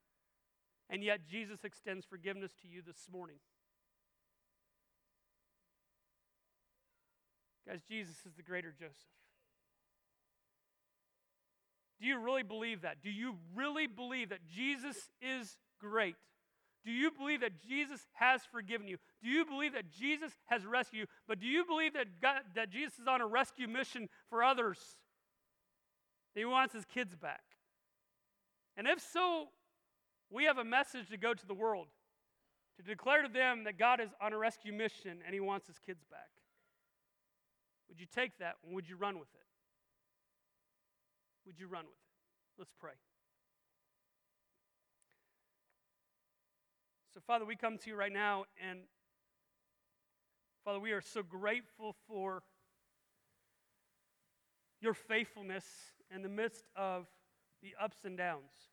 And 0.89 1.01
yet 1.01 1.21
Jesus 1.25 1.63
extends 1.63 2.05
forgiveness 2.05 2.51
to 2.61 2.67
you 2.67 2.81
this 2.85 3.07
morning. 3.11 3.37
Guys, 7.65 7.79
Jesus 7.87 8.15
is 8.25 8.33
the 8.35 8.43
greater 8.43 8.73
Joseph. 8.77 8.95
Do 12.01 12.07
you 12.07 12.17
really 12.17 12.43
believe 12.43 12.81
that? 12.81 13.01
Do 13.01 13.09
you 13.09 13.35
really 13.55 13.87
believe 13.87 14.29
that 14.29 14.45
Jesus 14.53 14.97
is 15.21 15.55
great? 15.79 16.15
Do 16.83 16.91
you 16.91 17.11
believe 17.11 17.41
that 17.41 17.61
Jesus 17.61 18.07
has 18.13 18.41
forgiven 18.51 18.87
you? 18.87 18.97
Do 19.21 19.29
you 19.29 19.45
believe 19.45 19.73
that 19.73 19.91
Jesus 19.91 20.31
has 20.45 20.65
rescued 20.65 21.01
you? 21.01 21.05
But 21.27 21.39
do 21.39 21.45
you 21.45 21.63
believe 21.65 21.93
that, 21.93 22.19
God, 22.21 22.41
that 22.55 22.71
Jesus 22.71 22.99
is 22.99 23.07
on 23.07 23.21
a 23.21 23.27
rescue 23.27 23.67
mission 23.67 24.09
for 24.29 24.43
others? 24.43 24.79
That 26.33 26.41
he 26.41 26.45
wants 26.45 26.73
his 26.73 26.85
kids 26.85 27.15
back? 27.15 27.41
And 28.75 28.87
if 28.87 28.99
so, 28.99 29.49
we 30.31 30.45
have 30.45 30.57
a 30.57 30.63
message 30.63 31.09
to 31.09 31.17
go 31.17 31.33
to 31.33 31.45
the 31.45 31.53
world 31.53 31.87
to 32.77 32.83
declare 32.83 33.21
to 33.21 33.29
them 33.29 33.65
that 33.65 33.77
God 33.77 33.99
is 33.99 34.09
on 34.21 34.33
a 34.33 34.37
rescue 34.37 34.73
mission 34.73 35.19
and 35.25 35.33
he 35.33 35.39
wants 35.39 35.67
his 35.67 35.77
kids 35.77 36.03
back. 36.09 36.29
Would 37.89 37.99
you 37.99 38.07
take 38.07 38.37
that 38.39 38.55
and 38.65 38.73
would 38.73 38.89
you 38.89 38.95
run 38.95 39.19
with 39.19 39.27
it? 39.33 39.45
Would 41.45 41.59
you 41.59 41.67
run 41.67 41.83
with 41.83 41.91
it? 41.91 42.57
Let's 42.57 42.73
pray. 42.79 42.93
So, 47.13 47.19
Father, 47.19 47.43
we 47.43 47.57
come 47.57 47.77
to 47.77 47.89
you 47.89 47.97
right 47.97 48.11
now, 48.11 48.45
and 48.65 48.79
Father, 50.63 50.79
we 50.79 50.93
are 50.93 51.01
so 51.01 51.21
grateful 51.21 51.93
for 52.07 52.41
your 54.79 54.93
faithfulness 54.93 55.65
in 56.13 56.21
the 56.21 56.29
midst 56.29 56.63
of 56.73 57.07
the 57.61 57.75
ups 57.83 58.05
and 58.05 58.17
downs. 58.17 58.69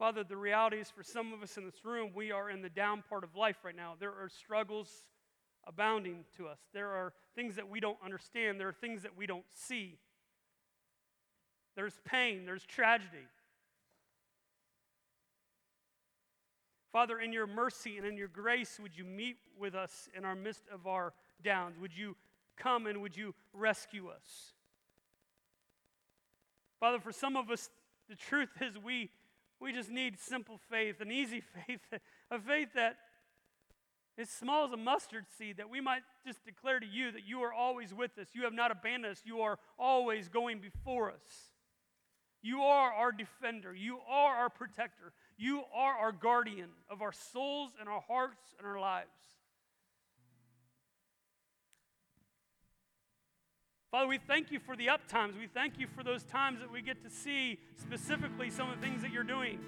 Father, 0.00 0.24
the 0.24 0.36
reality 0.36 0.78
is 0.78 0.90
for 0.90 1.04
some 1.04 1.32
of 1.32 1.40
us 1.40 1.56
in 1.56 1.64
this 1.64 1.84
room, 1.84 2.10
we 2.12 2.32
are 2.32 2.50
in 2.50 2.60
the 2.60 2.68
down 2.68 3.04
part 3.08 3.22
of 3.22 3.36
life 3.36 3.58
right 3.64 3.76
now. 3.76 3.94
There 4.00 4.10
are 4.10 4.28
struggles 4.28 4.90
abounding 5.64 6.24
to 6.38 6.48
us, 6.48 6.58
there 6.74 6.90
are 6.90 7.12
things 7.36 7.54
that 7.54 7.68
we 7.68 7.78
don't 7.78 7.98
understand, 8.04 8.58
there 8.58 8.68
are 8.68 8.72
things 8.72 9.02
that 9.02 9.16
we 9.16 9.26
don't 9.26 9.44
see. 9.52 9.98
There's 11.76 12.00
pain, 12.04 12.46
there's 12.46 12.64
tragedy. 12.66 13.26
Father, 16.92 17.18
in 17.18 17.32
your 17.32 17.46
mercy 17.46 17.98
and 17.98 18.06
in 18.06 18.16
your 18.16 18.28
grace, 18.28 18.78
would 18.80 18.96
you 18.96 19.04
meet 19.04 19.36
with 19.58 19.74
us 19.74 20.08
in 20.16 20.24
our 20.24 20.34
midst 20.34 20.64
of 20.72 20.86
our 20.86 21.12
downs? 21.42 21.76
Would 21.78 21.96
you 21.96 22.16
come 22.56 22.86
and 22.86 23.02
would 23.02 23.16
you 23.16 23.34
rescue 23.52 24.08
us? 24.08 24.52
Father, 26.80 26.98
for 26.98 27.12
some 27.12 27.36
of 27.36 27.50
us, 27.50 27.70
the 28.08 28.16
truth 28.16 28.50
is 28.60 28.78
we, 28.78 29.10
we 29.60 29.72
just 29.72 29.90
need 29.90 30.18
simple 30.18 30.58
faith, 30.70 31.00
an 31.00 31.10
easy 31.10 31.42
faith, 31.66 31.80
a 32.30 32.38
faith 32.38 32.68
that 32.74 32.96
is 34.16 34.30
small 34.30 34.64
as 34.64 34.72
a 34.72 34.76
mustard 34.76 35.26
seed, 35.38 35.58
that 35.58 35.70
we 35.70 35.80
might 35.80 36.02
just 36.26 36.44
declare 36.44 36.80
to 36.80 36.86
you 36.86 37.12
that 37.12 37.26
you 37.26 37.40
are 37.42 37.52
always 37.52 37.94
with 37.94 38.18
us. 38.18 38.28
You 38.32 38.44
have 38.44 38.52
not 38.52 38.70
abandoned 38.70 39.12
us. 39.12 39.22
You 39.24 39.42
are 39.42 39.58
always 39.78 40.28
going 40.28 40.60
before 40.60 41.10
us. 41.10 41.52
You 42.42 42.62
are 42.62 42.92
our 42.92 43.12
defender. 43.12 43.74
You 43.74 43.98
are 44.08 44.36
our 44.36 44.50
protector. 44.50 45.12
You 45.38 45.62
are 45.72 45.94
our 45.94 46.10
guardian 46.10 46.68
of 46.90 47.00
our 47.00 47.12
souls 47.12 47.70
and 47.78 47.88
our 47.88 48.00
hearts 48.00 48.54
and 48.58 48.66
our 48.66 48.80
lives. 48.80 49.08
Father, 53.92 54.08
we 54.08 54.18
thank 54.18 54.50
you 54.50 54.58
for 54.58 54.76
the 54.76 54.88
up 54.88 55.06
times. 55.08 55.34
We 55.38 55.46
thank 55.46 55.78
you 55.78 55.86
for 55.86 56.02
those 56.02 56.24
times 56.24 56.58
that 56.60 56.70
we 56.70 56.82
get 56.82 57.02
to 57.04 57.10
see 57.10 57.58
specifically 57.80 58.50
some 58.50 58.68
of 58.68 58.80
the 58.80 58.86
things 58.86 59.00
that 59.00 59.12
you're 59.12 59.22
doing. 59.22 59.60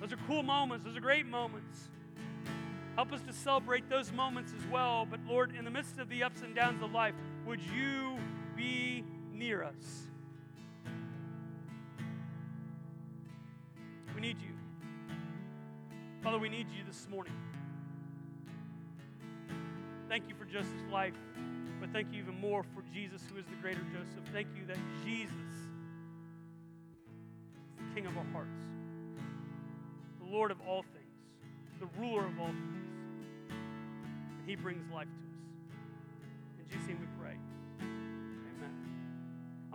Those 0.00 0.12
are 0.12 0.18
cool 0.26 0.42
moments, 0.42 0.84
those 0.84 0.96
are 0.96 1.00
great 1.00 1.26
moments. 1.26 1.88
Help 2.94 3.12
us 3.12 3.20
to 3.22 3.32
celebrate 3.32 3.90
those 3.90 4.12
moments 4.12 4.52
as 4.56 4.66
well. 4.70 5.06
But 5.10 5.20
Lord, 5.28 5.54
in 5.58 5.64
the 5.64 5.70
midst 5.70 5.98
of 5.98 6.08
the 6.08 6.22
ups 6.22 6.42
and 6.42 6.54
downs 6.54 6.82
of 6.82 6.92
life, 6.92 7.14
would 7.46 7.60
you 7.60 8.16
be 8.56 9.04
near 9.32 9.64
us? 9.64 10.11
We 14.22 14.28
need 14.28 14.40
you. 14.40 14.54
Father, 16.22 16.38
we 16.38 16.48
need 16.48 16.68
you 16.70 16.84
this 16.86 17.08
morning. 17.10 17.32
Thank 20.08 20.28
you 20.28 20.36
for 20.36 20.44
Joseph's 20.44 20.88
life, 20.92 21.16
but 21.80 21.90
thank 21.92 22.12
you 22.12 22.22
even 22.22 22.40
more 22.40 22.62
for 22.62 22.84
Jesus, 22.94 23.20
who 23.28 23.40
is 23.40 23.46
the 23.46 23.56
greater 23.56 23.80
Joseph. 23.92 24.24
Thank 24.32 24.46
you 24.56 24.64
that 24.68 24.76
Jesus 25.04 25.34
is 25.34 25.66
the 27.78 27.94
King 27.96 28.06
of 28.06 28.16
our 28.16 28.26
hearts, 28.32 28.60
the 30.20 30.30
Lord 30.30 30.52
of 30.52 30.58
all 30.68 30.82
things, 30.82 31.80
the 31.80 31.88
ruler 32.00 32.24
of 32.24 32.38
all 32.38 32.46
things. 32.46 33.50
And 33.50 34.48
he 34.48 34.54
brings 34.54 34.88
life 34.92 35.08
to 35.08 35.10
us. 35.10 36.60
In 36.60 36.66
Jesus' 36.70 36.86
name 36.86 37.00
we 37.00 37.06
pray. 37.20 37.21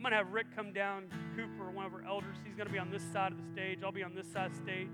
Going 0.08 0.24
to 0.24 0.24
have 0.24 0.34
Rick 0.34 0.56
come 0.56 0.72
down, 0.72 1.12
Cooper, 1.36 1.70
one 1.70 1.86
of 1.86 1.94
our 1.94 2.02
elders. 2.08 2.38
He's 2.46 2.56
going 2.56 2.68
to 2.68 2.72
be 2.72 2.80
on 2.80 2.90
this 2.90 3.04
side 3.12 3.34
of 3.34 3.38
the 3.38 3.44
stage. 3.52 3.80
I'll 3.84 3.92
be 3.92 4.04
on 4.04 4.16
this 4.16 4.26
side 4.32 4.56
stage. 4.56 4.88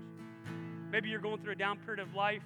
Maybe 0.90 1.08
you're 1.08 1.20
going 1.20 1.38
through 1.38 1.52
a 1.52 1.54
down 1.54 1.78
period 1.86 2.00
of 2.00 2.16
life. 2.16 2.42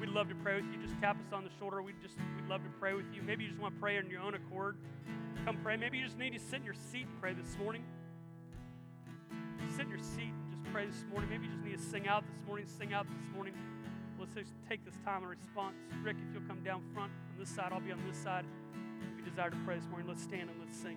we'd 0.00 0.08
love 0.08 0.30
to 0.30 0.34
pray 0.36 0.54
with 0.54 0.64
you. 0.72 0.80
Just 0.80 0.98
tap 0.98 1.20
us 1.20 1.34
on 1.34 1.44
the 1.44 1.50
shoulder. 1.58 1.82
We'd 1.82 2.00
just 2.00 2.14
we'd 2.40 2.48
love 2.48 2.62
to 2.62 2.70
pray 2.80 2.94
with 2.94 3.04
you. 3.12 3.20
Maybe 3.20 3.44
you 3.44 3.50
just 3.50 3.60
want 3.60 3.74
to 3.74 3.80
pray 3.82 3.98
on 3.98 4.08
your 4.08 4.22
own 4.22 4.32
accord. 4.32 4.78
Come 5.44 5.58
pray. 5.62 5.76
Maybe 5.76 5.98
you 5.98 6.06
just 6.06 6.16
need 6.16 6.32
to 6.32 6.40
sit 6.40 6.60
in 6.60 6.64
your 6.64 6.72
seat 6.72 7.04
and 7.04 7.20
pray 7.20 7.34
this 7.34 7.54
morning. 7.58 7.84
Sit 9.68 9.82
in 9.82 9.90
your 9.90 9.98
seat 9.98 10.32
and 10.32 10.50
just 10.50 10.72
pray 10.72 10.86
this 10.86 11.04
morning. 11.12 11.28
Maybe 11.28 11.44
you 11.44 11.52
just 11.52 11.62
need 11.62 11.76
to 11.76 11.82
sing 11.82 12.08
out 12.08 12.24
this 12.32 12.40
morning. 12.46 12.64
Sing 12.66 12.94
out 12.94 13.06
this 13.12 13.34
morning. 13.34 13.52
Let's 14.18 14.32
just 14.32 14.54
take 14.70 14.86
this 14.86 14.96
time 15.04 15.22
of 15.22 15.28
response. 15.28 15.76
Rick, 16.02 16.16
if 16.16 16.32
you'll 16.32 16.48
come 16.48 16.64
down 16.64 16.80
front 16.94 17.12
on 17.12 17.38
this 17.38 17.50
side, 17.50 17.72
I'll 17.72 17.80
be 17.80 17.92
on 17.92 18.00
this 18.08 18.16
side. 18.16 18.46
Desire 19.26 19.50
to 19.50 19.56
pray 19.66 19.74
this 19.76 19.88
morning, 19.90 20.08
let's 20.08 20.22
stand 20.22 20.48
and 20.48 20.58
let's 20.60 20.78
sing. 20.78 20.96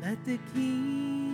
Let 0.00 0.24
the 0.24 0.38
King 0.54 1.27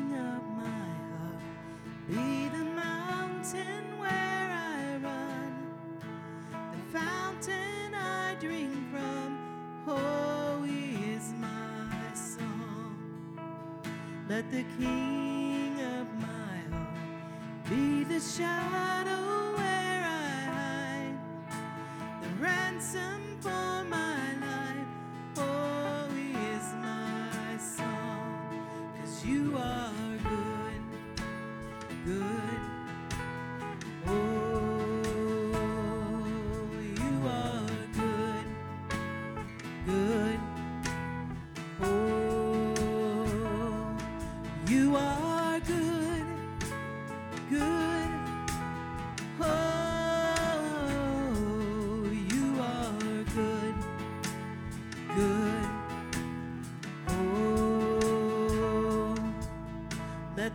Let 14.34 14.50
the 14.50 14.64
King 14.76 15.23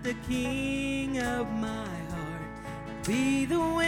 let 0.03 0.15
the 0.15 0.27
King 0.27 1.19
of 1.19 1.51
my 1.53 1.87
heart. 2.11 3.05
Be 3.05 3.45
the 3.45 3.59
wind 3.59 3.78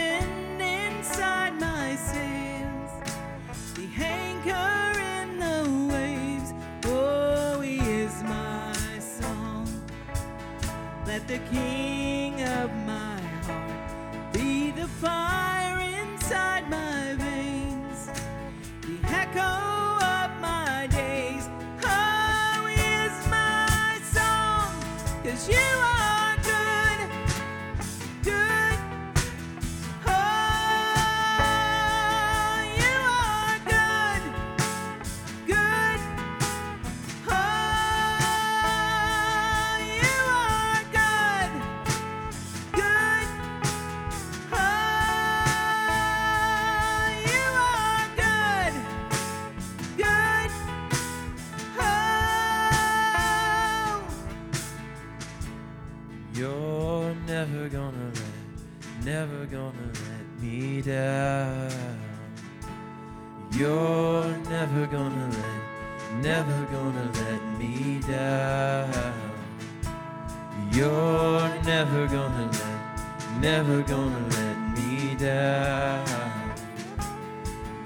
down. 75.22 76.04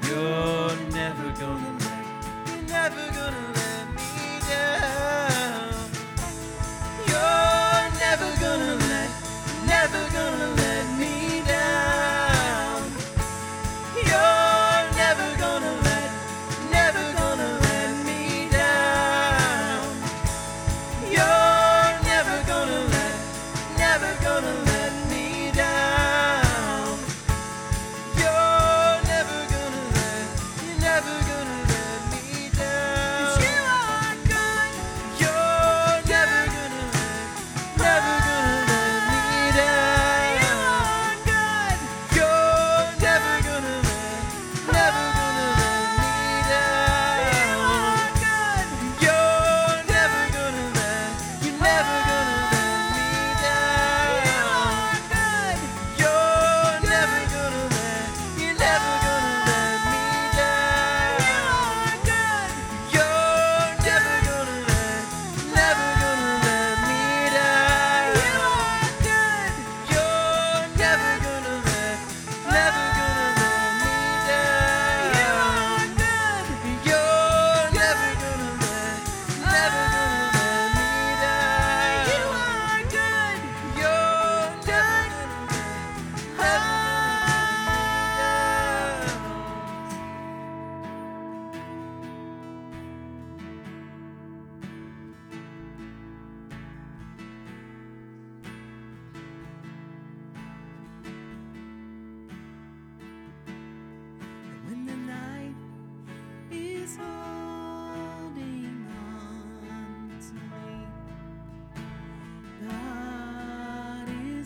You're 0.09 0.56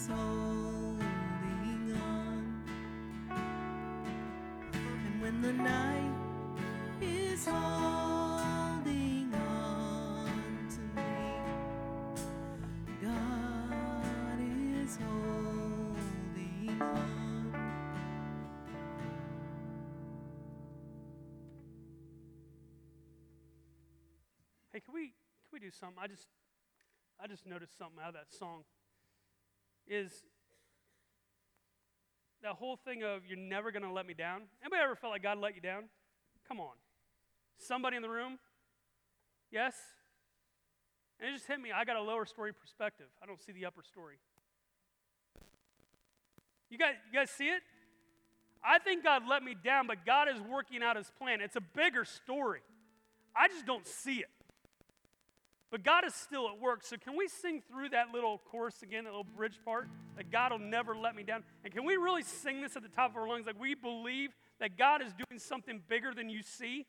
holding 0.08 1.94
on. 1.94 2.62
The 5.42 5.52
night 5.54 6.12
is 7.00 7.46
holding 7.46 9.32
on 9.32 10.68
to 10.68 10.80
me. 11.00 11.12
God 13.02 14.38
is 14.84 14.96
holding 14.96 16.82
on. 16.82 17.54
Hey, 24.72 24.80
can 24.80 24.92
we 24.92 25.00
can 25.00 25.12
we 25.52 25.60
do 25.60 25.70
something? 25.70 25.98
I 26.02 26.06
just 26.06 26.26
I 27.18 27.26
just 27.26 27.46
noticed 27.46 27.78
something 27.78 27.98
out 28.02 28.08
of 28.08 28.14
that 28.14 28.32
song. 28.36 28.64
Is 29.90 30.12
that 32.42 32.52
whole 32.52 32.76
thing 32.76 33.02
of 33.02 33.26
you're 33.26 33.36
never 33.36 33.72
gonna 33.72 33.92
let 33.92 34.06
me 34.06 34.14
down? 34.14 34.42
Anybody 34.62 34.82
ever 34.82 34.94
felt 34.94 35.12
like 35.12 35.22
God 35.22 35.38
let 35.38 35.56
you 35.56 35.60
down? 35.60 35.84
Come 36.46 36.60
on. 36.60 36.74
Somebody 37.58 37.96
in 37.96 38.02
the 38.02 38.08
room? 38.08 38.38
Yes? 39.50 39.74
And 41.18 41.28
it 41.28 41.32
just 41.32 41.46
hit 41.46 41.60
me. 41.60 41.70
I 41.72 41.84
got 41.84 41.96
a 41.96 42.02
lower 42.02 42.24
story 42.24 42.52
perspective. 42.52 43.06
I 43.20 43.26
don't 43.26 43.40
see 43.40 43.50
the 43.50 43.66
upper 43.66 43.82
story. 43.82 44.14
You 46.70 46.78
guys, 46.78 46.94
you 47.12 47.18
guys 47.18 47.30
see 47.30 47.48
it? 47.48 47.62
I 48.62 48.78
think 48.78 49.02
God 49.02 49.22
let 49.28 49.42
me 49.42 49.56
down, 49.62 49.88
but 49.88 50.06
God 50.06 50.28
is 50.28 50.40
working 50.40 50.84
out 50.84 50.96
his 50.96 51.10
plan. 51.18 51.40
It's 51.40 51.56
a 51.56 51.60
bigger 51.60 52.04
story. 52.04 52.60
I 53.34 53.48
just 53.48 53.66
don't 53.66 53.86
see 53.86 54.18
it. 54.18 54.30
But 55.70 55.84
God 55.84 56.04
is 56.04 56.14
still 56.14 56.48
at 56.48 56.58
work. 56.58 56.82
So 56.82 56.96
can 56.96 57.16
we 57.16 57.28
sing 57.28 57.62
through 57.70 57.90
that 57.90 58.12
little 58.12 58.40
chorus 58.50 58.82
again, 58.82 59.04
that 59.04 59.10
little 59.10 59.24
bridge 59.24 59.58
part? 59.64 59.88
That 60.16 60.30
God 60.30 60.50
will 60.52 60.58
never 60.58 60.96
let 60.96 61.14
me 61.14 61.22
down. 61.22 61.44
And 61.64 61.72
can 61.72 61.84
we 61.84 61.96
really 61.96 62.22
sing 62.22 62.60
this 62.60 62.76
at 62.76 62.82
the 62.82 62.88
top 62.88 63.12
of 63.12 63.16
our 63.16 63.28
lungs? 63.28 63.46
Like 63.46 63.60
we 63.60 63.74
believe 63.74 64.30
that 64.58 64.76
God 64.76 65.00
is 65.00 65.12
doing 65.12 65.38
something 65.38 65.80
bigger 65.88 66.12
than 66.12 66.28
you 66.28 66.42
see. 66.42 66.86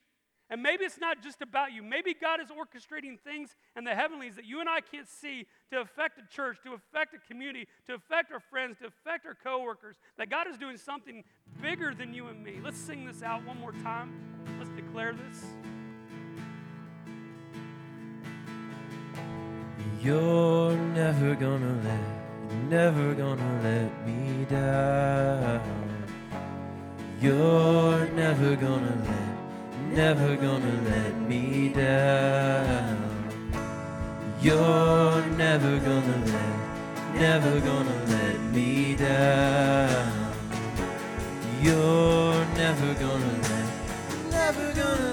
And 0.50 0.62
maybe 0.62 0.84
it's 0.84 1.00
not 1.00 1.24
just 1.24 1.42
about 1.42 1.72
you. 1.72 1.82
Maybe 1.82 2.14
God 2.14 2.42
is 2.42 2.48
orchestrating 2.50 3.18
things 3.18 3.56
in 3.78 3.86
the 3.86 3.96
heavenlies 3.96 4.36
that 4.36 4.44
you 4.44 4.60
and 4.60 4.68
I 4.68 4.82
can't 4.82 5.08
see 5.08 5.48
to 5.72 5.80
affect 5.80 6.20
a 6.20 6.36
church, 6.36 6.58
to 6.66 6.74
affect 6.74 7.14
a 7.14 7.20
community, 7.32 7.68
to 7.88 7.94
affect 7.94 8.34
our 8.34 8.42
friends, 8.42 8.78
to 8.80 8.88
affect 8.88 9.26
our 9.26 9.38
coworkers. 9.42 9.96
That 10.18 10.30
God 10.30 10.48
is 10.48 10.58
doing 10.58 10.76
something 10.76 11.24
bigger 11.62 11.94
than 11.94 12.14
you 12.14 12.28
and 12.28 12.44
me. 12.44 12.60
Let's 12.62 12.80
sing 12.80 13.06
this 13.06 13.24
out 13.24 13.46
one 13.46 13.62
more 13.62 13.72
time. 13.72 14.12
Let's 14.60 14.72
declare 14.72 15.14
this. 15.14 15.42
You're 20.04 20.76
never 20.96 21.36
gonna 21.36 21.80
let, 21.84 22.64
never 22.72 23.14
gonna 23.14 23.62
let 23.62 24.04
me 24.04 24.46
down. 24.46 25.62
You're 27.22 28.08
never 28.08 28.56
gonna 28.56 28.98
let, 29.06 29.94
never 29.94 30.36
gonna 30.38 30.82
let 30.90 31.22
me 31.30 31.70
down. 31.70 32.98
You're 34.42 35.24
never 35.38 35.78
gonna 35.78 36.26
let, 36.26 37.14
never 37.14 37.60
gonna 37.60 38.06
let 38.08 38.40
me 38.52 38.96
down. 38.96 40.34
You're 41.62 42.46
never 42.56 42.94
gonna 42.96 43.38
let, 43.44 44.32
never 44.32 44.74
gonna 44.74 45.11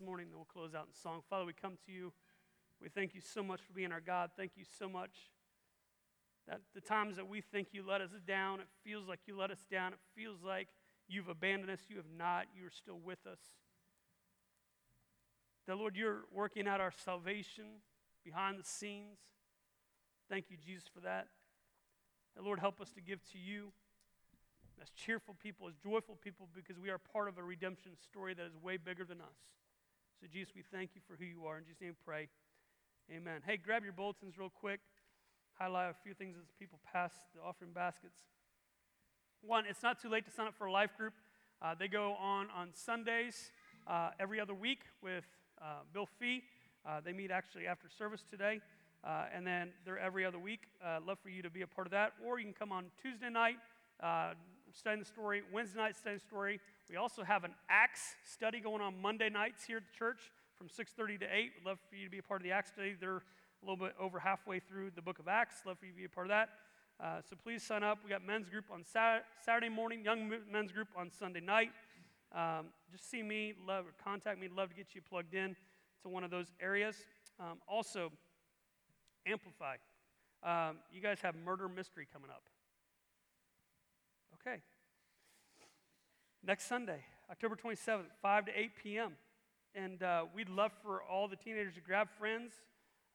morning, 0.00 0.26
then 0.28 0.36
we'll 0.36 0.44
close 0.44 0.74
out 0.74 0.86
in 0.86 0.94
song. 0.94 1.22
Father, 1.28 1.44
we 1.44 1.52
come 1.52 1.76
to 1.86 1.92
you. 1.92 2.12
We 2.80 2.88
thank 2.88 3.14
you 3.14 3.20
so 3.20 3.42
much 3.42 3.60
for 3.60 3.72
being 3.72 3.92
our 3.92 4.00
God. 4.00 4.30
Thank 4.36 4.52
you 4.56 4.64
so 4.78 4.88
much 4.88 5.30
that 6.46 6.60
the 6.74 6.80
times 6.80 7.16
that 7.16 7.28
we 7.28 7.40
think 7.40 7.68
you 7.72 7.84
let 7.86 8.00
us 8.00 8.10
down, 8.26 8.60
it 8.60 8.68
feels 8.84 9.08
like 9.08 9.20
you 9.26 9.36
let 9.36 9.50
us 9.50 9.64
down. 9.70 9.92
It 9.92 9.98
feels 10.16 10.42
like 10.42 10.68
you've 11.08 11.28
abandoned 11.28 11.70
us. 11.70 11.80
You 11.88 11.96
have 11.96 12.10
not. 12.16 12.46
You 12.58 12.66
are 12.66 12.70
still 12.70 12.98
with 12.98 13.26
us. 13.26 13.40
That, 15.66 15.76
Lord, 15.76 15.96
you're 15.96 16.24
working 16.32 16.66
out 16.66 16.80
our 16.80 16.92
salvation 17.04 17.64
behind 18.24 18.58
the 18.58 18.64
scenes. 18.64 19.18
Thank 20.30 20.46
you, 20.48 20.56
Jesus, 20.56 20.84
for 20.92 21.00
that. 21.00 21.28
That, 22.36 22.44
Lord, 22.44 22.60
help 22.60 22.80
us 22.80 22.90
to 22.92 23.00
give 23.00 23.22
to 23.32 23.38
you 23.38 23.72
as 24.80 24.90
cheerful 24.90 25.34
people, 25.42 25.68
as 25.68 25.74
joyful 25.74 26.16
people, 26.22 26.48
because 26.54 26.78
we 26.78 26.88
are 26.88 26.98
part 26.98 27.28
of 27.28 27.36
a 27.36 27.42
redemption 27.42 27.92
story 28.02 28.32
that 28.32 28.46
is 28.46 28.56
way 28.62 28.76
bigger 28.76 29.04
than 29.04 29.20
us. 29.20 29.36
So, 30.20 30.26
Jesus, 30.26 30.52
we 30.52 30.62
thank 30.72 30.90
you 30.96 31.00
for 31.06 31.14
who 31.14 31.24
you 31.24 31.46
are. 31.46 31.58
In 31.58 31.64
Jesus' 31.64 31.80
name, 31.80 31.96
pray. 32.04 32.26
Amen. 33.08 33.40
Hey, 33.46 33.56
grab 33.56 33.84
your 33.84 33.92
bulletins 33.92 34.36
real 34.36 34.50
quick. 34.50 34.80
Highlight 35.56 35.90
a 35.90 35.94
few 36.02 36.12
things 36.12 36.34
as 36.36 36.50
people 36.58 36.80
pass 36.92 37.12
the 37.36 37.40
offering 37.40 37.70
baskets. 37.72 38.18
One, 39.42 39.64
it's 39.64 39.80
not 39.80 40.02
too 40.02 40.08
late 40.08 40.24
to 40.24 40.32
sign 40.32 40.48
up 40.48 40.54
for 40.58 40.66
a 40.66 40.72
life 40.72 40.90
group. 40.96 41.12
Uh, 41.62 41.76
they 41.78 41.86
go 41.86 42.14
on 42.14 42.48
on 42.50 42.70
Sundays 42.72 43.52
uh, 43.86 44.10
every 44.18 44.40
other 44.40 44.54
week 44.54 44.80
with 45.04 45.24
uh, 45.62 45.82
Bill 45.92 46.08
Fee. 46.18 46.42
Uh, 46.84 47.00
they 47.00 47.12
meet 47.12 47.30
actually 47.30 47.68
after 47.68 47.88
service 47.88 48.24
today. 48.28 48.60
Uh, 49.04 49.26
and 49.32 49.46
then 49.46 49.70
they're 49.84 50.00
every 50.00 50.24
other 50.24 50.40
week. 50.40 50.62
Uh, 50.84 50.98
love 51.06 51.18
for 51.22 51.28
you 51.28 51.42
to 51.42 51.50
be 51.50 51.62
a 51.62 51.66
part 51.68 51.86
of 51.86 51.92
that. 51.92 52.14
Or 52.26 52.40
you 52.40 52.44
can 52.46 52.54
come 52.54 52.72
on 52.72 52.86
Tuesday 53.00 53.30
night, 53.30 53.58
uh, 54.02 54.32
the 54.66 55.04
story, 55.04 55.42
Wednesday 55.52 55.78
night, 55.78 55.94
studying 55.94 56.18
the 56.18 56.26
story. 56.26 56.58
We 56.88 56.96
also 56.96 57.22
have 57.22 57.44
an 57.44 57.54
Acts 57.68 58.16
study 58.24 58.60
going 58.60 58.80
on 58.80 59.00
Monday 59.02 59.28
nights 59.28 59.64
here 59.64 59.76
at 59.76 59.84
the 59.84 59.96
church 59.96 60.20
from 60.56 60.68
6.30 60.68 61.20
to 61.20 61.26
8. 61.26 61.50
We'd 61.58 61.66
love 61.66 61.78
for 61.88 61.96
you 61.96 62.04
to 62.04 62.10
be 62.10 62.18
a 62.18 62.22
part 62.22 62.40
of 62.40 62.44
the 62.44 62.52
Acts 62.52 62.70
study. 62.70 62.96
They're 62.98 63.16
a 63.16 63.22
little 63.62 63.76
bit 63.76 63.94
over 64.00 64.18
halfway 64.18 64.58
through 64.58 64.92
the 64.96 65.02
book 65.02 65.18
of 65.18 65.28
Acts. 65.28 65.56
Love 65.66 65.78
for 65.78 65.84
you 65.84 65.92
to 65.92 65.98
be 65.98 66.04
a 66.06 66.08
part 66.08 66.26
of 66.26 66.30
that. 66.30 66.48
Uh, 66.98 67.20
so 67.28 67.36
please 67.36 67.62
sign 67.62 67.82
up. 67.82 67.98
We 68.02 68.08
got 68.08 68.24
men's 68.24 68.48
group 68.48 68.64
on 68.72 68.84
Sat- 68.84 69.24
Saturday 69.44 69.68
morning, 69.68 70.02
young 70.02 70.32
men's 70.50 70.72
group 70.72 70.88
on 70.96 71.10
Sunday 71.10 71.40
night. 71.40 71.72
Um, 72.34 72.68
just 72.90 73.10
see 73.10 73.22
me, 73.22 73.52
love 73.66 73.84
contact 74.02 74.40
me. 74.40 74.48
Love 74.48 74.70
to 74.70 74.74
get 74.74 74.94
you 74.94 75.02
plugged 75.02 75.34
in 75.34 75.56
to 76.02 76.08
one 76.08 76.24
of 76.24 76.30
those 76.30 76.54
areas. 76.60 76.96
Um, 77.38 77.58
also, 77.68 78.10
Amplify. 79.26 79.76
Um, 80.42 80.78
you 80.90 81.02
guys 81.02 81.20
have 81.20 81.34
murder 81.36 81.68
mystery 81.68 82.06
coming 82.10 82.30
up. 82.30 82.44
Okay. 84.40 84.62
Next 86.44 86.66
Sunday, 86.68 87.00
October 87.30 87.56
27th, 87.56 88.04
5 88.22 88.46
to 88.46 88.58
8 88.58 88.70
p.m. 88.82 89.12
And 89.74 90.02
uh, 90.02 90.24
we'd 90.34 90.48
love 90.48 90.72
for 90.82 91.02
all 91.02 91.28
the 91.28 91.36
teenagers 91.36 91.74
to 91.74 91.80
grab 91.80 92.08
friends. 92.18 92.52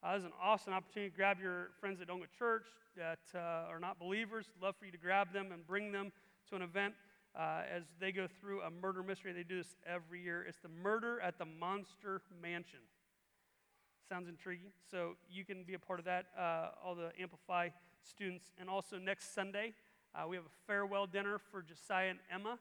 Uh, 0.02 0.12
this 0.12 0.20
is 0.20 0.26
an 0.26 0.32
awesome 0.40 0.72
opportunity 0.72 1.10
to 1.10 1.16
grab 1.16 1.38
your 1.40 1.70
friends 1.80 1.98
that 1.98 2.08
don't 2.08 2.18
go 2.18 2.26
to 2.26 2.38
church, 2.38 2.66
that 2.96 3.20
uh, 3.34 3.70
are 3.70 3.80
not 3.80 3.98
believers. 3.98 4.46
Love 4.62 4.76
for 4.78 4.84
you 4.84 4.92
to 4.92 4.98
grab 4.98 5.32
them 5.32 5.52
and 5.52 5.66
bring 5.66 5.90
them 5.90 6.12
to 6.50 6.56
an 6.56 6.62
event 6.62 6.94
uh, 7.34 7.62
as 7.74 7.82
they 7.98 8.12
go 8.12 8.28
through 8.40 8.60
a 8.60 8.70
murder 8.70 9.02
mystery. 9.02 9.32
They 9.32 9.42
do 9.42 9.58
this 9.58 9.74
every 9.86 10.22
year. 10.22 10.44
It's 10.46 10.58
the 10.58 10.68
Murder 10.68 11.20
at 11.20 11.38
the 11.38 11.46
Monster 11.46 12.20
Mansion. 12.40 12.80
Sounds 14.08 14.28
intriguing. 14.28 14.70
So 14.90 15.14
you 15.30 15.44
can 15.44 15.64
be 15.64 15.74
a 15.74 15.78
part 15.78 15.98
of 15.98 16.04
that, 16.04 16.26
uh, 16.38 16.68
all 16.84 16.94
the 16.94 17.10
Amplify 17.18 17.70
students. 18.02 18.52
And 18.60 18.68
also 18.68 18.98
next 18.98 19.34
Sunday, 19.34 19.72
Uh, 20.14 20.28
we 20.28 20.36
have 20.36 20.44
a 20.44 20.56
farewell 20.68 21.08
dinner 21.08 21.40
for 21.50 21.60
Josiah 21.60 22.10
and 22.10 22.20
Emma, 22.30 22.56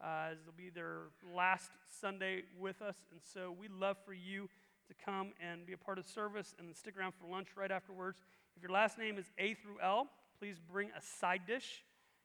uh, 0.00 0.30
it'll 0.32 0.52
be 0.56 0.70
their 0.70 1.08
last 1.34 1.70
Sunday 2.00 2.42
with 2.58 2.82
us. 2.82 2.96
And 3.10 3.20
so 3.22 3.54
we'd 3.58 3.72
love 3.72 3.96
for 4.04 4.12
you 4.12 4.48
to 4.88 4.94
come 5.04 5.32
and 5.40 5.66
be 5.66 5.72
a 5.72 5.78
part 5.78 5.98
of 5.98 6.06
service 6.06 6.54
and 6.58 6.74
stick 6.74 6.94
around 6.98 7.12
for 7.12 7.26
lunch 7.28 7.48
right 7.56 7.70
afterwards. 7.70 8.22
If 8.56 8.62
your 8.62 8.72
last 8.72 8.98
name 8.98 9.18
is 9.18 9.26
A 9.38 9.54
through 9.54 9.80
L, 9.82 10.08
please 10.38 10.56
bring 10.58 10.90
a 10.96 11.02
side 11.02 11.42
dish. 11.46 11.82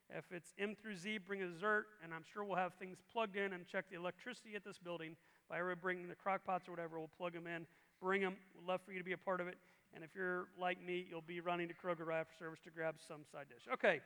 If 0.10 0.26
it's 0.32 0.54
M 0.60 0.76
through 0.76 0.98
Z, 0.98 1.20
bring 1.26 1.42
a 1.42 1.48
dessert, 1.48 1.86
and 2.04 2.14
I'm 2.14 2.24
sure 2.34 2.44
we'll 2.44 2.58
have 2.58 2.74
things 2.74 2.98
plugged 3.12 3.38
in 3.38 3.54
and 3.54 3.66
check 3.66 3.86
the 3.90 3.96
electricity 3.96 4.56
at 4.56 4.64
this 4.66 4.78
building. 4.78 5.16
By 5.50 5.60
everybody 5.60 5.82
bringing 5.82 6.08
the 6.10 6.16
crock 6.16 6.44
pots 6.46 6.68
or 6.68 6.72
whatever, 6.72 7.00
we'll 7.00 7.12
plug 7.18 7.34
them 7.34 7.48
in, 7.48 7.66
bring 8.02 8.22
them. 8.22 8.36
We'd 8.56 8.68
love 8.68 8.82
for 8.86 8.92
you 8.92 9.00
to 9.00 9.06
be 9.06 9.14
a 9.14 9.18
part 9.18 9.40
of 9.40 9.48
it. 9.48 9.58
And 9.94 10.04
if 10.04 10.12
you're 10.16 10.48
like 10.60 10.84
me, 10.84 11.06
you'll 11.10 11.22
be 11.22 11.40
running 11.40 11.68
to 11.68 11.74
Kroger 11.74 12.06
right 12.06 12.20
after 12.20 12.34
service 12.38 12.60
to 12.64 12.72
grab 12.72 12.96
some 13.06 13.22
side 13.32 13.48
dish. 13.50 13.68
Okay, 13.74 14.00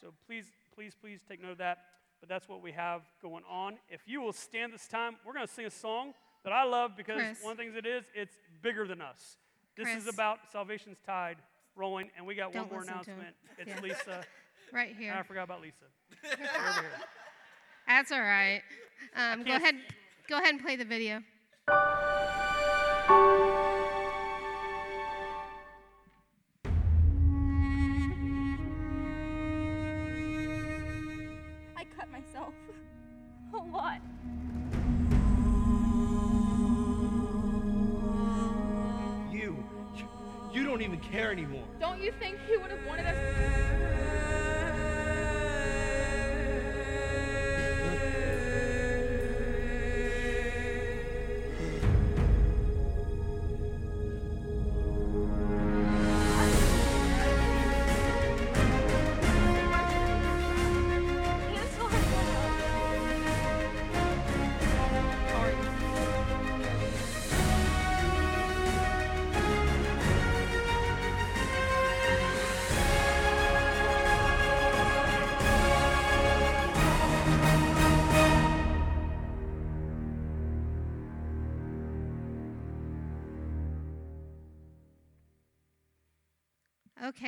so 0.00 0.12
please, 0.26 0.46
please, 0.74 0.94
please 0.98 1.20
take 1.26 1.40
note 1.40 1.52
of 1.52 1.58
that. 1.58 1.78
But 2.22 2.28
that's 2.28 2.48
what 2.48 2.62
we 2.62 2.70
have 2.70 3.02
going 3.20 3.42
on. 3.50 3.78
If 3.90 4.02
you 4.06 4.20
will 4.20 4.32
stand 4.32 4.72
this 4.72 4.86
time, 4.86 5.16
we're 5.26 5.34
going 5.34 5.44
to 5.46 5.52
sing 5.52 5.66
a 5.66 5.70
song 5.70 6.14
that 6.44 6.52
I 6.52 6.62
love 6.62 6.92
because 6.96 7.16
Chris. 7.16 7.38
one 7.42 7.50
of 7.50 7.58
the 7.58 7.64
things 7.64 7.74
it 7.76 7.84
is, 7.84 8.04
it's 8.14 8.36
bigger 8.62 8.86
than 8.86 9.02
us. 9.02 9.38
This 9.76 9.88
is 9.88 10.06
about 10.06 10.38
Salvation's 10.52 10.98
Tide 11.04 11.38
rolling, 11.74 12.10
and 12.16 12.24
we 12.24 12.36
got 12.36 12.52
Don't 12.52 12.70
one 12.70 12.72
more 12.72 12.82
announcement. 12.84 13.34
It's 13.58 13.68
Yeah. 13.68 13.80
Lisa. 13.80 14.24
Right 14.72 14.88
And 14.88 14.98
here. 14.98 15.12
I 15.12 15.22
forgot 15.22 15.42
about 15.42 15.60
Lisa. 15.60 15.84
Here. 16.22 16.38
That's 17.86 18.10
all 18.10 18.22
right. 18.22 18.62
Um, 19.14 19.42
go 19.42 19.54
ahead. 19.56 19.74
Go 20.30 20.38
ahead 20.38 20.54
and 20.54 20.62
play 20.62 20.76
the 20.76 20.84
video. 20.86 21.22
Anymore. 41.32 41.64
Don't 41.80 42.00
you 42.00 42.12
think 42.20 42.38
he 42.46 42.56
would 42.58 42.70
have 42.70 42.86
wanted 42.86 43.06
us? 43.06 43.81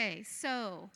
Okay, 0.04 0.22
so 0.22 0.90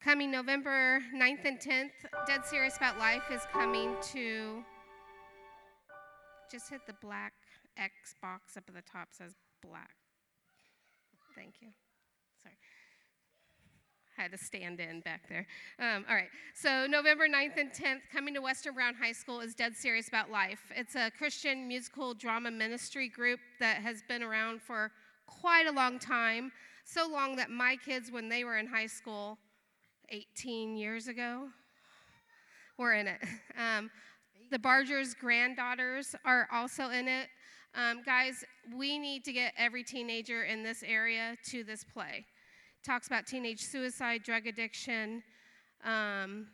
coming 0.00 0.30
November 0.30 1.00
9th 1.12 1.44
and 1.46 1.58
10th, 1.58 1.90
Dead 2.28 2.46
Serious 2.46 2.76
About 2.76 2.96
Life 2.96 3.24
is 3.32 3.40
coming 3.52 3.96
to. 4.12 4.62
Just 6.48 6.70
hit 6.70 6.82
the 6.86 6.92
black 7.02 7.32
X 7.76 8.14
box 8.22 8.56
up 8.56 8.62
at 8.68 8.74
the 8.76 8.82
top 8.82 9.08
says 9.10 9.32
black. 9.68 9.96
Thank 11.34 11.54
you. 11.60 11.70
Sorry. 12.40 12.54
Had 14.16 14.30
to 14.30 14.38
stand 14.38 14.78
in 14.78 15.00
back 15.00 15.28
there. 15.28 15.48
Um, 15.80 16.04
all 16.08 16.14
right. 16.14 16.30
So, 16.54 16.86
November 16.86 17.26
9th 17.26 17.56
and 17.56 17.72
10th, 17.72 18.02
coming 18.12 18.32
to 18.34 18.40
Western 18.40 18.74
Brown 18.74 18.94
High 18.94 19.10
School 19.10 19.40
is 19.40 19.56
Dead 19.56 19.74
Serious 19.74 20.06
About 20.06 20.30
Life. 20.30 20.70
It's 20.76 20.94
a 20.94 21.10
Christian 21.18 21.66
musical 21.66 22.14
drama 22.14 22.52
ministry 22.52 23.08
group 23.08 23.40
that 23.58 23.78
has 23.78 24.04
been 24.06 24.22
around 24.22 24.62
for 24.62 24.92
quite 25.26 25.66
a 25.66 25.72
long 25.72 25.98
time. 25.98 26.52
So 26.88 27.08
long 27.10 27.34
that 27.36 27.50
my 27.50 27.76
kids, 27.84 28.12
when 28.12 28.28
they 28.28 28.44
were 28.44 28.56
in 28.58 28.66
high 28.66 28.86
school 28.86 29.38
18 30.10 30.76
years 30.76 31.08
ago, 31.08 31.48
were 32.78 32.94
in 32.94 33.08
it. 33.08 33.20
Um, 33.58 33.90
the 34.50 34.58
Barger's 34.58 35.14
granddaughters 35.14 36.14
are 36.24 36.46
also 36.52 36.90
in 36.90 37.08
it. 37.08 37.28
Um, 37.74 38.02
guys, 38.04 38.44
we 38.76 38.98
need 38.98 39.24
to 39.24 39.32
get 39.32 39.54
every 39.56 39.82
teenager 39.82 40.44
in 40.44 40.62
this 40.62 40.84
area 40.86 41.36
to 41.46 41.64
this 41.64 41.82
play. 41.82 42.26
Talks 42.84 43.06
about 43.06 43.26
teenage 43.26 43.60
suicide, 43.60 44.22
drug 44.22 44.46
addiction, 44.46 45.22
um, 45.84 46.46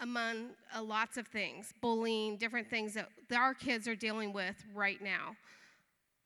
among 0.00 0.50
uh, 0.76 0.82
lots 0.82 1.16
of 1.16 1.28
things, 1.28 1.72
bullying, 1.80 2.36
different 2.36 2.68
things 2.68 2.94
that 2.94 3.08
that 3.28 3.38
our 3.38 3.54
kids 3.54 3.86
are 3.86 3.96
dealing 3.96 4.32
with 4.32 4.56
right 4.74 5.00
now. 5.00 5.36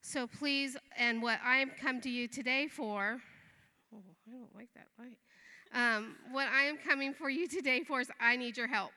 So 0.01 0.27
please, 0.27 0.75
and 0.97 1.21
what 1.21 1.39
I've 1.45 1.75
come 1.79 2.01
to 2.01 2.09
you 2.09 2.27
today 2.27 2.67
for, 2.67 3.21
I 4.29 4.37
don't 4.37 4.55
like 4.55 4.69
that 4.75 4.87
light. 4.99 5.17
Um, 5.73 6.15
what 6.31 6.47
I 6.49 6.63
am 6.63 6.77
coming 6.77 7.13
for 7.13 7.29
you 7.29 7.47
today 7.47 7.83
for 7.83 8.01
is 8.01 8.09
I 8.19 8.35
need 8.35 8.57
your 8.57 8.67
help. 8.67 8.91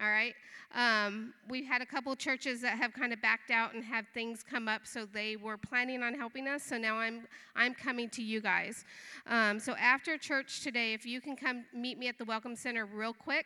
All 0.00 0.08
right. 0.08 0.34
Um, 0.74 1.34
we've 1.50 1.66
had 1.66 1.82
a 1.82 1.86
couple 1.86 2.16
churches 2.16 2.62
that 2.62 2.78
have 2.78 2.94
kind 2.94 3.12
of 3.12 3.20
backed 3.20 3.50
out 3.50 3.74
and 3.74 3.84
had 3.84 4.06
things 4.14 4.42
come 4.42 4.68
up, 4.68 4.86
so 4.86 5.04
they 5.04 5.36
were 5.36 5.58
planning 5.58 6.02
on 6.02 6.14
helping 6.14 6.48
us. 6.48 6.62
So 6.62 6.78
now 6.78 6.96
I'm 6.96 7.26
I'm 7.54 7.74
coming 7.74 8.08
to 8.10 8.22
you 8.22 8.40
guys. 8.40 8.86
Um, 9.26 9.58
so 9.58 9.74
after 9.74 10.16
church 10.16 10.62
today, 10.62 10.94
if 10.94 11.04
you 11.04 11.20
can 11.20 11.36
come 11.36 11.66
meet 11.74 11.98
me 11.98 12.08
at 12.08 12.16
the 12.16 12.24
Welcome 12.24 12.56
Center 12.56 12.86
real 12.86 13.12
quick, 13.12 13.44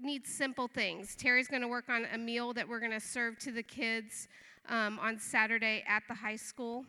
need 0.00 0.26
simple 0.26 0.66
things. 0.66 1.14
Terry's 1.14 1.48
going 1.48 1.62
to 1.62 1.68
work 1.68 1.90
on 1.90 2.06
a 2.14 2.18
meal 2.18 2.54
that 2.54 2.66
we're 2.66 2.80
going 2.80 2.92
to 2.92 3.00
serve 3.00 3.38
to 3.40 3.52
the 3.52 3.62
kids 3.62 4.28
um, 4.70 4.98
on 4.98 5.18
Saturday 5.18 5.84
at 5.86 6.04
the 6.08 6.14
high 6.14 6.36
school. 6.36 6.86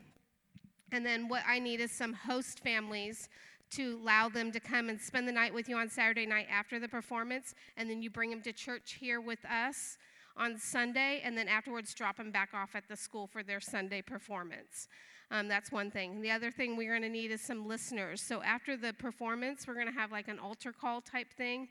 And 0.91 1.05
then 1.05 1.27
what 1.27 1.43
I 1.47 1.59
need 1.59 1.79
is 1.81 1.91
some 1.91 2.13
host 2.13 2.59
families 2.59 3.29
to 3.71 3.99
allow 4.01 4.29
them 4.29 4.51
to 4.51 4.59
come 4.59 4.89
and 4.89 4.99
spend 4.99 5.27
the 5.27 5.31
night 5.31 5.53
with 5.53 5.67
you 5.67 5.75
on 5.75 5.89
Saturday 5.89 6.25
night 6.25 6.47
after 6.49 6.79
the 6.79 6.88
performance, 6.88 7.53
and 7.75 7.89
then 7.89 8.01
you 8.01 8.09
bring 8.09 8.29
them 8.29 8.41
to 8.41 8.53
church 8.53 8.97
here 8.99 9.19
with 9.19 9.43
us 9.45 9.97
on 10.38 10.57
Sunday, 10.57 11.21
and 11.23 11.38
then 11.38 11.47
afterwards 11.47 11.93
drop 11.93 12.17
them 12.17 12.31
back 12.31 12.49
off 12.53 12.75
at 12.75 12.88
the 12.88 12.95
school 12.95 13.27
for 13.27 13.43
their 13.43 13.59
Sunday 13.59 14.01
performance. 14.01 14.88
Um, 15.29 15.49
that's 15.49 15.71
one 15.71 15.91
thing. 15.91 16.21
The 16.21 16.31
other 16.31 16.51
thing 16.51 16.77
we're 16.77 16.91
going 16.91 17.01
to 17.01 17.09
need 17.09 17.31
is 17.31 17.41
some 17.41 17.67
listeners. 17.67 18.21
So 18.21 18.41
after 18.41 18.77
the 18.77 18.93
performance, 18.93 19.67
we're 19.67 19.73
going 19.73 19.88
to 19.88 19.99
have 19.99 20.11
like 20.11 20.29
an 20.29 20.39
altar 20.39 20.71
call 20.71 21.01
type 21.01 21.33
thing. 21.33 21.67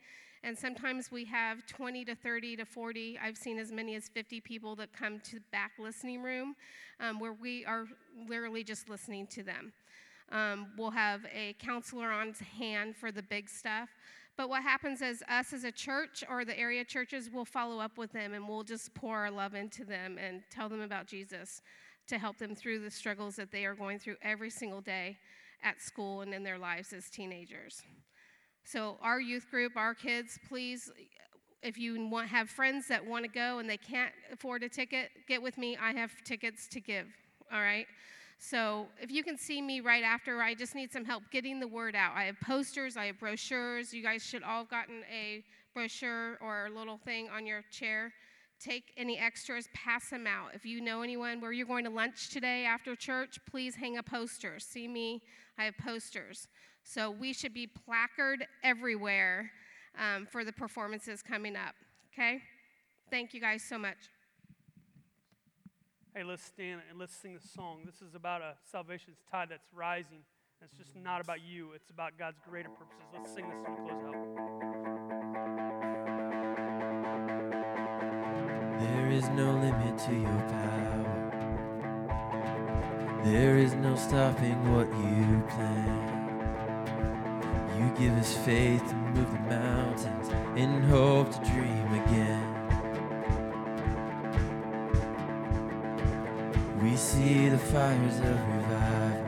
And 0.47 0.57
sometimes 0.57 1.11
we 1.11 1.25
have 1.25 1.67
20 1.67 2.05
to 2.05 2.15
30 2.15 2.59
to 2.59 2.65
40, 2.65 3.19
I've 3.21 3.37
seen 3.37 3.59
as 3.59 3.73
many 3.73 3.97
as 3.97 4.09
50 4.09 4.41
people 4.41 4.77
that 4.77 4.93
come 4.93 5.19
to 5.25 5.41
the 5.41 5.45
back 5.51 5.73
listening 5.77 6.23
room 6.23 6.55
um, 7.01 7.19
where 7.19 7.33
we 7.33 7.65
are 7.65 7.87
literally 8.29 8.63
just 8.63 8.89
listening 8.89 9.27
to 9.27 9.43
them. 9.43 9.73
Um, 10.31 10.69
we'll 10.79 10.93
have 10.93 11.27
a 11.35 11.57
counselor 11.59 12.13
on 12.13 12.33
hand 12.61 12.95
for 12.95 13.11
the 13.11 13.25
big 13.25 13.49
stuff. 13.49 13.89
But 14.37 14.49
what 14.49 14.63
happens 14.63 15.03
is, 15.03 15.25
us 15.29 15.53
as 15.53 15.65
a 15.65 15.73
church 15.73 16.23
or 16.31 16.45
the 16.45 16.57
area 16.57 16.85
churches 16.85 17.29
will 17.29 17.45
follow 17.45 17.81
up 17.81 17.99
with 17.99 18.13
them 18.13 18.33
and 18.33 18.49
we'll 18.49 18.63
just 18.63 18.95
pour 18.95 19.17
our 19.17 19.33
love 19.33 19.57
into 19.57 19.85
them 19.85 20.17
and 20.17 20.45
tell 20.49 20.69
them 20.69 20.81
about 20.81 21.09
Jesus 21.09 21.61
to 22.07 22.19
help 22.19 22.39
them 22.39 22.55
through 22.55 22.79
the 22.79 22.91
struggles 22.91 23.35
that 23.35 23.51
they 23.51 23.65
are 23.65 23.75
going 23.75 23.99
through 23.99 24.15
every 24.23 24.51
single 24.51 24.81
day 24.81 25.19
at 25.65 25.83
school 25.83 26.21
and 26.21 26.33
in 26.33 26.45
their 26.45 26.57
lives 26.57 26.93
as 26.93 27.11
teenagers. 27.11 27.83
So, 28.67 28.97
our 29.01 29.21
youth 29.21 29.49
group, 29.49 29.77
our 29.77 29.95
kids, 29.95 30.41
please, 30.49 30.91
if 31.63 31.79
you 31.79 32.05
want 32.09 32.27
have 32.27 32.51
friends 32.51 32.89
that 32.89 33.07
want 33.07 33.25
to 33.25 33.31
go 33.31 33.61
and 33.61 33.71
they 33.71 33.77
can't 33.77 34.11
afford 34.33 34.65
a 34.65 34.69
ticket, 34.69 35.11
get 35.29 35.41
with 35.41 35.57
me. 35.57 35.79
I 35.81 35.93
have 35.93 36.11
tickets 36.25 36.67
to 36.73 36.81
give. 36.81 37.07
All 37.53 37.61
right. 37.61 37.87
So, 38.41 38.89
if 39.01 39.13
you 39.13 39.23
can 39.23 39.39
see 39.39 39.63
me 39.63 39.79
right 39.79 40.03
after, 40.03 40.43
I 40.43 40.55
just 40.55 40.75
need 40.75 40.91
some 40.91 41.05
help 41.05 41.23
getting 41.31 41.61
the 41.61 41.69
word 41.69 41.95
out. 41.95 42.11
I 42.17 42.25
have 42.25 42.41
posters, 42.41 42.97
I 42.97 43.07
have 43.07 43.21
brochures. 43.21 43.95
You 43.95 44.03
guys 44.03 44.25
should 44.25 44.43
all 44.43 44.63
have 44.63 44.69
gotten 44.69 45.05
a 45.13 45.45
brochure 45.73 46.37
or 46.41 46.67
a 46.67 46.71
little 46.71 46.99
thing 46.99 47.29
on 47.29 47.47
your 47.47 47.63
chair. 47.71 48.13
Take 48.59 48.93
any 48.97 49.17
extras, 49.17 49.69
pass 49.75 50.11
them 50.11 50.27
out. 50.27 50.55
If 50.55 50.67
you 50.67 50.81
know 50.81 51.03
anyone 51.03 51.41
where 51.41 51.53
you're 51.53 51.67
going 51.67 51.85
to 51.85 51.91
lunch 51.91 52.31
today 52.31 52.65
after 52.65 52.97
church, 52.97 53.39
please 53.49 53.77
hang 53.77 53.97
a 53.97 54.03
poster. 54.03 54.59
See 54.59 54.89
me, 54.89 55.23
I 55.57 55.67
have 55.67 55.79
posters. 55.79 56.49
So 56.89 57.11
we 57.11 57.33
should 57.33 57.53
be 57.53 57.67
placard 57.67 58.47
everywhere 58.63 59.51
um, 59.99 60.25
for 60.31 60.45
the 60.45 60.53
performances 60.53 61.21
coming 61.21 61.57
up. 61.57 61.75
Okay? 62.13 62.41
Thank 63.11 63.35
you 63.35 63.41
guys 63.41 63.65
so 63.65 63.77
much. 63.77 63.97
Hey, 66.15 66.23
let's 66.23 66.45
stand 66.45 66.83
and 66.89 66.97
let's 66.97 67.15
sing 67.15 67.35
a 67.37 67.41
song. 67.41 67.81
This 67.85 68.01
is 68.09 68.15
about 68.15 68.41
a 68.41 68.55
salvation 68.71 69.15
tide 69.31 69.49
that's 69.51 69.67
rising. 69.75 70.21
It's 70.63 70.75
just 70.79 70.95
not 70.95 71.21
about 71.21 71.41
you, 71.43 71.73
it's 71.75 71.91
about 71.91 72.17
God's 72.19 72.39
greater 72.49 72.69
purposes. 72.69 73.03
Let's 73.13 73.35
sing 73.35 73.51
this 73.51 73.59
song 73.65 73.77
close 73.85 74.05
out. 74.05 74.15
There 78.81 79.11
is 79.11 79.29
no 79.31 79.53
limit 79.53 79.99
to 80.07 80.13
your 80.13 80.41
power. 80.49 81.03
There 83.25 83.59
is 83.59 83.75
no 83.75 83.97
stopping 83.97 84.73
what 84.73 84.87
you 84.87 85.43
plan. 85.51 86.16
You 87.79 87.93
give 87.99 88.17
us 88.17 88.35
faith 88.39 88.89
to 88.89 88.95
move 88.95 89.31
the 89.31 89.39
mountains 89.41 90.29
and 90.57 90.83
hope 90.87 91.31
to 91.31 91.39
dream 91.51 91.93
again. 91.93 92.53
We 96.83 96.97
see 96.97 97.51
the 97.51 97.59
fires 97.59 98.19
of 98.21 98.49
revival, 98.49 99.25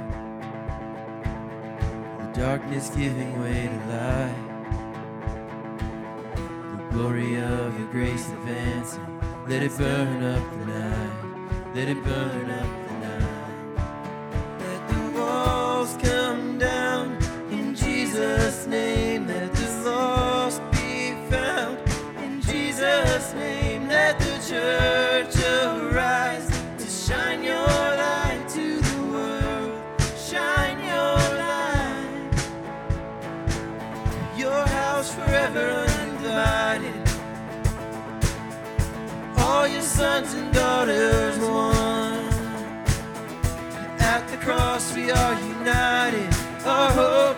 the 2.21 2.33
darkness 2.33 2.89
giving 2.89 3.39
way 3.43 3.69
to 3.69 3.79
light, 3.93 4.45
the 6.79 6.85
glory 6.91 7.37
of 7.37 7.79
your 7.79 7.89
grace 7.89 8.29
advancing. 8.31 9.21
Let 9.47 9.63
it 9.63 9.77
burn 9.77 10.23
up 10.25 10.51
the 10.51 10.67
night, 10.67 11.75
let 11.75 11.89
it 11.89 12.03
burn 12.03 12.51
up 12.51 12.78
sons 39.99 40.33
and 40.35 40.55
daughters 40.55 41.37
one. 41.41 42.29
At 43.99 44.23
the 44.31 44.37
cross 44.37 44.95
we 44.95 45.11
are 45.11 45.35
united. 45.41 46.33
Our 46.65 46.91
hope 46.93 47.38